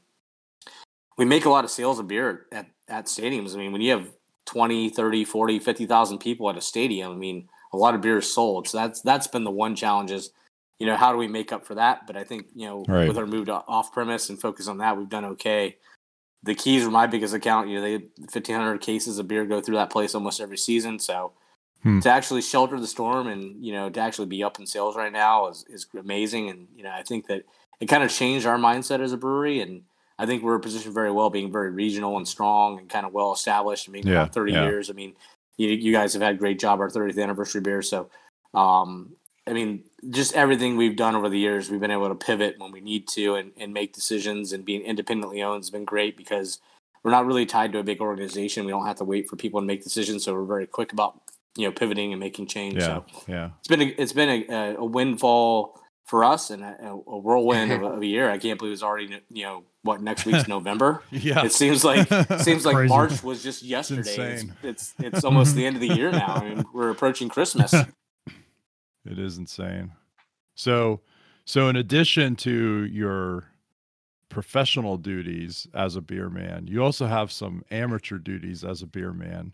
we 1.19 1.25
make 1.25 1.45
a 1.45 1.51
lot 1.51 1.65
of 1.65 1.71
sales 1.71 1.99
of 1.99 2.07
beer 2.07 2.47
at 2.53 2.67
at 2.89 3.07
stadiums. 3.07 3.55
I 3.55 3.59
mean, 3.59 3.73
when 3.73 3.81
you 3.81 3.91
have 3.93 4.07
20, 4.47 4.89
30, 4.91 5.25
40, 5.25 5.59
50,000 5.59 6.19
people 6.19 6.51
at 6.51 6.57
a 6.57 6.61
stadium, 6.61 7.13
I 7.13 7.17
mean, 7.17 7.49
a 7.73 7.77
lot 7.77 7.95
of 7.95 8.01
beer 8.01 8.19
is 8.19 8.33
sold. 8.33 8.69
So 8.69 8.79
that's 8.79 9.01
that's 9.01 9.27
been 9.27 9.45
the 9.45 9.51
one 9.51 9.77
challenge 9.77 10.11
is, 10.11 10.31
you 10.79 10.87
know, 10.87 10.97
how 10.97 11.13
do 11.13 11.19
we 11.19 11.29
make 11.29 11.53
up 11.53 11.65
for 11.65 11.75
that? 11.77 12.07
But 12.07 12.17
I 12.17 12.25
think 12.25 12.47
you 12.55 12.67
know, 12.67 12.85
Right. 12.89 13.07
with 13.09 13.19
our 13.19 13.27
move 13.27 13.47
to 13.47 13.63
off 13.69 13.93
premise 13.93 14.29
and 14.29 14.41
focus 14.41 14.67
on 14.69 14.79
that, 14.79 14.97
we've 14.97 15.09
done 15.09 15.25
okay 15.25 15.77
the 16.43 16.55
keys 16.55 16.85
are 16.85 16.91
my 16.91 17.07
biggest 17.07 17.35
account. 17.35 17.69
You 17.69 17.77
know, 17.77 17.83
they 17.83 18.05
fifteen 18.31 18.57
hundred 18.57 18.81
cases 18.81 19.19
of 19.19 19.29
beer 19.29 19.45
go 19.45 19.61
through 19.61 19.77
that 19.77 19.91
place 19.91 20.15
almost 20.15 20.41
every 20.41 20.59
season. 20.59 20.99
So 20.99 21.33
Hmm. 21.83 22.01
to 22.01 22.11
actually 22.11 22.43
shelter 22.43 22.79
the 22.79 22.87
storm 22.87 23.27
and 23.27 23.65
you 23.65 23.73
know 23.73 23.89
to 23.89 24.01
actually 24.01 24.27
be 24.27 24.45
up 24.45 24.59
in 24.59 24.67
sales 24.67 24.97
right 24.97 25.13
now 25.13 25.49
is 25.49 25.65
is 25.69 25.87
amazing. 25.99 26.49
And 26.51 26.69
you 26.75 26.83
know, 26.83 26.91
I 26.93 27.03
think 27.03 27.27
that 27.29 27.45
it 27.81 27.87
kind 27.87 28.03
of 28.03 28.11
changed 28.11 28.47
our 28.47 28.59
mindset 28.59 29.01
as 29.01 29.13
a 29.13 29.17
brewery. 29.17 29.61
And 29.61 29.83
I 30.21 30.27
think 30.27 30.43
we're 30.43 30.59
positioned 30.59 30.95
very 30.95 31.11
well, 31.11 31.31
being 31.31 31.51
very 31.51 31.71
regional 31.71 32.17
and 32.17 32.29
strong 32.29 32.79
and 32.79 32.89
kind 32.89 33.07
of 33.07 33.13
well 33.13 33.33
established. 33.33 33.89
I 33.89 33.93
mean, 33.93 34.07
Yeah, 34.07 34.15
about 34.23 34.35
thirty 34.35 34.53
yeah. 34.53 34.65
years. 34.65 34.91
I 34.91 34.93
mean, 34.93 35.15
you 35.57 35.69
you 35.71 35.93
guys 35.93 36.13
have 36.13 36.23
had 36.23 36.35
a 36.35 36.39
great 36.39 36.59
job 36.61 36.81
our 36.81 36.91
thirtieth 36.91 37.19
anniversary 37.19 37.61
beer. 37.61 37.83
So. 37.83 38.09
Um, 38.55 39.17
I 39.47 39.53
mean, 39.53 39.85
just 40.11 40.35
everything 40.35 40.77
we've 40.77 40.97
done 40.97 41.17
over 41.17 41.29
the 41.29 41.39
years, 41.39 41.71
we've 41.71 41.81
been 41.81 41.91
able 41.91 42.09
to 42.09 42.15
pivot 42.15 42.57
when 42.59 42.71
we 42.73 42.81
need 42.81 43.09
to 43.09 43.35
and, 43.37 43.53
and 43.57 43.73
make 43.73 43.93
decisions 43.93 44.53
and 44.53 44.65
being 44.65 44.83
independently 44.83 45.43
owned 45.43 45.63
has 45.63 45.71
been 45.71 45.85
great 45.85 46.17
because 46.17 46.61
we're 47.03 47.11
not 47.11 47.27
really 47.27 47.47
tied 47.47 47.73
to 47.73 47.79
a 47.79 47.83
big 47.83 48.01
organization. 48.01 48.65
We 48.67 48.71
don't 48.71 48.87
have 48.87 48.97
to 48.99 49.05
wait 49.05 49.29
for 49.29 49.37
people 49.37 49.61
to 49.61 49.67
make 49.67 49.83
decisions. 49.83 50.25
So 50.25 50.35
we're 50.35 50.45
very 50.45 50.67
quick 50.67 50.93
about, 50.93 51.21
you 51.57 51.67
know, 51.67 51.73
pivoting 51.73 52.13
and 52.13 52.21
making 52.21 52.47
change. 52.49 52.77
Yeah. 52.77 52.81
So 52.87 53.05
Yeah. 53.27 53.51
it's 53.59 53.69
been, 53.69 53.81
a, 53.83 53.87
it's 53.87 54.13
been 54.13 54.45
a, 54.51 54.75
a 54.77 54.85
windfall 54.85 55.81
for 56.07 56.23
us 56.23 56.51
and 56.51 56.63
a, 56.63 56.77
a 57.07 57.19
whirlwind 57.19 57.73
of, 57.77 57.83
a, 57.83 57.87
of 57.87 58.03
a 58.03 58.07
year. 58.07 58.31
I 58.31 58.39
can't 58.39 58.59
believe 58.59 58.75
it's 58.75 58.83
already, 58.83 59.21
you 59.31 59.45
know, 59.45 59.65
what 59.83 60.03
next 60.03 60.27
week's 60.27 60.49
November. 60.49 61.03
Yeah. 61.11 61.45
It 61.45 61.53
seems 61.53 61.85
like 61.85 62.09
seems 62.41 62.65
like 62.65 62.89
March 62.89 63.23
was 63.23 63.43
just 63.43 63.63
yesterday. 63.63 64.01
It's, 64.01 64.43
insane. 64.43 64.55
it's 64.63 64.95
it's 64.99 65.25
almost 65.25 65.55
the 65.55 65.67
end 65.67 65.77
of 65.77 65.81
the 65.81 65.95
year 65.95 66.11
now. 66.11 66.35
I 66.35 66.49
mean, 66.49 66.65
we're 66.75 66.91
approaching 66.91 67.29
Christmas. 67.29 67.73
It 67.73 69.19
is 69.19 69.39
insane. 69.39 69.93
So, 70.55 71.01
so 71.45 71.69
in 71.69 71.77
addition 71.77 72.37
to 72.37 72.85
your 72.85 73.45
professional 74.29 74.99
duties 74.99 75.67
as 75.75 75.97
a 75.97 76.01
beer 76.01 76.29
man, 76.29 76.67
you 76.67 76.83
also 76.83 77.07
have 77.07 77.33
some 77.33 77.65
amateur 77.71 78.19
duties 78.19 78.63
as 78.63 78.83
a 78.83 78.87
beer 78.87 79.13
man. 79.13 79.53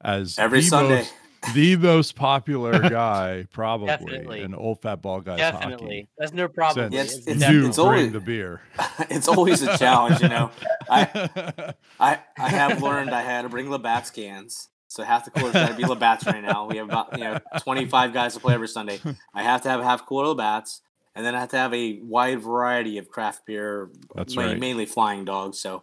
As 0.00 0.38
Every 0.38 0.62
Sunday. 0.62 0.96
most, 0.96 1.12
the 1.54 1.76
most 1.76 2.14
popular 2.16 2.78
guy, 2.88 3.46
probably 3.52 3.88
Definitely. 3.88 4.40
in 4.42 4.54
old 4.54 4.80
fat 4.82 5.02
bald 5.02 5.24
guys 5.24 5.38
Definitely. 5.38 6.08
That's 6.18 6.32
no 6.32 6.48
problem. 6.48 6.86
hockey. 6.86 6.96
Yes, 6.96 7.14
Since 7.14 7.26
it's- 7.28 7.50
you 7.50 7.66
it's 7.66 7.76
bring 7.76 7.86
always- 7.86 8.12
the 8.12 8.20
beer. 8.20 8.60
it's 9.10 9.28
always 9.28 9.62
a 9.62 9.76
challenge, 9.78 10.20
you 10.20 10.28
know. 10.28 10.50
I 10.90 11.74
I, 12.00 12.20
I 12.38 12.48
have 12.48 12.82
learned 12.82 13.10
I 13.10 13.22
had 13.22 13.42
to 13.42 13.48
bring 13.48 13.70
Labatt's 13.70 14.10
cans. 14.10 14.68
So 14.88 15.02
half 15.02 15.24
the 15.24 15.30
cooler's 15.30 15.54
got 15.54 15.68
to 15.68 15.74
be 15.74 15.84
Labatt's 15.84 16.26
right 16.26 16.42
now. 16.42 16.66
We 16.66 16.76
have 16.76 16.86
about 16.88 17.16
you 17.18 17.24
know 17.24 17.38
25 17.60 18.12
guys 18.12 18.34
to 18.34 18.40
play 18.40 18.52
every 18.54 18.68
Sunday. 18.68 19.00
I 19.34 19.42
have 19.42 19.62
to 19.62 19.70
have 19.70 19.80
a 19.80 19.84
half 19.84 20.04
cooler 20.04 20.26
Labatt's, 20.28 20.82
and 21.14 21.24
then 21.24 21.34
I 21.34 21.40
have 21.40 21.48
to 21.50 21.56
have 21.56 21.72
a 21.72 21.98
wide 22.02 22.40
variety 22.40 22.98
of 22.98 23.08
craft 23.08 23.46
beer, 23.46 23.88
That's 24.14 24.36
ma- 24.36 24.42
right. 24.42 24.58
mainly 24.60 24.84
Flying 24.84 25.24
Dogs. 25.24 25.58
So 25.58 25.82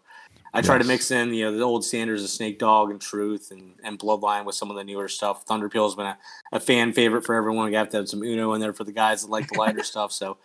I 0.53 0.61
try 0.61 0.77
to 0.77 0.83
mix 0.83 1.11
in 1.11 1.33
you 1.33 1.45
know 1.45 1.57
the 1.57 1.63
old 1.63 1.85
standards 1.85 2.23
of 2.23 2.29
Snake 2.29 2.57
Dog 2.59 2.89
and 2.91 2.99
Truth 2.99 3.51
and, 3.51 3.75
and 3.83 3.99
Bloodline 3.99 4.45
with 4.45 4.55
some 4.55 4.69
of 4.71 4.75
the 4.77 4.83
newer 4.83 5.07
stuff. 5.07 5.45
Thunderpeel's 5.45 5.95
been 5.95 6.07
a, 6.07 6.17
a 6.51 6.59
fan 6.59 6.93
favorite 6.93 7.25
for 7.25 7.35
everyone. 7.35 7.69
We 7.69 7.75
have 7.75 7.89
to 7.89 7.97
have 7.97 8.09
some 8.09 8.23
Uno 8.23 8.53
in 8.53 8.61
there 8.61 8.73
for 8.73 8.83
the 8.83 8.91
guys 8.91 9.21
that 9.21 9.29
like 9.29 9.47
the 9.49 9.57
lighter 9.59 9.83
stuff. 9.83 10.11
So 10.11 10.37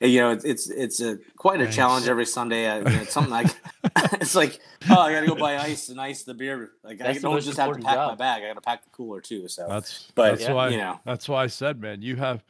you 0.00 0.20
know, 0.20 0.30
it's 0.30 0.44
it's, 0.44 0.70
it's 0.70 1.00
a 1.00 1.18
quite 1.36 1.60
a 1.60 1.64
Nice. 1.64 1.74
challenge 1.74 2.06
every 2.08 2.26
Sunday. 2.26 2.68
I, 2.68 2.78
you 2.78 2.84
know, 2.84 3.00
it's 3.02 3.12
something 3.12 3.32
like 3.32 3.48
it's 4.20 4.34
like 4.36 4.60
oh, 4.90 5.00
I 5.00 5.12
got 5.12 5.20
to 5.22 5.26
go 5.26 5.34
buy 5.34 5.56
ice 5.58 5.88
and 5.88 6.00
ice 6.00 6.22
the 6.22 6.34
beer. 6.34 6.70
Like 6.84 7.00
I 7.00 7.04
That's 7.08 7.18
the 7.22 7.28
don't 7.28 7.40
just 7.40 7.56
have 7.58 7.70
to 7.70 7.76
important 7.78 7.86
pack 7.86 7.96
my 7.96 8.14
bag. 8.14 8.42
I 8.44 8.48
got 8.48 8.54
to 8.54 8.60
pack 8.60 8.84
the 8.84 8.90
cooler 8.90 9.20
too. 9.20 9.48
So 9.48 9.66
That's 9.68 10.12
But, 10.14 10.30
that's 10.32 10.42
yeah, 10.42 10.52
why 10.52 10.68
you 10.68 10.76
know. 10.76 11.00
that's 11.04 11.28
why 11.28 11.42
I 11.42 11.46
said, 11.48 11.80
man, 11.80 12.00
you 12.02 12.14
have 12.16 12.44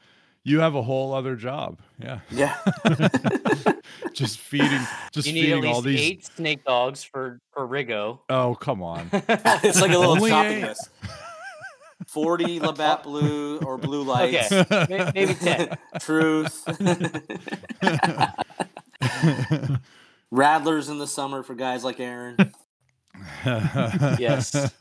You 0.49 0.61
have 0.61 0.75
a 0.75 0.81
whole 0.83 1.13
other 1.13 1.37
job. 1.37 1.79
Yeah. 1.99 2.21
Yeah. 2.31 2.57
just 4.15 4.39
feeding 4.39 4.81
just 5.13 5.29
you 5.29 5.35
need 5.35 5.53
at 5.53 5.57
feeding 5.57 5.71
all 5.71 5.83
these 5.83 6.01
eight 6.01 6.25
snake 6.25 6.65
dogs 6.65 7.05
for 7.05 7.39
for 7.53 7.69
Rigo. 7.69 8.21
Oh, 8.31 8.55
come 8.55 8.83
on. 8.83 9.11
it's 9.13 9.83
like 9.83 9.91
a 9.91 9.99
little 9.99 10.13
Only 10.13 10.31
shopping 10.31 10.59
eight. 10.59 10.69
list. 10.69 10.89
40 12.07 12.61
Labatt 12.67 13.03
Blue 13.03 13.59
or 13.59 13.77
Blue 13.77 14.03
Lights. 14.05 14.51
Okay, 14.51 15.11
maybe 15.15 15.35
ten. 15.35 15.77
Truth. 16.01 16.65
Radlers 20.33 20.89
in 20.89 20.99
the 20.99 21.07
summer 21.07 21.43
for 21.43 21.55
guys 21.55 21.85
like 21.85 22.01
Aaron. 22.01 22.37
Yes. 23.45 24.73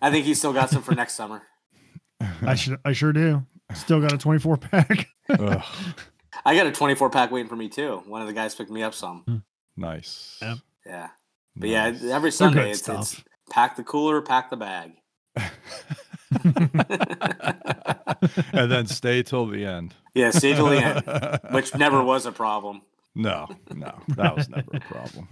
I 0.00 0.10
think 0.10 0.24
he's 0.24 0.38
still 0.38 0.54
got 0.54 0.70
some 0.70 0.82
for 0.82 0.94
next 0.94 1.14
summer. 1.16 1.42
I 2.40 2.54
should 2.54 2.78
I 2.82 2.92
sure 2.92 3.12
do. 3.12 3.44
Still 3.74 4.00
got 4.00 4.12
a 4.12 4.18
24 4.18 4.56
pack. 4.56 5.08
I 6.44 6.54
got 6.56 6.66
a 6.66 6.72
24 6.72 7.10
pack 7.10 7.30
waiting 7.30 7.48
for 7.48 7.56
me 7.56 7.68
too. 7.68 8.02
One 8.06 8.20
of 8.20 8.26
the 8.26 8.32
guys 8.32 8.54
picked 8.54 8.70
me 8.70 8.82
up 8.82 8.94
some. 8.94 9.22
Hmm. 9.26 9.36
nice. 9.76 10.38
Yep. 10.42 10.58
Yeah. 10.86 11.08
But 11.56 11.68
yeah, 11.68 11.92
every 12.10 12.30
Sunday 12.30 12.70
it's, 12.70 12.88
it's 12.88 13.22
pack 13.50 13.76
the 13.76 13.82
cooler, 13.82 14.22
pack 14.22 14.50
the 14.50 14.56
bag. 14.56 14.92
and 18.52 18.70
then 18.70 18.86
stay 18.86 19.22
till 19.22 19.46
the 19.46 19.64
end. 19.64 19.94
Yeah, 20.14 20.30
stay 20.30 20.54
till 20.54 20.68
the 20.68 20.78
end, 20.78 21.40
which 21.52 21.74
never 21.74 22.02
was 22.02 22.24
a 22.26 22.32
problem. 22.32 22.82
No, 23.14 23.48
no, 23.74 24.00
that 24.08 24.36
was 24.36 24.48
never 24.48 24.70
a 24.72 24.80
problem. 24.80 25.28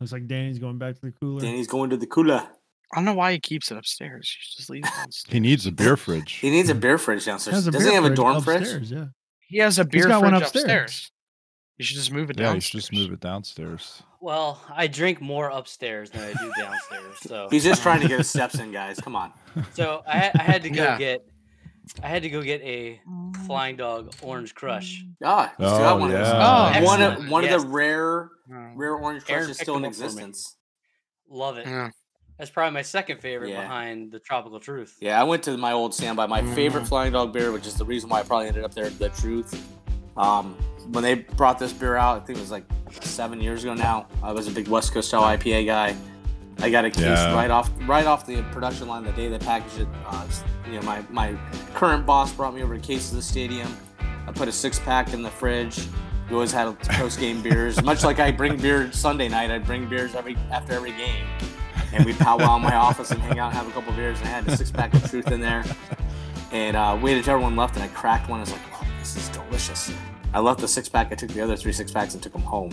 Looks 0.00 0.12
like 0.12 0.26
Danny's 0.26 0.58
going 0.58 0.78
back 0.78 0.94
to 0.94 1.00
the 1.02 1.12
cooler. 1.12 1.40
Danny's 1.40 1.66
going 1.66 1.90
to 1.90 1.96
the 1.98 2.06
cooler. 2.06 2.48
I 2.92 2.96
don't 2.96 3.04
know 3.04 3.14
why 3.14 3.32
he 3.32 3.40
keeps 3.40 3.70
it 3.70 3.76
upstairs. 3.78 4.32
You 4.32 4.38
should 4.42 4.56
just 4.58 4.70
leave 4.70 4.84
it. 4.84 5.16
He 5.28 5.40
needs 5.40 5.66
a 5.66 5.72
beer 5.72 5.96
fridge. 5.96 6.32
He 6.34 6.50
needs 6.50 6.68
a 6.68 6.74
beer 6.74 6.98
fridge 6.98 7.24
downstairs. 7.24 7.56
Has 7.56 7.66
a 7.66 7.70
Doesn't 7.72 7.88
he 7.88 7.94
have 7.94 8.04
a 8.04 8.08
fridge 8.08 8.16
dorm 8.16 8.42
fridge? 8.42 8.90
Yeah. 8.90 9.06
He 9.48 9.58
has 9.58 9.78
a 9.78 9.84
beer 9.84 10.06
got 10.08 10.20
fridge 10.20 10.32
one 10.32 10.42
upstairs. 10.42 10.62
upstairs. 10.64 11.12
You 11.78 11.84
should 11.84 11.96
just 11.96 12.12
move 12.12 12.30
it 12.30 12.38
Yeah, 12.38 12.46
down. 12.46 12.54
you 12.54 12.60
should 12.62 12.80
just 12.80 12.92
move 12.92 13.12
it 13.12 13.20
downstairs. 13.20 14.02
Well, 14.20 14.62
I 14.74 14.86
drink 14.86 15.20
more 15.20 15.50
upstairs 15.50 16.10
than 16.10 16.22
I 16.22 16.32
do 16.32 16.50
downstairs. 16.56 17.16
So 17.20 17.48
He's 17.50 17.64
just 17.64 17.82
trying 17.82 18.00
to 18.00 18.08
get 18.08 18.18
his 18.18 18.30
steps 18.30 18.54
in, 18.58 18.72
guys. 18.72 18.98
Come 18.98 19.14
on. 19.14 19.32
so 19.74 20.02
I, 20.06 20.16
had- 20.18 20.36
I 20.36 20.42
had 20.42 20.62
to 20.62 20.70
go 20.70 20.82
Yeah. 20.82 20.98
get 20.98 21.26
I 22.02 22.08
had 22.08 22.22
to 22.22 22.30
go 22.30 22.42
get 22.42 22.62
a 22.62 23.00
Flying 23.46 23.76
Dog 23.76 24.12
Orange 24.20 24.54
Crush. 24.56 25.04
Ah, 25.22 25.50
you 25.56 25.66
still 25.66 25.76
Oh, 25.76 25.78
got 25.78 26.00
one 26.00 26.10
of 26.10 26.18
those. 26.18 26.26
yeah. 26.26 26.80
Oh, 26.80 26.84
one 26.84 27.02
of 27.02 27.28
one 27.30 27.44
Yes. 27.44 27.54
of 27.54 27.62
the 27.62 27.68
rare 27.68 28.30
Oh. 28.52 28.72
rare 28.74 28.94
orange 28.96 29.24
crushes 29.24 29.48
picked 29.48 29.60
still 29.60 29.76
in 29.76 29.82
them 29.82 29.90
up 29.90 29.94
for 29.94 30.00
me. 30.00 30.06
existence. 30.06 30.56
Love 31.30 31.58
it. 31.58 31.66
Yeah. 31.66 31.90
That's 32.38 32.50
probably 32.50 32.74
my 32.74 32.82
second 32.82 33.20
favorite 33.20 33.50
Yeah. 33.50 33.62
behind 33.62 34.12
the 34.12 34.18
Tropical 34.18 34.60
Truth. 34.60 34.96
Yeah, 35.00 35.18
I 35.20 35.24
went 35.24 35.42
to 35.44 35.56
my 35.56 35.72
old 35.72 35.94
standby. 35.94 36.26
My 36.26 36.42
favorite 36.54 36.84
Mm. 36.84 36.88
Flying 36.88 37.12
Dog 37.12 37.32
beer, 37.32 37.50
which 37.50 37.66
is 37.66 37.74
the 37.74 37.84
reason 37.84 38.10
why 38.10 38.20
I 38.20 38.22
probably 38.24 38.48
ended 38.48 38.64
up 38.64 38.74
there. 38.74 38.90
The 38.90 39.08
Truth. 39.10 39.54
Um, 40.16 40.54
when 40.92 41.02
they 41.02 41.14
brought 41.14 41.58
this 41.58 41.72
beer 41.72 41.96
out, 41.96 42.22
I 42.22 42.24
think 42.24 42.38
it 42.38 42.42
was 42.42 42.50
like 42.50 42.64
seven 43.00 43.40
years 43.40 43.64
ago 43.64 43.74
now. 43.74 44.06
I 44.22 44.32
was 44.32 44.48
a 44.48 44.50
big 44.50 44.68
West 44.68 44.92
Coast 44.92 45.08
style 45.08 45.22
IPA 45.22 45.64
guy. 45.66 45.96
I 46.60 46.70
got 46.70 46.84
a 46.86 46.90
case 46.90 47.02
Yeah. 47.04 47.34
right 47.34 47.50
off 47.50 47.70
right 47.86 48.06
off 48.06 48.24
the 48.26 48.42
production 48.44 48.88
line 48.88 49.04
the 49.04 49.12
day 49.12 49.28
they 49.28 49.38
packaged 49.38 49.80
it. 49.80 49.88
Uh, 50.06 50.24
you 50.66 50.72
know, 50.80 50.82
my 50.82 51.02
my 51.10 51.34
current 51.74 52.06
boss 52.06 52.32
brought 52.32 52.54
me 52.54 52.62
over 52.62 52.74
a 52.74 52.78
case 52.78 53.10
to 53.10 53.16
the 53.16 53.22
stadium. 53.22 53.76
I 54.26 54.32
put 54.32 54.48
a 54.48 54.52
six 54.52 54.78
pack 54.78 55.12
in 55.12 55.22
the 55.22 55.30
fridge. 55.30 55.86
We 56.30 56.34
always 56.34 56.52
had 56.52 56.78
post 56.92 57.20
game 57.20 57.42
beers. 57.42 57.82
Much 57.82 58.04
like 58.04 58.20
I 58.20 58.30
bring 58.30 58.56
beer 58.56 58.90
Sunday 58.92 59.28
night, 59.28 59.50
I 59.50 59.58
bring 59.58 59.86
beers 59.86 60.14
every 60.14 60.36
after 60.50 60.72
every 60.72 60.92
game. 60.92 61.26
And 61.96 62.04
we'd 62.04 62.18
powwow 62.18 62.56
in 62.56 62.62
my 62.62 62.76
office 62.76 63.10
and 63.10 63.20
hang 63.22 63.38
out 63.38 63.48
and 63.48 63.56
have 63.56 63.66
a 63.66 63.70
couple 63.70 63.92
beers. 63.94 64.18
And 64.20 64.28
I 64.28 64.32
had 64.32 64.46
a 64.46 64.56
six 64.56 64.70
pack 64.70 64.92
of 64.92 65.08
truth 65.08 65.32
in 65.32 65.40
there. 65.40 65.64
And 66.52 66.76
uh, 66.76 66.98
waited 67.00 67.24
till 67.24 67.34
everyone 67.34 67.56
left, 67.56 67.74
and 67.74 67.82
I 67.82 67.88
cracked 67.88 68.28
one. 68.28 68.38
I 68.38 68.42
was 68.42 68.52
like, 68.52 68.60
"Oh, 68.74 68.86
this 68.98 69.16
is 69.16 69.28
delicious." 69.30 69.92
I 70.32 70.40
left 70.40 70.60
the 70.60 70.68
six 70.68 70.88
pack. 70.88 71.10
I 71.10 71.14
took 71.14 71.30
the 71.30 71.40
other 71.40 71.56
three 71.56 71.72
six 71.72 71.90
packs 71.90 72.14
and 72.14 72.22
took 72.22 72.34
them 72.34 72.42
home. 72.42 72.70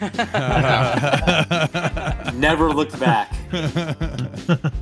Never 2.38 2.72
looked 2.72 2.98
back. 3.00 3.34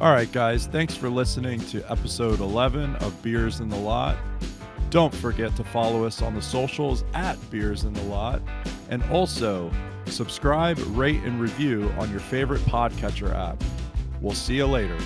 All 0.00 0.12
right, 0.12 0.30
guys. 0.30 0.66
Thanks 0.66 0.94
for 0.94 1.08
listening 1.08 1.60
to 1.66 1.82
episode 1.90 2.40
11 2.40 2.96
of 2.96 3.20
Beers 3.22 3.60
in 3.60 3.68
the 3.68 3.76
Lot. 3.76 4.16
Don't 4.90 5.14
forget 5.14 5.56
to 5.56 5.64
follow 5.64 6.04
us 6.04 6.22
on 6.22 6.34
the 6.34 6.42
socials 6.42 7.04
at 7.14 7.36
Beers 7.50 7.84
in 7.84 7.94
the 7.94 8.02
Lot. 8.02 8.42
And 8.90 9.02
also 9.04 9.72
subscribe, 10.10 10.78
rate, 10.96 11.22
and 11.24 11.40
review 11.40 11.92
on 11.98 12.10
your 12.10 12.20
favorite 12.20 12.60
podcatcher 12.62 13.34
app. 13.34 13.62
We'll 14.20 14.34
see 14.34 14.56
you 14.56 14.66
later. 14.66 14.98